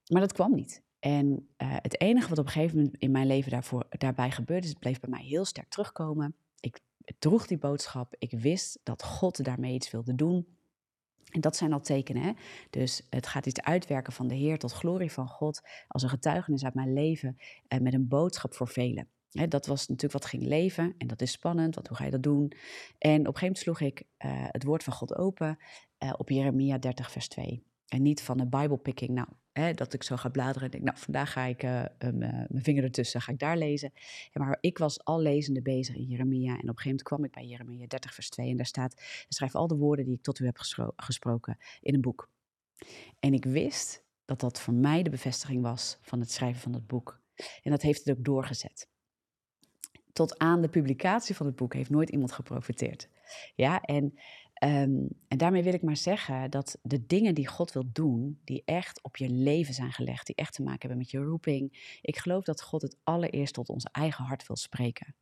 Maar 0.06 0.20
dat 0.20 0.32
kwam 0.32 0.54
niet. 0.54 0.82
En 0.98 1.26
uh, 1.58 1.76
het 1.76 2.00
enige 2.00 2.28
wat 2.28 2.38
op 2.38 2.46
een 2.46 2.52
gegeven 2.52 2.76
moment 2.76 2.96
in 2.96 3.10
mijn 3.10 3.26
leven 3.26 3.50
daarvoor, 3.50 3.86
daarbij 3.90 4.30
gebeurde, 4.30 4.62
is 4.62 4.68
het 4.68 4.78
bleef 4.78 5.00
bij 5.00 5.10
mij 5.10 5.22
heel 5.22 5.44
sterk 5.44 5.68
terugkomen. 5.68 6.34
Ik 6.60 6.80
droeg 7.18 7.46
die 7.46 7.58
boodschap. 7.58 8.14
Ik 8.18 8.30
wist 8.30 8.80
dat 8.82 9.04
God 9.04 9.44
daarmee 9.44 9.74
iets 9.74 9.90
wilde 9.90 10.14
doen. 10.14 10.46
En 11.30 11.40
dat 11.40 11.56
zijn 11.56 11.72
al 11.72 11.80
tekenen. 11.80 12.22
Hè? 12.22 12.32
Dus 12.70 13.06
het 13.10 13.26
gaat 13.26 13.46
iets 13.46 13.60
uitwerken 13.60 14.12
van 14.12 14.28
de 14.28 14.34
Heer 14.34 14.58
tot 14.58 14.72
glorie 14.72 15.12
van 15.12 15.28
God. 15.28 15.60
Als 15.88 16.02
een 16.02 16.08
getuigenis 16.08 16.64
uit 16.64 16.74
mijn 16.74 16.92
leven. 16.92 17.36
En 17.68 17.82
met 17.82 17.94
een 17.94 18.08
boodschap 18.08 18.54
voor 18.54 18.68
velen. 18.68 19.08
Dat 19.30 19.66
was 19.66 19.88
natuurlijk 19.88 20.12
wat 20.12 20.30
ging 20.30 20.42
leven. 20.42 20.94
En 20.98 21.06
dat 21.06 21.20
is 21.20 21.30
spannend, 21.30 21.74
want 21.74 21.88
hoe 21.88 21.96
ga 21.96 22.04
je 22.04 22.10
dat 22.10 22.22
doen? 22.22 22.52
En 22.98 23.20
op 23.20 23.34
een 23.34 23.38
gegeven 23.38 23.40
moment 23.40 23.58
sloeg 23.58 23.80
ik 23.80 24.00
uh, 24.00 24.46
het 24.50 24.64
woord 24.64 24.82
van 24.82 24.92
God 24.92 25.14
open 25.16 25.58
uh, 25.98 26.12
op 26.16 26.28
Jeremia 26.28 26.78
30, 26.78 27.10
vers 27.10 27.28
2. 27.28 27.62
En 27.88 28.02
niet 28.02 28.22
van 28.22 28.40
een 28.40 28.48
Bijbelpicking. 28.48 29.10
Nou, 29.10 29.28
hè, 29.52 29.72
dat 29.72 29.92
ik 29.92 30.02
zo 30.02 30.16
ga 30.16 30.28
bladeren 30.28 30.62
en 30.62 30.70
denk, 30.70 30.84
nou, 30.84 30.98
vandaag 30.98 31.32
ga 31.32 31.44
ik 31.44 31.62
uh, 31.62 31.84
mijn 31.98 32.48
vinger 32.50 32.84
ertussen, 32.84 33.20
ga 33.20 33.32
ik 33.32 33.38
daar 33.38 33.56
lezen. 33.56 33.92
Ja, 34.32 34.44
maar 34.44 34.58
ik 34.60 34.78
was 34.78 35.04
al 35.04 35.20
lezende 35.20 35.62
bezig 35.62 35.94
in 35.94 36.04
Jeremia. 36.04 36.52
En 36.52 36.54
op 36.54 36.60
een 36.60 36.66
gegeven 36.68 36.84
moment 36.84 37.02
kwam 37.02 37.24
ik 37.24 37.32
bij 37.32 37.46
Jeremia 37.46 37.86
30, 37.86 38.14
vers 38.14 38.28
2. 38.28 38.50
En 38.50 38.56
daar 38.56 38.66
staat, 38.66 39.02
schrijf 39.28 39.54
al 39.54 39.66
de 39.66 39.76
woorden 39.76 40.04
die 40.04 40.14
ik 40.14 40.22
tot 40.22 40.38
u 40.38 40.44
heb 40.44 40.58
gesproken 40.96 41.58
in 41.80 41.94
een 41.94 42.00
boek. 42.00 42.30
En 43.20 43.34
ik 43.34 43.44
wist 43.44 44.04
dat 44.24 44.40
dat 44.40 44.60
voor 44.60 44.74
mij 44.74 45.02
de 45.02 45.10
bevestiging 45.10 45.62
was 45.62 45.98
van 46.00 46.20
het 46.20 46.30
schrijven 46.30 46.60
van 46.60 46.72
dat 46.72 46.86
boek. 46.86 47.20
En 47.62 47.70
dat 47.70 47.82
heeft 47.82 48.04
het 48.04 48.18
ook 48.18 48.24
doorgezet. 48.24 48.88
Tot 50.12 50.38
aan 50.38 50.60
de 50.60 50.68
publicatie 50.68 51.34
van 51.34 51.46
het 51.46 51.56
boek 51.56 51.74
heeft 51.74 51.90
nooit 51.90 52.10
iemand 52.10 52.32
geprofiteerd. 52.32 53.08
Ja, 53.54 53.80
en 53.80 54.18
Um, 54.64 55.08
en 55.28 55.38
daarmee 55.38 55.62
wil 55.62 55.72
ik 55.72 55.82
maar 55.82 55.96
zeggen 55.96 56.50
dat 56.50 56.78
de 56.82 57.06
dingen 57.06 57.34
die 57.34 57.46
God 57.46 57.72
wil 57.72 57.84
doen, 57.92 58.40
die 58.44 58.62
echt 58.64 59.02
op 59.02 59.16
je 59.16 59.30
leven 59.30 59.74
zijn 59.74 59.92
gelegd, 59.92 60.26
die 60.26 60.34
echt 60.34 60.54
te 60.54 60.62
maken 60.62 60.80
hebben 60.80 60.98
met 60.98 61.10
je 61.10 61.18
roeping, 61.18 61.96
ik 62.00 62.16
geloof 62.16 62.44
dat 62.44 62.62
God 62.62 62.82
het 62.82 62.96
allereerst 63.02 63.54
tot 63.54 63.68
ons 63.68 63.84
eigen 63.84 64.24
hart 64.24 64.46
wil 64.46 64.56
spreken. 64.56 65.14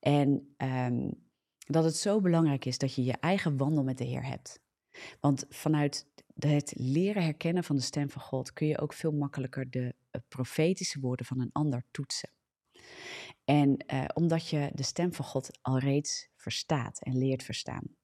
En 0.00 0.54
um, 0.56 1.26
dat 1.58 1.84
het 1.84 1.96
zo 1.96 2.20
belangrijk 2.20 2.64
is 2.64 2.78
dat 2.78 2.94
je 2.94 3.04
je 3.04 3.16
eigen 3.20 3.56
wandel 3.56 3.84
met 3.84 3.98
de 3.98 4.04
Heer 4.04 4.24
hebt. 4.24 4.60
Want 5.20 5.44
vanuit 5.48 6.06
het 6.38 6.72
leren 6.76 7.22
herkennen 7.22 7.64
van 7.64 7.76
de 7.76 7.82
stem 7.82 8.10
van 8.10 8.22
God 8.22 8.52
kun 8.52 8.66
je 8.66 8.78
ook 8.78 8.92
veel 8.92 9.12
makkelijker 9.12 9.70
de 9.70 9.94
eh, 10.10 10.20
profetische 10.28 11.00
woorden 11.00 11.26
van 11.26 11.40
een 11.40 11.52
ander 11.52 11.84
toetsen. 11.90 12.30
En 13.48 13.84
uh, 13.86 14.04
omdat 14.14 14.48
je 14.48 14.70
de 14.74 14.82
stem 14.82 15.14
van 15.14 15.24
God 15.24 15.58
al 15.62 15.78
reeds 15.78 16.28
verstaat 16.36 17.00
en 17.02 17.18
leert 17.18 17.42
verstaan 17.42 17.96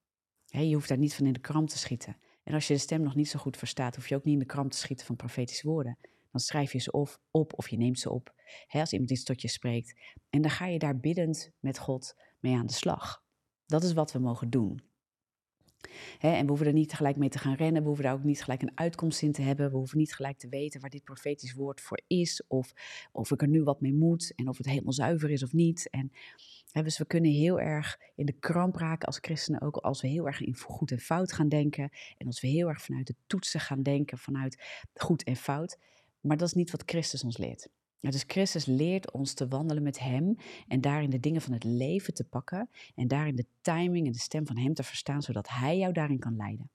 je 0.63 0.75
hoeft 0.75 0.89
daar 0.89 0.99
niet 0.99 1.15
van 1.15 1.27
in 1.27 1.33
de 1.33 1.41
kram 1.41 1.67
te 1.67 1.79
schieten. 1.79 2.17
En 2.43 2.55
als 2.55 2.67
je 2.67 2.75
de 2.75 2.81
stem 2.81 3.03
nog 3.03 3.15
niet 3.15 3.29
zo 3.29 3.39
goed 3.39 3.57
verstaat, 3.57 3.97
hoef 3.97 4.09
je 4.09 4.15
ook 4.15 4.25
niet 4.25 4.33
in 4.33 4.39
de 4.39 4.47
kram 4.47 4.69
te 4.69 4.77
schieten 4.77 5.07
van 5.07 5.17
profetische 5.17 5.69
woorden. 5.69 5.99
Dan 6.31 6.41
schrijf 6.41 6.73
je 6.73 6.79
ze 6.79 6.91
op 7.31 7.53
of 7.59 7.69
je 7.69 7.77
neemt 7.77 7.99
ze 7.99 8.11
op. 8.11 8.35
als 8.69 8.93
iemand 8.93 9.11
iets 9.11 9.25
tot 9.25 9.43
je 9.43 9.49
spreekt. 9.49 10.01
En 10.31 10.43
dan 10.43 10.51
ga 10.51 10.67
je 10.67 10.79
daar 10.79 10.99
biddend 10.99 11.51
met 11.59 11.79
God 11.79 12.15
mee 12.39 12.55
aan 12.55 12.67
de 12.67 12.73
slag. 12.73 13.23
Dat 13.67 13.83
is 13.83 13.93
wat 13.93 14.13
we 14.13 14.19
mogen 14.19 14.51
doen. 14.51 14.83
En 16.21 16.41
we 16.41 16.49
hoeven 16.49 16.67
er 16.67 16.73
niet 16.73 16.89
tegelijk 16.89 17.17
mee 17.17 17.29
te 17.29 17.39
gaan 17.39 17.55
rennen. 17.55 17.81
We 17.81 17.87
hoeven 17.87 18.05
daar 18.05 18.15
ook 18.15 18.25
niet 18.25 18.43
gelijk 18.43 18.63
een 18.63 18.79
uitkomst 18.79 19.23
in 19.23 19.33
te 19.33 19.43
hebben. 19.43 19.71
We 19.71 19.77
hoeven 19.77 19.99
niet 19.99 20.15
gelijk 20.15 20.39
te 20.39 20.49
weten 20.49 20.81
waar 20.81 20.91
dit 20.91 21.05
profetisch 21.05 21.55
woord 21.55 21.81
voor 21.81 22.01
is. 22.07 22.43
Of 22.49 22.73
of 23.13 23.31
ik 23.31 23.43
er 23.43 23.49
nu 23.49 23.63
wat 23.63 23.81
mee 23.81 23.95
moet. 23.95 24.33
En 24.35 24.49
of 24.49 24.57
het 24.57 24.67
helemaal 24.67 24.93
zuiver 24.93 25.31
is 25.31 25.43
of 25.43 25.53
niet. 25.53 25.91
En 25.91 26.11
dus 26.73 26.99
we 26.99 27.07
kunnen 27.07 27.31
heel 27.31 27.61
erg 27.61 27.99
in 28.15 28.27
de 28.27 28.33
kramp 28.33 28.77
raken 28.77 29.07
als 29.07 29.19
christenen, 29.21 29.61
ook 29.61 29.77
als 29.77 30.03
we 30.03 30.09
heel 30.09 30.27
erg 30.27 30.41
in 30.41 30.57
goed 30.57 30.91
en 30.91 31.01
fout 31.01 31.33
gaan 31.33 31.49
denken. 31.49 31.91
En 32.17 32.27
als 32.27 32.41
we 32.41 32.49
heel 32.49 32.69
erg 32.69 32.83
vanuit 32.83 33.07
de 33.07 33.15
toetsen 33.27 33.61
gaan 33.61 33.83
denken, 33.83 34.19
vanuit 34.19 34.63
goed 34.95 35.23
en 35.23 35.37
fout. 35.37 35.79
Maar 36.21 36.37
dat 36.37 36.49
is 36.49 36.55
niet 36.55 36.71
wat 36.71 36.83
Christus 36.87 37.25
ons 37.25 37.39
leert. 37.39 37.69
Dus 38.11 38.25
Christus 38.27 38.65
leert 38.65 39.11
ons 39.11 39.35
te 39.35 39.49
wandelen 39.49 39.83
met 39.83 39.99
Hem 39.99 40.37
en 40.69 40.81
daarin 40.81 41.11
de 41.11 41.21
dingen 41.21 41.41
van 41.41 41.53
het 41.53 41.65
leven 41.65 42.15
te 42.15 42.25
pakken 42.25 42.69
en 42.95 43.09
daarin 43.09 43.37
de 43.37 43.47
timing 43.61 44.07
en 44.07 44.13
de 44.13 44.19
stem 44.19 44.47
van 44.47 44.59
Hem 44.59 44.75
te 44.75 44.83
verstaan, 44.83 45.23
zodat 45.23 45.49
Hij 45.49 45.79
jou 45.79 45.93
daarin 45.93 46.19
kan 46.19 46.37
leiden. 46.37 46.71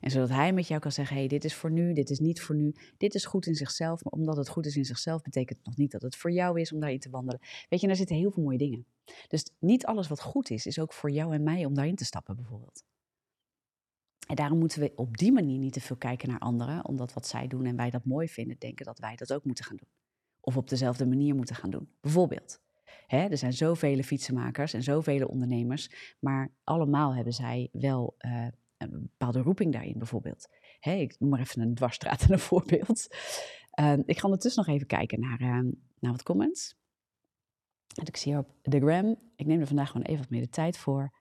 En 0.00 0.10
zodat 0.10 0.28
hij 0.28 0.52
met 0.52 0.68
jou 0.68 0.80
kan 0.80 0.92
zeggen: 0.92 1.16
hey, 1.16 1.28
dit 1.28 1.44
is 1.44 1.54
voor 1.54 1.70
nu, 1.70 1.92
dit 1.92 2.10
is 2.10 2.18
niet 2.18 2.40
voor 2.40 2.54
nu, 2.54 2.74
dit 2.96 3.14
is 3.14 3.24
goed 3.24 3.46
in 3.46 3.54
zichzelf. 3.54 4.04
Maar 4.04 4.12
omdat 4.12 4.36
het 4.36 4.48
goed 4.48 4.66
is 4.66 4.76
in 4.76 4.84
zichzelf, 4.84 5.22
betekent 5.22 5.58
het 5.58 5.66
nog 5.66 5.76
niet 5.76 5.90
dat 5.90 6.02
het 6.02 6.16
voor 6.16 6.32
jou 6.32 6.60
is 6.60 6.72
om 6.72 6.80
daarin 6.80 6.98
te 6.98 7.10
wandelen. 7.10 7.40
Weet 7.68 7.80
je, 7.80 7.86
daar 7.86 7.96
zitten 7.96 8.16
heel 8.16 8.30
veel 8.30 8.42
mooie 8.42 8.58
dingen. 8.58 8.86
Dus 9.28 9.50
niet 9.58 9.86
alles 9.86 10.08
wat 10.08 10.20
goed 10.20 10.50
is, 10.50 10.66
is 10.66 10.78
ook 10.78 10.92
voor 10.92 11.10
jou 11.10 11.34
en 11.34 11.42
mij 11.42 11.64
om 11.64 11.74
daarin 11.74 11.96
te 11.96 12.04
stappen, 12.04 12.36
bijvoorbeeld. 12.36 12.84
En 14.26 14.36
daarom 14.36 14.58
moeten 14.58 14.80
we 14.80 14.92
op 14.94 15.16
die 15.16 15.32
manier 15.32 15.58
niet 15.58 15.72
te 15.72 15.80
veel 15.80 15.96
kijken 15.96 16.28
naar 16.28 16.38
anderen, 16.38 16.84
omdat 16.84 17.12
wat 17.12 17.26
zij 17.26 17.46
doen 17.46 17.64
en 17.64 17.76
wij 17.76 17.90
dat 17.90 18.04
mooi 18.04 18.28
vinden, 18.28 18.58
denken 18.58 18.86
dat 18.86 18.98
wij 18.98 19.16
dat 19.16 19.32
ook 19.32 19.44
moeten 19.44 19.64
gaan 19.64 19.76
doen. 19.76 19.97
Of 20.48 20.56
op 20.56 20.68
dezelfde 20.68 21.06
manier 21.06 21.34
moeten 21.34 21.56
gaan 21.56 21.70
doen. 21.70 21.88
Bijvoorbeeld. 22.00 22.60
Hè, 23.06 23.26
er 23.26 23.38
zijn 23.38 23.52
zoveel 23.52 24.02
fietsenmakers 24.02 24.72
en 24.72 24.82
zoveel 24.82 25.26
ondernemers, 25.26 26.14
maar 26.20 26.52
allemaal 26.64 27.14
hebben 27.14 27.32
zij 27.32 27.68
wel 27.72 28.14
uh, 28.18 28.46
een 28.76 28.90
bepaalde 28.90 29.40
roeping 29.40 29.72
daarin 29.72 29.98
bijvoorbeeld. 29.98 30.48
ik 30.80 31.16
noem 31.18 31.30
maar 31.30 31.40
even 31.40 31.62
een 31.62 31.74
dwarsstraat 31.74 32.22
en 32.22 32.32
een 32.32 32.38
voorbeeld. 32.38 33.06
Uh, 33.80 33.92
ik 34.04 34.18
ga 34.18 34.24
ondertussen 34.24 34.64
nog 34.64 34.74
even 34.74 34.86
kijken 34.86 35.20
naar, 35.20 35.40
uh, 35.40 35.72
naar 35.98 36.12
wat 36.12 36.22
comments. 36.22 36.76
ik 38.04 38.16
zie 38.16 38.32
hier 38.32 38.40
op 38.40 38.54
de 38.62 38.80
gram, 38.80 39.16
ik 39.36 39.46
neem 39.46 39.60
er 39.60 39.66
vandaag 39.66 39.90
gewoon 39.90 40.06
even 40.06 40.20
wat 40.20 40.30
meer 40.30 40.42
de 40.42 40.48
tijd 40.48 40.78
voor. 40.78 41.12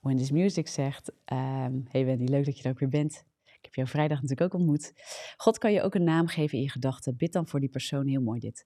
When 0.00 0.16
This 0.16 0.30
Music 0.30 0.68
zegt, 0.68 1.08
um, 1.08 1.84
hey 1.88 2.04
Wendy, 2.04 2.24
leuk 2.24 2.44
dat 2.44 2.58
je 2.58 2.64
er 2.64 2.70
ook 2.70 2.78
weer 2.78 2.88
bent. 2.88 3.24
Heb 3.66 3.74
jou 3.74 3.88
vrijdag 3.88 4.22
natuurlijk 4.22 4.54
ook 4.54 4.60
ontmoet. 4.60 4.92
God 5.36 5.58
kan 5.58 5.72
je 5.72 5.82
ook 5.82 5.94
een 5.94 6.04
naam 6.04 6.26
geven 6.26 6.58
in 6.58 6.64
je 6.64 6.70
gedachten. 6.70 7.16
Bid 7.16 7.32
dan 7.32 7.48
voor 7.48 7.60
die 7.60 7.68
persoon, 7.68 8.06
heel 8.06 8.22
mooi 8.22 8.40
dit. 8.40 8.64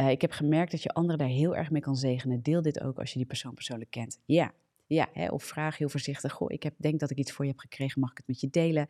Uh, 0.00 0.10
ik 0.10 0.20
heb 0.20 0.30
gemerkt 0.30 0.70
dat 0.70 0.82
je 0.82 0.88
anderen 0.88 1.18
daar 1.18 1.28
heel 1.28 1.56
erg 1.56 1.70
mee 1.70 1.82
kan 1.82 1.96
zegenen. 1.96 2.42
Deel 2.42 2.62
dit 2.62 2.80
ook 2.80 2.98
als 2.98 3.12
je 3.12 3.18
die 3.18 3.26
persoon 3.26 3.54
persoonlijk 3.54 3.90
kent. 3.90 4.18
Ja, 4.24 4.52
ja, 4.94 5.08
hè, 5.12 5.28
of 5.28 5.44
vraag 5.44 5.78
heel 5.78 5.88
voorzichtig. 5.88 6.32
Goh, 6.32 6.52
ik 6.52 6.62
heb, 6.62 6.74
denk 6.76 7.00
dat 7.00 7.10
ik 7.10 7.16
iets 7.16 7.32
voor 7.32 7.44
je 7.44 7.50
heb 7.50 7.60
gekregen, 7.60 8.00
mag 8.00 8.10
ik 8.10 8.16
het 8.16 8.26
met 8.26 8.40
je 8.40 8.50
delen? 8.50 8.88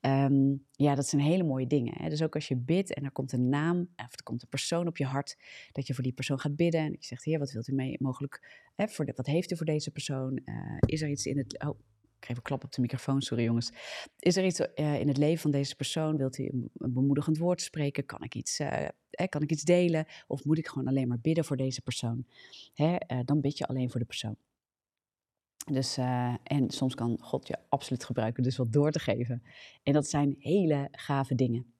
Um, 0.00 0.64
ja, 0.72 0.94
dat 0.94 1.06
zijn 1.06 1.22
hele 1.22 1.42
mooie 1.42 1.66
dingen. 1.66 1.92
Hè? 1.96 2.08
Dus 2.08 2.22
ook 2.22 2.34
als 2.34 2.48
je 2.48 2.56
bidt 2.56 2.94
en 2.94 3.04
er 3.04 3.10
komt 3.10 3.32
een 3.32 3.48
naam 3.48 3.88
of 3.96 4.12
er 4.12 4.22
komt 4.22 4.42
een 4.42 4.48
persoon 4.48 4.86
op 4.86 4.96
je 4.96 5.04
hart, 5.04 5.36
dat 5.72 5.86
je 5.86 5.94
voor 5.94 6.02
die 6.02 6.12
persoon 6.12 6.38
gaat 6.38 6.56
bidden. 6.56 6.80
En 6.80 6.90
je 6.90 6.96
zegt, 7.00 7.24
heer, 7.24 7.38
wat 7.38 7.52
wilt 7.52 7.68
u 7.68 7.74
mee 7.74 7.96
mogelijk, 7.98 8.66
hè, 8.74 8.88
voor 8.88 9.04
de, 9.04 9.12
wat 9.16 9.26
heeft 9.26 9.52
u 9.52 9.56
voor 9.56 9.66
deze 9.66 9.90
persoon? 9.90 10.40
Uh, 10.44 10.76
is 10.80 11.02
er 11.02 11.08
iets 11.08 11.26
in 11.26 11.38
het, 11.38 11.64
oh, 11.66 11.78
ik 12.18 12.26
geef 12.26 12.36
een 12.36 12.42
klap 12.42 12.64
op 12.64 12.72
de 12.72 12.80
microfoon, 12.80 13.22
sorry 13.22 13.44
jongens. 13.44 13.72
Is 14.18 14.36
er 14.36 14.44
iets 14.44 14.60
uh, 14.60 15.00
in 15.00 15.08
het 15.08 15.16
leven 15.16 15.40
van 15.40 15.50
deze 15.50 15.76
persoon? 15.76 16.16
Wilt 16.16 16.38
u 16.38 16.46
een, 16.46 16.70
bemoedigend 16.72 17.38
woord 17.38 17.60
spreken? 17.60 18.06
Kan 18.06 18.22
ik, 18.22 18.34
iets, 18.34 18.60
uh, 18.60 18.86
kan 19.28 19.42
ik 19.42 19.50
iets 19.50 19.62
delen? 19.62 20.06
Of 20.26 20.44
moet 20.44 20.58
ik 20.58 20.68
gewoon 20.68 20.88
alleen 20.88 21.08
maar 21.08 21.20
bidden 21.20 21.44
voor 21.44 21.56
deze 21.56 21.82
persoon? 21.82 22.26
Hè? 22.74 22.96
dan 23.24 23.40
bid 23.40 23.58
je 23.58 23.66
alleen 23.66 23.90
voor 23.90 24.00
de 24.00 24.06
persoon. 24.06 24.36
Dus, 25.72 25.96
en 26.42 26.70
soms 26.70 26.94
kan 26.94 27.18
God 27.20 27.46
je 27.46 27.58
absoluut 27.68 28.04
gebruiken, 28.04 28.42
dus 28.42 28.56
wat 28.56 28.72
door 28.72 28.90
te 28.90 28.98
geven. 28.98 29.42
En 29.82 29.92
dat 29.92 30.08
zijn 30.08 30.36
hele 30.38 30.88
gave 30.92 31.34
dingen. 31.34 31.75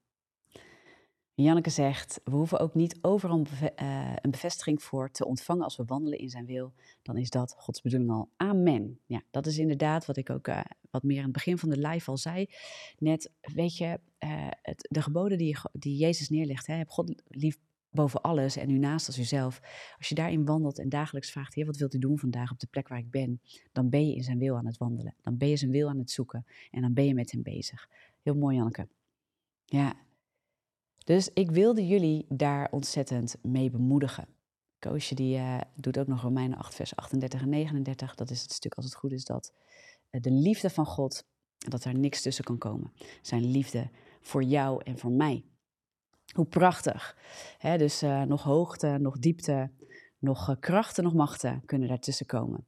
Janneke 1.43 1.71
zegt, 1.71 2.21
we 2.25 2.31
hoeven 2.31 2.59
ook 2.59 2.75
niet 2.75 2.99
overal 3.01 3.47
uh, 3.63 4.13
een 4.21 4.31
bevestiging 4.31 4.83
voor 4.83 5.11
te 5.11 5.27
ontvangen 5.27 5.65
als 5.65 5.77
we 5.77 5.85
wandelen 5.85 6.19
in 6.19 6.29
zijn 6.29 6.47
wil. 6.47 6.73
Dan 7.03 7.17
is 7.17 7.31
dat 7.31 7.55
Gods 7.59 7.83
bedoeling 7.83 8.11
al. 8.11 8.29
Amen. 8.37 9.01
Ja, 9.07 9.23
dat 9.31 9.47
is 9.47 9.59
inderdaad 9.59 10.07
wat 10.07 10.17
ik 10.17 10.31
ook 10.31 10.49
uh, 10.49 10.61
wat 10.91 11.03
meer 11.03 11.19
aan 11.19 11.25
het 11.25 11.33
begin 11.33 11.59
van 11.59 11.69
de 11.69 11.89
live 11.89 12.11
al 12.11 12.17
zei. 12.17 12.47
Net, 12.99 13.33
weet 13.41 13.77
je, 13.77 14.01
uh, 14.19 14.49
het, 14.63 14.89
de 14.91 15.03
geboden 15.03 15.39
die, 15.39 15.57
die 15.73 15.97
Jezus 15.97 16.29
neerlegt. 16.29 16.67
Hè, 16.67 16.75
heb 16.75 16.89
God 16.89 17.23
lief 17.29 17.59
boven 17.91 18.21
alles 18.21 18.57
en 18.57 18.71
u 18.71 18.79
naast 18.79 19.07
als 19.07 19.19
uzelf. 19.19 19.61
Als 19.99 20.09
je 20.09 20.15
daarin 20.15 20.45
wandelt 20.45 20.79
en 20.79 20.89
dagelijks 20.89 21.31
vraagt, 21.31 21.55
Heer, 21.55 21.67
wat 21.67 21.77
wilt 21.77 21.95
u 21.95 21.99
doen 21.99 22.19
vandaag 22.19 22.51
op 22.51 22.59
de 22.59 22.67
plek 22.67 22.89
waar 22.89 22.99
ik 22.99 23.11
ben? 23.11 23.41
Dan 23.73 23.89
ben 23.89 24.07
je 24.07 24.15
in 24.15 24.23
zijn 24.23 24.39
wil 24.39 24.57
aan 24.57 24.67
het 24.67 24.79
wandelen. 24.79 25.15
Dan 25.23 25.37
ben 25.37 25.49
je 25.49 25.57
zijn 25.57 25.71
wil 25.71 25.89
aan 25.89 25.99
het 25.99 26.11
zoeken. 26.11 26.47
En 26.71 26.81
dan 26.81 26.93
ben 26.93 27.05
je 27.05 27.15
met 27.15 27.31
hem 27.31 27.43
bezig. 27.43 27.89
Heel 28.23 28.37
mooi, 28.37 28.57
Janneke. 28.57 28.89
Ja, 29.65 30.06
dus 31.07 31.31
ik 31.33 31.51
wilde 31.51 31.87
jullie 31.87 32.27
daar 32.29 32.69
ontzettend 32.71 33.37
mee 33.43 33.71
bemoedigen. 33.71 34.29
Koosje 34.79 35.15
die 35.15 35.37
uh, 35.37 35.61
doet 35.75 35.99
ook 35.99 36.07
nog 36.07 36.23
Romeinen 36.23 36.59
8, 36.59 36.75
vers 36.75 36.97
38 36.97 37.41
en 37.41 37.49
39. 37.49 38.15
Dat 38.15 38.31
is 38.31 38.43
het 38.43 38.53
stuk 38.53 38.75
als 38.75 38.85
het 38.85 38.95
goed 38.95 39.13
is 39.13 39.25
dat 39.25 39.53
uh, 40.11 40.21
de 40.21 40.31
liefde 40.31 40.71
van 40.71 40.87
God, 40.87 41.25
dat 41.59 41.85
er 41.85 41.99
niks 41.99 42.23
tussen 42.23 42.45
kan 42.45 42.59
komen. 42.59 42.93
Zijn 43.23 43.51
liefde 43.51 43.91
voor 44.21 44.43
jou 44.43 44.83
en 44.85 44.99
voor 44.99 45.11
mij. 45.11 45.45
Hoe 46.35 46.47
prachtig. 46.47 47.17
Dus 47.61 48.03
uh, 48.03 48.23
nog 48.23 48.43
hoogte, 48.43 48.99
nog 49.01 49.19
diepte, 49.19 49.71
nog 50.19 50.57
krachten, 50.61 51.05
nog 51.05 51.15
machten 51.15 51.63
kunnen 51.65 51.89
daartussen 51.89 52.27
komen. 52.27 52.67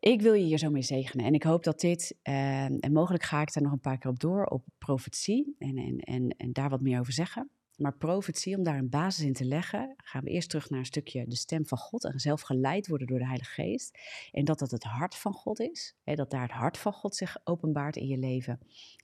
Ik 0.00 0.22
wil 0.22 0.32
je 0.32 0.44
hier 0.44 0.58
zo 0.58 0.70
mee 0.70 0.82
zegenen. 0.82 1.26
En 1.26 1.34
ik 1.34 1.42
hoop 1.42 1.64
dat 1.64 1.80
dit, 1.80 2.16
uh, 2.22 2.64
en 2.64 2.92
mogelijk 2.92 3.22
ga 3.22 3.40
ik 3.40 3.52
daar 3.52 3.62
nog 3.62 3.72
een 3.72 3.80
paar 3.80 3.98
keer 3.98 4.10
op 4.10 4.20
door, 4.20 4.44
op 4.44 4.64
profetie 4.78 5.54
en, 5.58 5.76
en, 5.76 5.98
en, 5.98 6.34
en 6.36 6.52
daar 6.52 6.68
wat 6.70 6.80
meer 6.80 7.00
over 7.00 7.12
zeggen. 7.12 7.50
Maar 7.76 7.96
profetie, 7.96 8.56
om 8.56 8.62
daar 8.62 8.78
een 8.78 8.88
basis 8.88 9.24
in 9.24 9.32
te 9.32 9.44
leggen, 9.44 9.94
gaan 9.96 10.24
we 10.24 10.30
eerst 10.30 10.48
terug 10.48 10.70
naar 10.70 10.78
een 10.78 10.84
stukje 10.84 11.26
de 11.26 11.36
stem 11.36 11.66
van 11.66 11.78
God 11.78 12.04
en 12.04 12.20
zelf 12.20 12.40
geleid 12.40 12.88
worden 12.88 13.06
door 13.06 13.18
de 13.18 13.26
Heilige 13.26 13.50
Geest. 13.50 13.98
En 14.32 14.44
dat 14.44 14.58
dat 14.58 14.70
het 14.70 14.82
hart 14.82 15.14
van 15.14 15.32
God 15.32 15.60
is. 15.60 15.94
Hè, 16.04 16.14
dat 16.14 16.30
daar 16.30 16.42
het 16.42 16.50
hart 16.50 16.78
van 16.78 16.92
God 16.92 17.16
zich 17.16 17.36
openbaart 17.44 17.96
in 17.96 18.06
je 18.06 18.18
leven, 18.18 18.60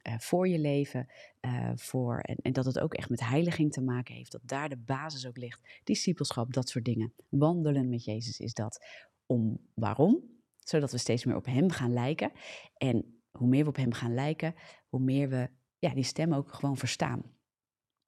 uh, 0.09 0.19
voor 0.19 0.49
je 0.49 0.59
leven. 0.59 1.07
Uh, 1.41 1.71
voor, 1.75 2.19
en, 2.19 2.37
en, 2.43 2.53
dat 2.53 2.65
het 2.65 2.79
ook 2.79 2.95
echt 2.95 3.11
met 3.11 3.21
heiliging 3.21 3.73
te 3.73 3.83
maken 3.83 4.15
heeft. 4.15 4.33
Dat 4.33 4.41
daar 4.45 4.69
de 4.69 4.77
basis 4.77 5.27
ook 5.27 5.37
ligt. 5.37 5.81
Discipelschap, 5.85 6.53
dat 6.53 6.69
soort 6.69 6.85
dingen. 6.85 7.13
Wandelen 7.29 7.89
met 7.89 8.05
Jezus 8.05 8.41
is 8.41 8.55
dat. 8.55 8.85
Om 9.27 9.59
waarom? 9.75 10.36
Zodat 10.69 10.91
we 10.91 10.99
steeds 10.99 11.25
meer 11.25 11.37
op 11.37 11.45
Hem 11.45 11.71
gaan 11.71 11.93
lijken. 11.93 12.33
En 12.77 13.23
hoe 13.31 13.49
meer 13.49 13.63
we 13.63 13.69
op 13.69 13.77
Hem 13.77 13.93
gaan 13.93 14.15
lijken, 14.15 14.55
hoe 14.89 15.01
meer 15.01 15.29
we 15.29 15.51
ja, 15.79 15.95
die 15.95 16.05
stem 16.05 16.33
ook 16.33 16.53
gewoon 16.53 16.77
verstaan. 16.77 17.23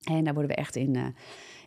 En 0.05 0.25
daar 0.25 0.35
worden 0.35 0.51
we 0.51 0.63
echt 0.63 0.77
in, 0.77 0.97
uh, 0.97 1.09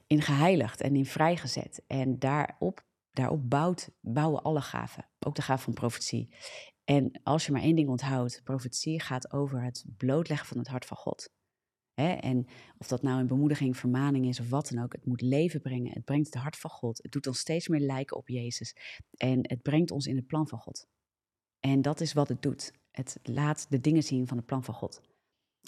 in 0.08 0.22
geheiligd 0.22 0.82
en 0.82 0.96
in 0.96 1.06
vrijgezet. 1.06 1.84
En 1.88 2.20
daarop, 2.20 2.86
daarop 3.12 3.50
bouwt, 3.50 3.90
bouwen 4.00 4.44
alle 4.44 4.62
gaven, 4.62 5.10
ook 5.20 5.36
de 5.36 5.42
gave 5.42 5.64
van 5.64 5.74
profetie. 5.74 6.36
En 6.84 7.20
als 7.24 7.46
je 7.46 7.52
maar 7.52 7.62
één 7.62 7.76
ding 7.76 7.90
onthoudt, 7.90 8.42
profetie 8.44 9.00
gaat 9.00 9.32
over 9.32 9.62
het 9.62 9.86
blootleggen 9.98 10.48
van 10.48 10.58
het 10.58 10.68
hart 10.68 10.86
van 10.86 10.98
God. 10.98 11.34
En 11.94 12.48
of 12.78 12.88
dat 12.88 13.02
nou 13.02 13.20
een 13.20 13.28
bemoediging, 13.28 13.78
vermaning 13.78 14.28
is 14.28 14.40
of 14.40 14.50
wat 14.50 14.70
dan 14.70 14.84
ook, 14.84 14.94
het 14.94 15.06
moet 15.06 15.22
leven 15.22 15.62
brengen. 15.62 15.94
Het 15.94 16.06
brengt 16.06 16.26
het 16.26 16.42
hart 16.42 16.58
van 16.58 16.70
God. 16.70 17.04
Het 17.04 17.12
doet 17.12 17.28
ons 17.28 17.40
steeds 17.40 17.68
meer 17.68 17.80
lijken 17.80 18.18
op 18.18 18.28
Jezus. 18.28 18.76
En 19.18 19.40
het 19.42 19.62
brengt 19.62 19.92
ons 19.92 20.08
in 20.08 20.16
het 20.16 20.28
plan 20.28 20.48
van 20.48 20.60
God. 20.60 20.88
En 21.60 21.82
dat 21.82 22.02
is 22.02 22.14
wat 22.14 22.28
het 22.28 22.42
doet. 22.42 22.74
Het 22.92 23.20
laat 23.24 23.66
de 23.70 23.80
dingen 23.80 24.04
zien 24.04 24.28
van 24.28 24.38
het 24.38 24.46
plan 24.46 24.64
van 24.64 24.74
God. 24.74 25.02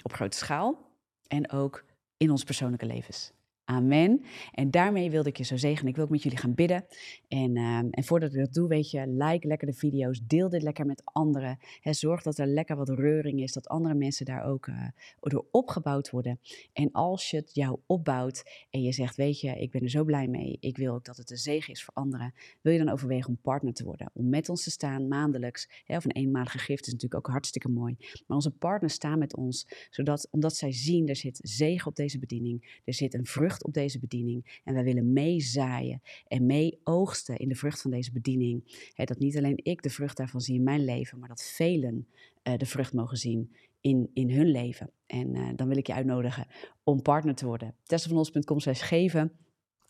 Op 0.04 0.14
grote 0.14 0.38
schaal 0.38 0.92
en 1.28 1.52
ook 1.52 1.86
in 2.18 2.32
ons 2.32 2.44
persoonlijke 2.44 2.86
levens. 2.86 3.34
Amen. 3.66 4.22
En 4.52 4.72
daarmee 4.72 5.12
wilde 5.12 5.30
ik 5.30 5.38
je 5.38 5.44
zo 5.44 5.58
zegenen. 5.58 5.90
Ik 5.90 5.96
wil 5.96 6.04
ook 6.04 6.10
met 6.12 6.24
jullie 6.24 6.38
gaan 6.38 6.54
bidden. 6.54 6.86
En, 7.28 7.56
uh, 7.58 7.78
en 7.78 8.04
voordat 8.04 8.34
ik 8.34 8.40
dat 8.40 8.54
doe, 8.54 8.68
weet 8.68 8.92
je, 8.92 9.08
like 9.08 9.48
lekker 9.48 9.68
de 9.68 9.74
video's. 9.74 10.22
Deel 10.28 10.50
dit 10.50 10.62
lekker 10.62 10.86
met 10.86 11.02
anderen. 11.06 11.60
Zorg 11.82 12.22
dat 12.22 12.38
er 12.38 12.48
lekker 12.48 12.76
wat 12.76 12.90
reuring 12.90 13.42
is. 13.42 13.54
Dat 13.54 13.68
andere 13.68 13.94
mensen 13.94 14.26
daar 14.26 14.44
ook 14.46 14.68
uh, 14.68 14.88
door 15.20 15.46
opgebouwd 15.52 16.10
worden. 16.10 16.40
En 16.74 16.92
als 16.92 17.30
je 17.30 17.38
het 17.38 17.56
jou 17.56 17.80
opbouwt 17.86 18.68
en 18.70 18.82
je 18.82 18.92
zegt, 18.92 19.16
weet 19.16 19.40
je, 19.40 19.60
ik 19.60 19.72
ben 19.72 19.82
er 19.82 19.90
zo 19.90 20.04
blij 20.04 20.28
mee. 20.28 20.58
Ik 20.60 20.78
wil 20.78 20.94
ook 20.94 21.06
dat 21.06 21.18
het 21.18 21.32
een 21.32 21.38
zegen 21.38 21.74
is 21.74 21.84
voor 21.84 21.94
anderen. 21.94 22.34
Wil 22.62 22.74
je 22.74 22.80
dan 22.80 22.90
overwegen 22.90 23.30
om 23.30 23.38
partner 23.42 23.74
te 23.74 23.84
worden? 23.84 24.10
Om 24.14 24.30
met 24.30 24.50
ons 24.50 24.64
te 24.64 24.72
staan, 24.72 25.08
maandelijks. 25.08 25.70
He, 25.86 25.96
of 25.96 26.06
een 26.06 26.12
eenmalige 26.12 26.58
gift 26.58 26.88
is 26.88 26.94
natuurlijk 26.94 27.28
ook 27.28 27.34
hartstikke 27.34 27.70
mooi. 27.70 27.96
Maar 28.00 28.38
onze 28.38 28.52
partners 28.52 28.94
staan 28.94 29.20
met 29.20 29.36
ons. 29.36 29.68
Zodat, 29.90 30.28
omdat 30.32 30.56
zij 30.56 30.72
zien, 30.72 31.08
er 31.08 31.16
zit 31.16 31.40
zegen 31.42 31.88
op 31.88 31.96
deze 31.96 32.20
bediening. 32.20 32.82
Er 32.86 32.94
zit 32.94 33.14
een 33.14 33.26
vrucht 33.26 33.53
op 33.62 33.74
deze 33.74 34.00
bediening. 34.00 34.62
En 34.64 34.74
wij 34.74 34.84
willen 34.84 35.14
meezaaien 35.14 36.02
en 36.28 36.46
mee 36.46 36.80
oogsten 36.84 37.38
in 37.38 37.50
de 37.50 37.56
vrucht 37.56 37.82
van 37.82 37.92
deze 37.92 38.12
bediening. 38.12 38.92
dat 38.96 39.20
niet 39.20 39.38
alleen 39.38 39.60
ik 39.64 39.82
de 39.82 39.90
vrucht 39.90 40.18
daarvan 40.18 40.42
zie 40.42 40.56
in 40.56 40.64
mijn 40.64 40.86
leven, 40.86 41.20
maar 41.20 41.30
dat 41.30 41.44
velen 41.44 42.08
uh, 42.44 42.58
de 42.58 42.66
vrucht 42.66 42.94
mogen 42.94 43.18
zien 43.18 43.56
in, 43.82 44.10
in 44.14 44.30
hun 44.30 44.48
leven. 44.48 44.92
En 45.06 45.36
uh, 45.36 45.50
dan 45.56 45.68
wil 45.68 45.78
ik 45.78 45.88
je 45.88 45.94
uitnodigen 45.94 46.48
om 46.84 47.02
partner 47.02 47.36
te 47.36 47.46
worden. 47.46 47.76
Testvanos.com 47.84 48.60
slash 48.60 48.88
geven. 48.88 49.32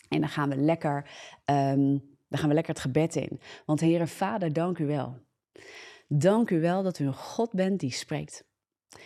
En 0.10 0.20
dan 0.20 0.30
gaan 0.30 0.50
we 0.50 0.56
lekker, 0.56 1.10
um, 1.46 2.02
dan 2.28 2.40
gaan 2.40 2.48
we 2.48 2.54
lekker 2.54 2.74
het 2.74 2.84
gebed 2.84 3.16
in. 3.16 3.40
Want 3.66 3.80
Heere 3.80 4.08
Vader, 4.08 4.54
dank 4.54 4.78
u 4.78 4.86
wel. 4.86 5.18
Dank 6.08 6.50
u 6.50 6.60
wel 6.60 6.84
dat 6.84 7.00
u 7.00 7.06
een 7.06 7.14
God 7.14 7.52
bent 7.52 7.80
die 7.80 7.92
spreekt. 7.92 8.46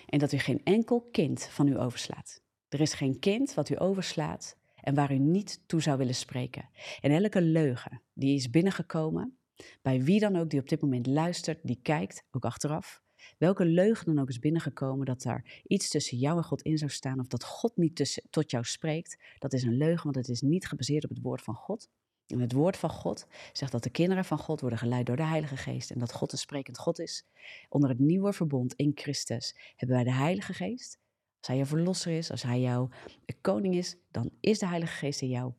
En 0.06 0.20
dat 0.20 0.32
u 0.32 0.38
geen 0.38 0.62
enkel 0.64 1.08
kind 1.12 1.44
van 1.44 1.68
u 1.68 1.80
overslaat. 1.80 2.42
Er 2.70 2.82
is 2.82 2.94
geen 2.94 3.20
kind 3.20 3.54
wat 3.54 3.70
u 3.70 3.80
overslaat 3.80 4.58
en 4.76 4.96
waar 4.96 5.14
u 5.14 5.18
niet 5.18 5.62
toe 5.66 5.82
zou 5.82 5.98
willen 5.98 6.16
spreken. 6.16 6.70
En 7.02 7.12
elke 7.12 7.42
leugen 7.42 8.02
die 8.14 8.36
is 8.36 8.50
binnengekomen, 8.50 9.38
bij 9.82 10.04
wie 10.04 10.20
dan 10.20 10.36
ook 10.36 10.50
die 10.50 10.60
op 10.60 10.70
dit 10.70 10.82
moment 10.82 11.08
luistert, 11.08 11.60
die 11.64 11.80
kijkt, 11.82 12.24
ook 12.32 12.46
achteraf, 12.46 13.02
welke 13.38 13.66
leugen 13.66 14.06
dan 14.06 14.20
ook 14.20 14.30
is 14.30 14.40
binnengekomen 14.40 15.06
dat 15.06 15.22
daar 15.22 15.62
iets 15.68 15.90
tussen 15.90 16.18
jou 16.18 16.38
en 16.38 16.44
God 16.44 16.62
in 16.62 16.78
zou 16.78 16.92
staan 16.92 17.20
of 17.20 17.28
dat 17.28 17.44
God 17.44 17.78
niet 17.78 17.96
tussen, 17.96 18.24
tot 18.30 18.52
jou 18.52 18.64
spreekt, 18.64 19.18
dat 19.40 19.54
is 19.54 19.64
een 19.64 19.78
leugen, 19.78 20.04
want 20.04 20.16
het 20.16 20.30
is 20.30 20.42
niet 20.42 20.68
gebaseerd 20.68 21.04
op 21.04 21.10
het 21.10 21.22
woord 21.22 21.42
van 21.42 21.56
God. 21.56 21.90
En 22.28 22.40
het 22.40 22.52
woord 22.52 22.78
van 22.78 22.90
God 22.90 23.28
zegt 23.52 23.72
dat 23.72 23.84
de 23.84 23.90
kinderen 23.90 24.26
van 24.26 24.38
God 24.38 24.62
worden 24.62 24.80
geleid 24.80 25.06
door 25.06 25.16
de 25.16 25.24
Heilige 25.24 25.58
Geest 25.58 25.92
en 25.92 26.00
dat 26.00 26.14
God 26.14 26.32
een 26.32 26.38
sprekend 26.38 26.78
God 26.78 27.00
is. 27.00 27.26
Onder 27.70 27.90
het 27.90 28.00
nieuwe 28.00 28.34
verbond 28.34 28.74
in 28.74 28.92
Christus 28.96 29.56
hebben 29.76 29.96
wij 29.96 30.06
de 30.06 30.14
Heilige 30.14 30.54
Geest 30.54 31.00
als 31.38 31.48
hij 31.48 31.58
je 31.58 31.66
verlosser 31.66 32.12
is, 32.12 32.32
als 32.32 32.44
hij 32.44 32.60
jouw 32.60 32.90
koning 33.42 33.76
is, 33.76 33.96
dan 34.12 34.32
is 34.40 34.60
de 34.60 34.68
Heilige 34.68 34.96
Geest 34.96 35.22
in 35.22 35.30
jou. 35.30 35.54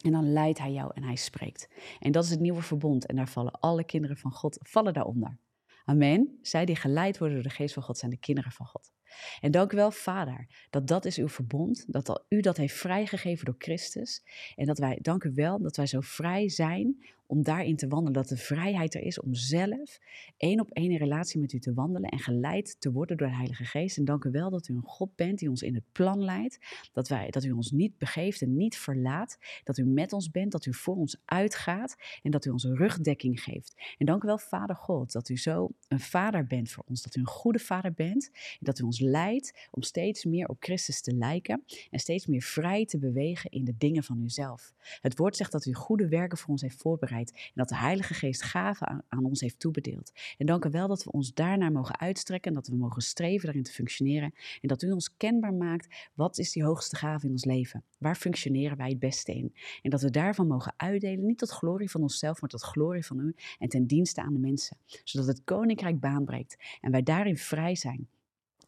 En 0.00 0.12
dan 0.12 0.32
leidt 0.32 0.58
hij 0.58 0.72
jou 0.72 0.90
en 0.94 1.02
hij 1.02 1.16
spreekt. 1.16 1.68
En 1.98 2.12
dat 2.12 2.24
is 2.24 2.30
het 2.30 2.40
nieuwe 2.40 2.62
verbond. 2.62 3.06
En 3.06 3.16
daar 3.16 3.28
vallen 3.28 3.52
alle 3.52 3.84
kinderen 3.84 4.16
van 4.16 4.32
God, 4.32 4.58
vallen 4.60 4.92
daaronder. 4.92 5.38
Amen. 5.84 6.38
Zij 6.42 6.64
die 6.64 6.76
geleid 6.76 7.18
worden 7.18 7.36
door 7.36 7.48
de 7.48 7.54
geest 7.54 7.74
van 7.74 7.82
God 7.82 7.98
zijn 7.98 8.10
de 8.10 8.16
kinderen 8.18 8.52
van 8.52 8.66
God. 8.66 8.92
En 9.40 9.50
dank 9.50 9.72
u 9.72 9.76
wel, 9.76 9.90
Vader, 9.90 10.66
dat 10.70 10.86
dat 10.86 11.04
is 11.04 11.18
uw 11.18 11.28
verbond, 11.28 11.84
dat 11.92 12.24
u 12.28 12.40
dat 12.40 12.56
heeft 12.56 12.74
vrijgegeven 12.74 13.44
door 13.44 13.54
Christus. 13.58 14.22
En 14.56 14.66
dat 14.66 14.78
wij, 14.78 14.98
dank 15.00 15.24
u 15.24 15.32
wel, 15.34 15.62
dat 15.62 15.76
wij 15.76 15.86
zo 15.86 16.00
vrij 16.00 16.48
zijn 16.48 17.04
om 17.26 17.42
daarin 17.42 17.76
te 17.76 17.88
wandelen. 17.88 18.12
Dat 18.12 18.28
de 18.28 18.36
vrijheid 18.36 18.94
er 18.94 19.02
is 19.02 19.20
om 19.20 19.34
zelf 19.34 19.98
één 20.36 20.60
op 20.60 20.70
één 20.70 20.90
in 20.90 20.96
relatie 20.96 21.40
met 21.40 21.52
u 21.52 21.58
te 21.58 21.74
wandelen 21.74 22.10
en 22.10 22.18
geleid 22.18 22.76
te 22.80 22.92
worden 22.92 23.16
door 23.16 23.28
de 23.28 23.34
Heilige 23.34 23.64
Geest. 23.64 23.98
En 23.98 24.04
dank 24.04 24.24
u 24.24 24.30
wel 24.30 24.50
dat 24.50 24.68
u 24.68 24.74
een 24.74 24.82
God 24.84 25.16
bent 25.16 25.38
die 25.38 25.48
ons 25.48 25.62
in 25.62 25.74
het 25.74 25.84
plan 25.92 26.24
leidt. 26.24 26.58
Dat, 26.92 27.08
wij, 27.08 27.30
dat 27.30 27.44
u 27.44 27.50
ons 27.50 27.70
niet 27.70 27.98
begeeft 27.98 28.42
en 28.42 28.56
niet 28.56 28.76
verlaat. 28.76 29.38
Dat 29.64 29.78
u 29.78 29.84
met 29.84 30.12
ons 30.12 30.30
bent, 30.30 30.52
dat 30.52 30.66
u 30.66 30.74
voor 30.74 30.96
ons 30.96 31.20
uitgaat 31.24 31.96
en 32.22 32.30
dat 32.30 32.44
u 32.44 32.50
ons 32.50 32.64
rugdekking 32.64 33.40
geeft. 33.40 33.74
En 33.98 34.06
dank 34.06 34.22
u 34.22 34.26
wel, 34.26 34.38
Vader 34.38 34.76
God, 34.76 35.12
dat 35.12 35.28
u 35.28 35.38
zo 35.38 35.70
een 35.88 36.00
vader 36.00 36.46
bent 36.46 36.70
voor 36.70 36.84
ons. 36.86 37.02
Dat 37.02 37.16
u 37.16 37.20
een 37.20 37.26
goede 37.26 37.58
vader 37.58 37.92
bent. 37.92 38.30
En 38.32 38.58
dat 38.60 38.78
u 38.78 38.84
ons 38.84 39.00
leidt 39.00 39.68
om 39.70 39.82
steeds 39.82 40.24
meer 40.24 40.48
op 40.48 40.56
Christus 40.60 41.00
te 41.00 41.14
lijken 41.14 41.64
en 41.90 41.98
steeds 41.98 42.26
meer 42.26 42.42
vrij 42.42 42.84
te 42.84 42.98
bewegen 42.98 43.50
in 43.50 43.64
de 43.64 43.74
dingen 43.78 44.02
van 44.02 44.20
uzelf. 44.20 44.74
Het 45.00 45.18
woord 45.18 45.36
zegt 45.36 45.52
dat 45.52 45.66
u 45.66 45.72
goede 45.72 46.08
werken 46.08 46.38
voor 46.38 46.48
ons 46.48 46.62
heeft 46.62 46.80
voorbereid 46.80 47.21
en 47.30 47.52
dat 47.54 47.68
de 47.68 47.76
Heilige 47.76 48.14
Geest 48.14 48.42
gaven 48.42 49.04
aan, 49.08 49.24
ons 49.24 49.40
heeft 49.40 49.58
toebedeeld. 49.58 50.12
En 50.38 50.46
dank 50.46 50.64
u 50.64 50.70
wel 50.70 50.88
dat 50.88 51.04
we 51.04 51.12
ons 51.12 51.34
daarnaar 51.34 51.72
mogen 51.72 51.98
uitstrekken 51.98 52.50
en 52.50 52.56
dat 52.56 52.68
we 52.68 52.76
mogen 52.76 53.02
streven 53.02 53.44
daarin 53.44 53.62
te 53.62 53.72
functioneren. 53.72 54.34
En 54.60 54.68
dat 54.68 54.82
u 54.82 54.90
ons 54.90 55.16
kenbaar 55.16 55.54
maakt, 55.54 56.10
wat 56.14 56.38
is 56.38 56.52
die 56.52 56.64
hoogste 56.64 56.96
gave 56.96 57.26
in 57.26 57.32
ons 57.32 57.44
leven? 57.44 57.84
Waar 57.98 58.16
functioneren 58.16 58.76
wij 58.76 58.88
het 58.88 58.98
beste 58.98 59.34
in? 59.34 59.54
En 59.82 59.90
dat 59.90 60.02
we 60.02 60.10
daarvan 60.10 60.46
mogen 60.46 60.74
uitdelen, 60.76 61.26
niet 61.26 61.38
tot 61.38 61.50
glorie 61.50 61.90
van 61.90 62.02
onszelf, 62.02 62.40
maar 62.40 62.50
tot 62.50 62.62
glorie 62.62 63.06
van 63.06 63.20
u 63.20 63.34
en 63.58 63.68
ten 63.68 63.86
dienste 63.86 64.22
aan 64.22 64.32
de 64.32 64.38
mensen. 64.38 64.76
Zodat 65.04 65.26
het 65.26 65.44
koninkrijk 65.44 66.00
baanbreekt 66.00 66.56
en 66.80 66.90
wij 66.90 67.02
daarin 67.02 67.36
vrij 67.36 67.76
zijn 67.76 68.08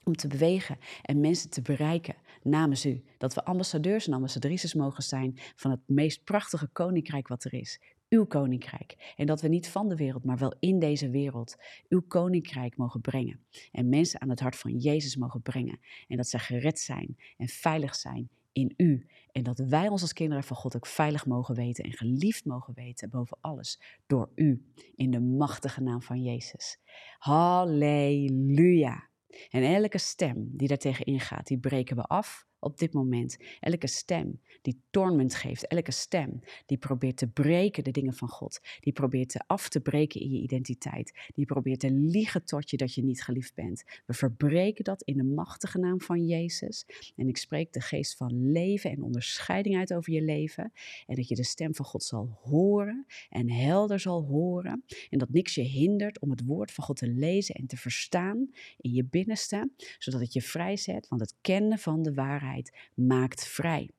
om 0.04 0.16
te 0.16 0.28
bewegen 0.28 0.78
en 1.02 1.20
mensen 1.20 1.50
te 1.50 1.62
bereiken 1.62 2.14
namens 2.42 2.86
u. 2.86 3.02
Dat 3.18 3.34
we 3.34 3.44
ambassadeurs 3.44 4.06
en 4.06 4.12
ambassadrices 4.12 4.74
mogen 4.74 5.02
zijn 5.02 5.38
van 5.56 5.70
het 5.70 5.80
meest 5.86 6.24
prachtige 6.24 6.66
koninkrijk 6.66 7.28
wat 7.28 7.44
er 7.44 7.54
is 7.54 7.80
uw 8.14 8.26
koninkrijk. 8.26 9.14
En 9.16 9.26
dat 9.26 9.40
we 9.40 9.48
niet 9.48 9.68
van 9.68 9.88
de 9.88 9.96
wereld, 9.96 10.24
maar 10.24 10.38
wel 10.38 10.54
in 10.60 10.78
deze 10.78 11.10
wereld 11.10 11.56
uw 11.88 12.02
koninkrijk 12.08 12.76
mogen 12.76 13.00
brengen. 13.00 13.40
En 13.72 13.88
mensen 13.88 14.20
aan 14.20 14.28
het 14.28 14.40
hart 14.40 14.56
van 14.56 14.76
Jezus 14.76 15.16
mogen 15.16 15.42
brengen. 15.42 15.80
En 16.08 16.16
dat 16.16 16.28
ze 16.28 16.38
gered 16.38 16.78
zijn 16.78 17.16
en 17.36 17.48
veilig 17.48 17.94
zijn 17.94 18.28
in 18.52 18.74
u. 18.76 19.06
En 19.32 19.42
dat 19.42 19.58
wij 19.58 19.88
ons 19.88 20.02
als 20.02 20.12
kinderen 20.12 20.44
van 20.44 20.56
God 20.56 20.76
ook 20.76 20.86
veilig 20.86 21.26
mogen 21.26 21.54
weten 21.54 21.84
en 21.84 21.92
geliefd 21.92 22.44
mogen 22.44 22.74
weten 22.74 23.10
boven 23.10 23.38
alles 23.40 23.80
door 24.06 24.30
u. 24.34 24.64
In 24.94 25.10
de 25.10 25.20
machtige 25.20 25.80
naam 25.80 26.02
van 26.02 26.22
Jezus. 26.22 26.78
Halleluja. 27.18 29.08
En 29.50 29.62
elke 29.62 29.98
stem 29.98 30.48
die 30.52 30.68
daartegen 30.68 31.04
ingaat, 31.04 31.46
die 31.46 31.58
breken 31.58 31.96
we 31.96 32.02
af 32.02 32.46
op 32.64 32.78
dit 32.78 32.92
moment. 32.92 33.36
Elke 33.60 33.86
stem 33.86 34.40
die 34.62 34.80
torment 34.90 35.34
geeft, 35.34 35.66
elke 35.66 35.92
stem 35.92 36.40
die 36.66 36.78
probeert 36.78 37.16
te 37.16 37.26
breken 37.26 37.84
de 37.84 37.90
dingen 37.90 38.14
van 38.14 38.28
God, 38.28 38.60
die 38.80 38.92
probeert 38.92 39.28
te 39.28 39.44
af 39.46 39.68
te 39.68 39.80
breken 39.80 40.20
in 40.20 40.30
je 40.30 40.40
identiteit, 40.40 41.12
die 41.34 41.44
probeert 41.44 41.80
te 41.80 41.90
liegen 41.90 42.44
tot 42.44 42.70
je 42.70 42.76
dat 42.76 42.94
je 42.94 43.04
niet 43.04 43.22
geliefd 43.22 43.54
bent. 43.54 43.84
We 44.06 44.14
verbreken 44.14 44.84
dat 44.84 45.02
in 45.02 45.16
de 45.16 45.24
machtige 45.24 45.78
naam 45.78 46.00
van 46.00 46.26
Jezus. 46.26 46.86
En 47.16 47.28
ik 47.28 47.36
spreek 47.36 47.72
de 47.72 47.80
geest 47.80 48.16
van 48.16 48.50
leven 48.50 48.90
en 48.90 49.02
onderscheiding 49.02 49.76
uit 49.76 49.94
over 49.94 50.12
je 50.12 50.22
leven. 50.22 50.72
En 51.06 51.14
dat 51.14 51.28
je 51.28 51.34
de 51.34 51.44
stem 51.44 51.74
van 51.74 51.84
God 51.84 52.02
zal 52.02 52.38
horen 52.42 53.06
en 53.28 53.50
helder 53.50 54.00
zal 54.00 54.24
horen. 54.24 54.84
En 55.10 55.18
dat 55.18 55.30
niks 55.30 55.54
je 55.54 55.62
hindert 55.62 56.20
om 56.20 56.30
het 56.30 56.44
woord 56.44 56.72
van 56.72 56.84
God 56.84 56.96
te 56.96 57.08
lezen 57.08 57.54
en 57.54 57.66
te 57.66 57.76
verstaan 57.76 58.50
in 58.76 58.92
je 58.92 59.04
binnenste, 59.04 59.70
zodat 59.98 60.20
het 60.20 60.32
je 60.32 60.42
vrijzet, 60.42 61.08
want 61.08 61.20
het 61.20 61.34
kennen 61.40 61.78
van 61.78 62.02
de 62.02 62.14
waarheid 62.14 62.53
maakt 62.94 63.46
vrij. 63.46 63.90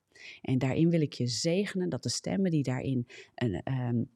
En 0.41 0.57
daarin 0.57 0.89
wil 0.89 1.01
ik 1.01 1.13
je 1.13 1.27
zegenen 1.27 1.89
dat 1.89 2.03
de 2.03 2.09
stemmen 2.09 2.51
die 2.51 2.63
daarin 2.63 3.07
een, 3.35 3.61
um, 3.73 4.09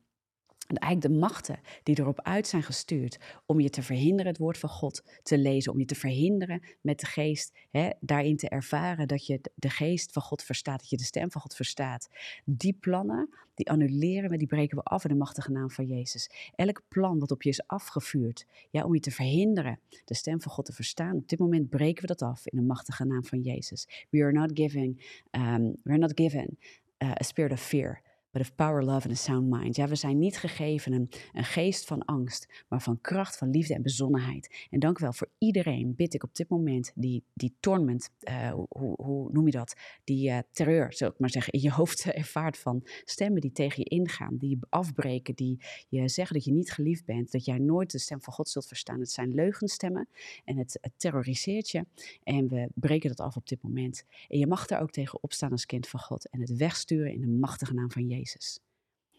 en 0.69 0.75
eigenlijk 0.75 1.13
de 1.13 1.19
machten 1.19 1.59
die 1.83 1.99
erop 1.99 2.21
uit 2.21 2.47
zijn 2.47 2.63
gestuurd 2.63 3.17
om 3.45 3.59
je 3.59 3.69
te 3.69 3.81
verhinderen 3.81 4.31
het 4.31 4.37
woord 4.37 4.57
van 4.57 4.69
God 4.69 5.03
te 5.23 5.37
lezen, 5.37 5.71
om 5.71 5.79
je 5.79 5.85
te 5.85 5.95
verhinderen 5.95 6.61
met 6.81 6.99
de 6.99 7.05
geest 7.05 7.57
hè, 7.71 7.89
daarin 7.99 8.37
te 8.37 8.49
ervaren 8.49 9.07
dat 9.07 9.25
je 9.25 9.41
de 9.55 9.69
geest 9.69 10.11
van 10.11 10.21
God 10.21 10.43
verstaat, 10.43 10.79
dat 10.79 10.89
je 10.89 10.97
de 10.97 11.03
stem 11.03 11.31
van 11.31 11.41
God 11.41 11.55
verstaat. 11.55 12.09
Die 12.45 12.77
plannen, 12.79 13.29
die 13.53 13.69
annuleren 13.69 14.29
we, 14.29 14.37
die 14.37 14.47
breken 14.47 14.77
we 14.77 14.83
af 14.83 15.03
in 15.03 15.09
de 15.09 15.15
machtige 15.15 15.51
naam 15.51 15.71
van 15.71 15.85
Jezus. 15.85 16.29
Elk 16.55 16.81
plan 16.87 17.19
wat 17.19 17.31
op 17.31 17.41
je 17.41 17.49
is 17.49 17.67
afgevuurd, 17.67 18.45
ja, 18.69 18.83
om 18.83 18.93
je 18.93 18.99
te 18.99 19.11
verhinderen 19.11 19.79
de 20.05 20.15
stem 20.15 20.41
van 20.41 20.51
God 20.51 20.65
te 20.65 20.73
verstaan, 20.73 21.15
op 21.15 21.29
dit 21.29 21.39
moment 21.39 21.69
breken 21.69 22.01
we 22.01 22.07
dat 22.07 22.21
af 22.21 22.47
in 22.47 22.59
de 22.59 22.65
machtige 22.65 23.05
naam 23.05 23.25
van 23.25 23.41
Jezus. 23.41 24.05
We 24.09 24.23
are 24.23 24.31
not 24.31 24.51
giving, 24.53 25.19
um, 25.31 25.75
we 25.83 25.89
are 25.89 25.97
not 25.97 26.11
given 26.15 26.57
uh, 27.03 27.11
a 27.11 27.23
spirit 27.23 27.51
of 27.51 27.61
fear 27.61 28.01
but 28.31 28.41
of 28.41 28.55
power, 28.55 28.83
love 28.83 29.07
and 29.07 29.17
a 29.17 29.21
sound 29.21 29.49
mind. 29.49 29.75
Ja, 29.75 29.87
we 29.87 29.95
zijn 29.95 30.19
niet 30.19 30.37
gegeven 30.37 30.93
een, 30.93 31.09
een 31.33 31.43
geest 31.43 31.85
van 31.85 32.05
angst, 32.05 32.63
maar 32.67 32.81
van 32.81 33.01
kracht, 33.01 33.37
van 33.37 33.49
liefde 33.49 33.73
en 33.73 33.81
bezonnenheid. 33.81 34.67
En 34.69 34.79
dank 34.79 34.99
wel 34.99 35.13
voor 35.13 35.29
iedereen, 35.37 35.95
bid 35.95 36.13
ik 36.13 36.23
op 36.23 36.35
dit 36.35 36.49
moment, 36.49 36.91
die, 36.95 37.23
die 37.33 37.55
torment, 37.59 38.09
uh, 38.29 38.51
hoe, 38.69 38.93
hoe, 38.95 39.31
noem 39.31 39.45
je 39.45 39.51
dat? 39.51 39.75
Die 40.03 40.29
uh, 40.29 40.37
terreur, 40.51 40.93
zou 40.93 41.11
ik 41.11 41.19
maar 41.19 41.29
zeggen, 41.29 41.53
in 41.53 41.61
je 41.61 41.71
hoofd 41.71 42.05
ervaart 42.11 42.57
van 42.57 42.81
stemmen 43.03 43.41
die 43.41 43.51
tegen 43.51 43.83
je 43.83 43.89
ingaan, 43.89 44.37
die 44.37 44.49
je 44.49 44.57
afbreken, 44.69 45.35
die 45.35 45.61
je 45.89 46.09
zeggen 46.09 46.35
dat 46.35 46.45
je 46.45 46.51
niet 46.51 46.71
geliefd 46.71 47.05
bent, 47.05 47.31
dat 47.31 47.45
jij 47.45 47.57
nooit 47.57 47.91
de 47.91 47.99
stem 47.99 48.21
van 48.21 48.33
God 48.33 48.49
zult 48.49 48.67
verstaan. 48.67 48.99
Het 48.99 49.11
zijn 49.11 49.33
leugenstemmen 49.33 50.07
en 50.45 50.57
het, 50.57 50.77
het 50.81 50.93
terroriseert 50.97 51.69
je. 51.69 51.85
En 52.23 52.47
we 52.47 52.69
breken 52.73 53.09
dat 53.09 53.19
af 53.19 53.35
op 53.35 53.47
dit 53.47 53.61
moment. 53.61 54.03
En 54.27 54.39
je 54.39 54.47
mag 54.47 54.65
daar 54.65 54.81
ook 54.81 54.91
tegen 54.91 55.23
opstaan 55.23 55.51
als 55.51 55.65
kind 55.65 55.87
van 55.87 55.99
God 55.99 56.29
en 56.29 56.41
het 56.41 56.57
wegsturen 56.57 57.13
in 57.13 57.21
de 57.21 57.27
machtige 57.27 57.73
naam 57.73 57.91
van 57.91 58.07
Jezus. 58.07 58.18
Jezus. 58.19 58.59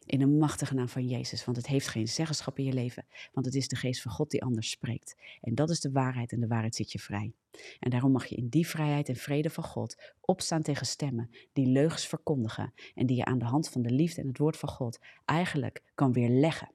In 0.07 0.19
de 0.19 0.27
machtige 0.27 0.75
naam 0.75 0.89
van 0.89 1.07
Jezus, 1.07 1.45
want 1.45 1.57
het 1.57 1.67
heeft 1.67 1.89
geen 1.89 2.09
zeggenschap 2.09 2.59
in 2.59 2.65
je 2.65 2.73
leven, 2.73 3.07
want 3.33 3.47
het 3.47 3.55
is 3.55 3.69
de 3.69 3.77
geest 3.77 4.03
van 4.03 4.13
God 4.13 4.31
die 4.31 4.43
anders 4.43 4.71
spreekt. 4.71 5.17
En 5.41 5.55
dat 5.55 5.71
is 5.71 5.81
de 5.81 5.91
waarheid 5.91 6.33
en 6.33 6.41
de 6.41 6.47
waarheid 6.47 6.75
zit 6.75 6.93
je 6.93 6.99
vrij. 6.99 7.33
En 7.79 7.91
daarom 7.91 8.13
mag 8.13 8.27
je 8.27 8.37
in 8.37 8.49
die 8.49 8.67
vrijheid 8.67 9.09
en 9.09 9.17
vrede 9.17 9.51
van 9.51 9.65
God 9.65 9.97
opstaan 10.21 10.63
tegen 10.63 10.87
stemmen 10.87 11.31
die 11.53 11.67
leugens 11.67 12.07
verkondigen 12.07 12.73
en 12.95 13.07
die 13.07 13.17
je 13.17 13.25
aan 13.25 13.39
de 13.39 13.45
hand 13.45 13.69
van 13.69 13.83
de 13.83 13.91
liefde 13.91 14.21
en 14.21 14.29
het 14.29 14.39
woord 14.39 14.57
van 14.57 14.69
God 14.69 14.99
eigenlijk 15.25 15.83
kan 15.95 16.13
weerleggen. 16.13 16.73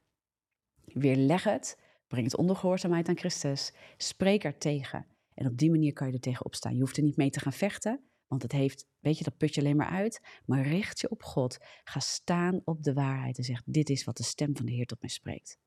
Weerleg 0.86 1.44
het, 1.44 1.80
breng 2.08 2.26
het 2.26 2.38
onder 2.38 2.56
gehoorzaamheid 2.56 3.08
aan 3.08 3.18
Christus, 3.18 3.74
spreek 3.98 4.44
er 4.44 4.58
tegen. 4.58 5.06
En 5.34 5.48
op 5.48 5.58
die 5.58 5.70
manier 5.70 5.94
kan 5.94 6.08
je 6.08 6.14
er 6.14 6.20
tegen 6.20 6.46
opstaan. 6.46 6.74
Je 6.74 6.80
hoeft 6.80 6.98
er 6.98 7.04
niet 7.04 7.18
mee 7.18 7.30
te 7.30 7.40
gaan 7.40 7.54
vechten, 7.54 8.04
want 8.28 8.42
het 8.42 8.52
heeft, 8.52 8.88
weet 9.00 9.18
je, 9.18 9.24
dat 9.24 9.38
put 9.38 9.56
je 9.56 9.62
alleen 9.62 9.76
maar 9.76 9.90
uit. 9.90 10.22
Maar 10.46 10.62
richt 10.68 11.00
je 11.00 11.10
op 11.10 11.24
God. 11.24 11.58
Ga 11.84 12.00
staan 12.00 12.62
op 12.64 12.84
de 12.84 12.94
waarheid 12.94 13.38
en 13.38 13.44
zeg: 13.44 13.62
Dit 13.66 13.90
is 13.90 14.04
wat 14.04 14.18
de 14.18 14.24
stem 14.24 14.56
van 14.56 14.66
de 14.66 14.72
Heer 14.72 14.86
tot 14.86 15.02
mij 15.02 15.10
spreekt. 15.10 15.58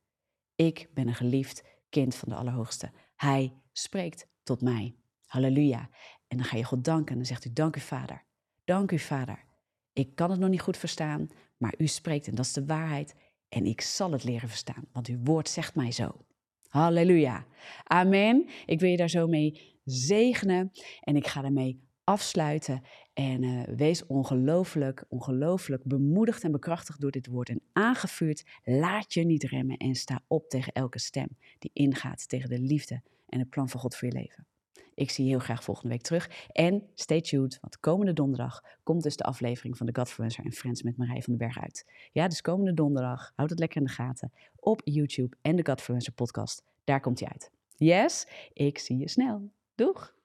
Ik 0.55 0.89
ben 0.95 1.09
een 1.09 1.15
geliefd 1.15 1.65
kind 1.89 2.15
van 2.15 2.29
de 2.29 2.35
Allerhoogste. 2.35 2.93
Hij 3.17 3.53
spreekt 3.73 4.27
tot 4.43 4.61
mij. 4.61 4.95
Halleluja. 5.27 5.91
En 6.27 6.37
dan 6.37 6.47
ga 6.47 6.57
je 6.57 6.65
God 6.65 6.85
danken 6.85 7.11
en 7.11 7.17
dan 7.17 7.27
zegt 7.27 7.45
u: 7.45 7.53
Dank 7.53 7.77
u, 7.77 7.81
Vader. 7.81 8.25
Dank 8.65 8.91
u, 8.91 8.99
Vader. 8.99 9.45
Ik 9.93 10.15
kan 10.15 10.31
het 10.31 10.41
nog 10.41 10.51
niet 10.51 10.61
goed 10.61 10.77
verstaan, 10.77 11.29
maar 11.57 11.75
u 11.79 11.87
spreekt 11.87 12.27
en 12.27 12.35
dat 12.35 12.45
is 12.45 12.53
de 12.53 12.67
waarheid. 12.67 13.15
En 13.49 13.67
ik 13.67 13.81
zal 13.81 14.13
het 14.13 14.25
leren 14.25 14.49
verstaan, 14.49 14.85
want 14.93 15.07
uw 15.07 15.19
woord 15.23 15.49
zegt 15.49 15.75
mij 15.75 15.93
zo. 15.93 16.25
Halleluja. 16.69 17.47
Amen. 17.85 18.49
Ik 18.67 18.81
wil 18.81 18.91
je 18.91 18.97
daar 18.97 19.11
zo 19.11 19.27
mee 19.27 19.81
zegenen 19.85 20.73
en 21.01 21.17
ik 21.17 21.27
ga 21.27 21.41
daarmee 21.41 21.88
afsluiten. 22.09 22.83
En 23.15 23.43
uh, 23.43 23.63
wees 23.63 24.07
ongelooflijk, 24.07 25.05
ongelooflijk 25.09 25.85
bemoedigd 25.85 26.45
en 26.45 26.53
bekrachtigd 26.53 27.01
door 27.01 27.11
dit 27.11 27.27
woord 27.27 27.49
en 27.49 27.63
aangevuurd. 27.73 28.45
Laat 28.65 29.15
je 29.15 29.25
niet 29.25 29.43
remmen 29.43 29.77
en 29.77 29.95
sta 29.95 30.21
op 30.27 30.49
tegen 30.49 30.73
elke 30.73 30.99
stem 30.99 31.29
die 31.59 31.71
ingaat 31.73 32.29
tegen 32.29 32.49
de 32.49 32.59
liefde 32.59 33.03
en 33.29 33.39
het 33.39 33.51
plan 33.51 33.69
van 33.69 33.81
God 33.81 33.97
voor 33.97 34.09
je 34.09 34.15
leven. 34.15 34.47
Ik 34.95 35.11
zie 35.11 35.25
je 35.25 35.31
heel 35.31 35.39
graag 35.39 35.65
volgende 35.65 35.89
week 35.89 36.03
terug. 36.03 36.47
En 36.53 36.83
stay 36.95 37.21
tuned, 37.21 37.59
want 37.61 37.81
komende 37.81 38.13
donderdag 38.13 38.63
komt 38.83 39.03
dus 39.03 39.17
de 39.17 39.25
aflevering 39.25 39.77
van 39.77 39.87
de 39.87 39.95
Godfluencer 39.95 40.45
en 40.45 40.53
Friends 40.53 40.83
met 40.83 40.97
Marij 40.97 41.23
van 41.23 41.37
den 41.37 41.49
Berg 41.49 41.63
uit. 41.63 41.87
Ja, 42.13 42.29
dus 42.29 42.41
komende 42.41 42.75
donderdag, 42.75 43.33
houd 43.37 43.51
het 43.51 43.59
lekker 43.59 43.81
in 43.81 43.87
de 43.87 43.93
gaten, 43.93 44.33
op 44.57 44.81
YouTube 44.85 45.37
en 45.43 45.57
de 45.57 45.67
Godfluencer 45.67 46.13
podcast. 46.13 46.63
Daar 46.85 47.01
komt 47.01 47.21
hij 47.21 47.29
uit. 47.29 47.51
Yes, 47.77 48.27
ik 48.53 48.79
zie 48.79 48.99
je 48.99 49.09
snel. 49.09 49.51
Doeg! 49.75 50.18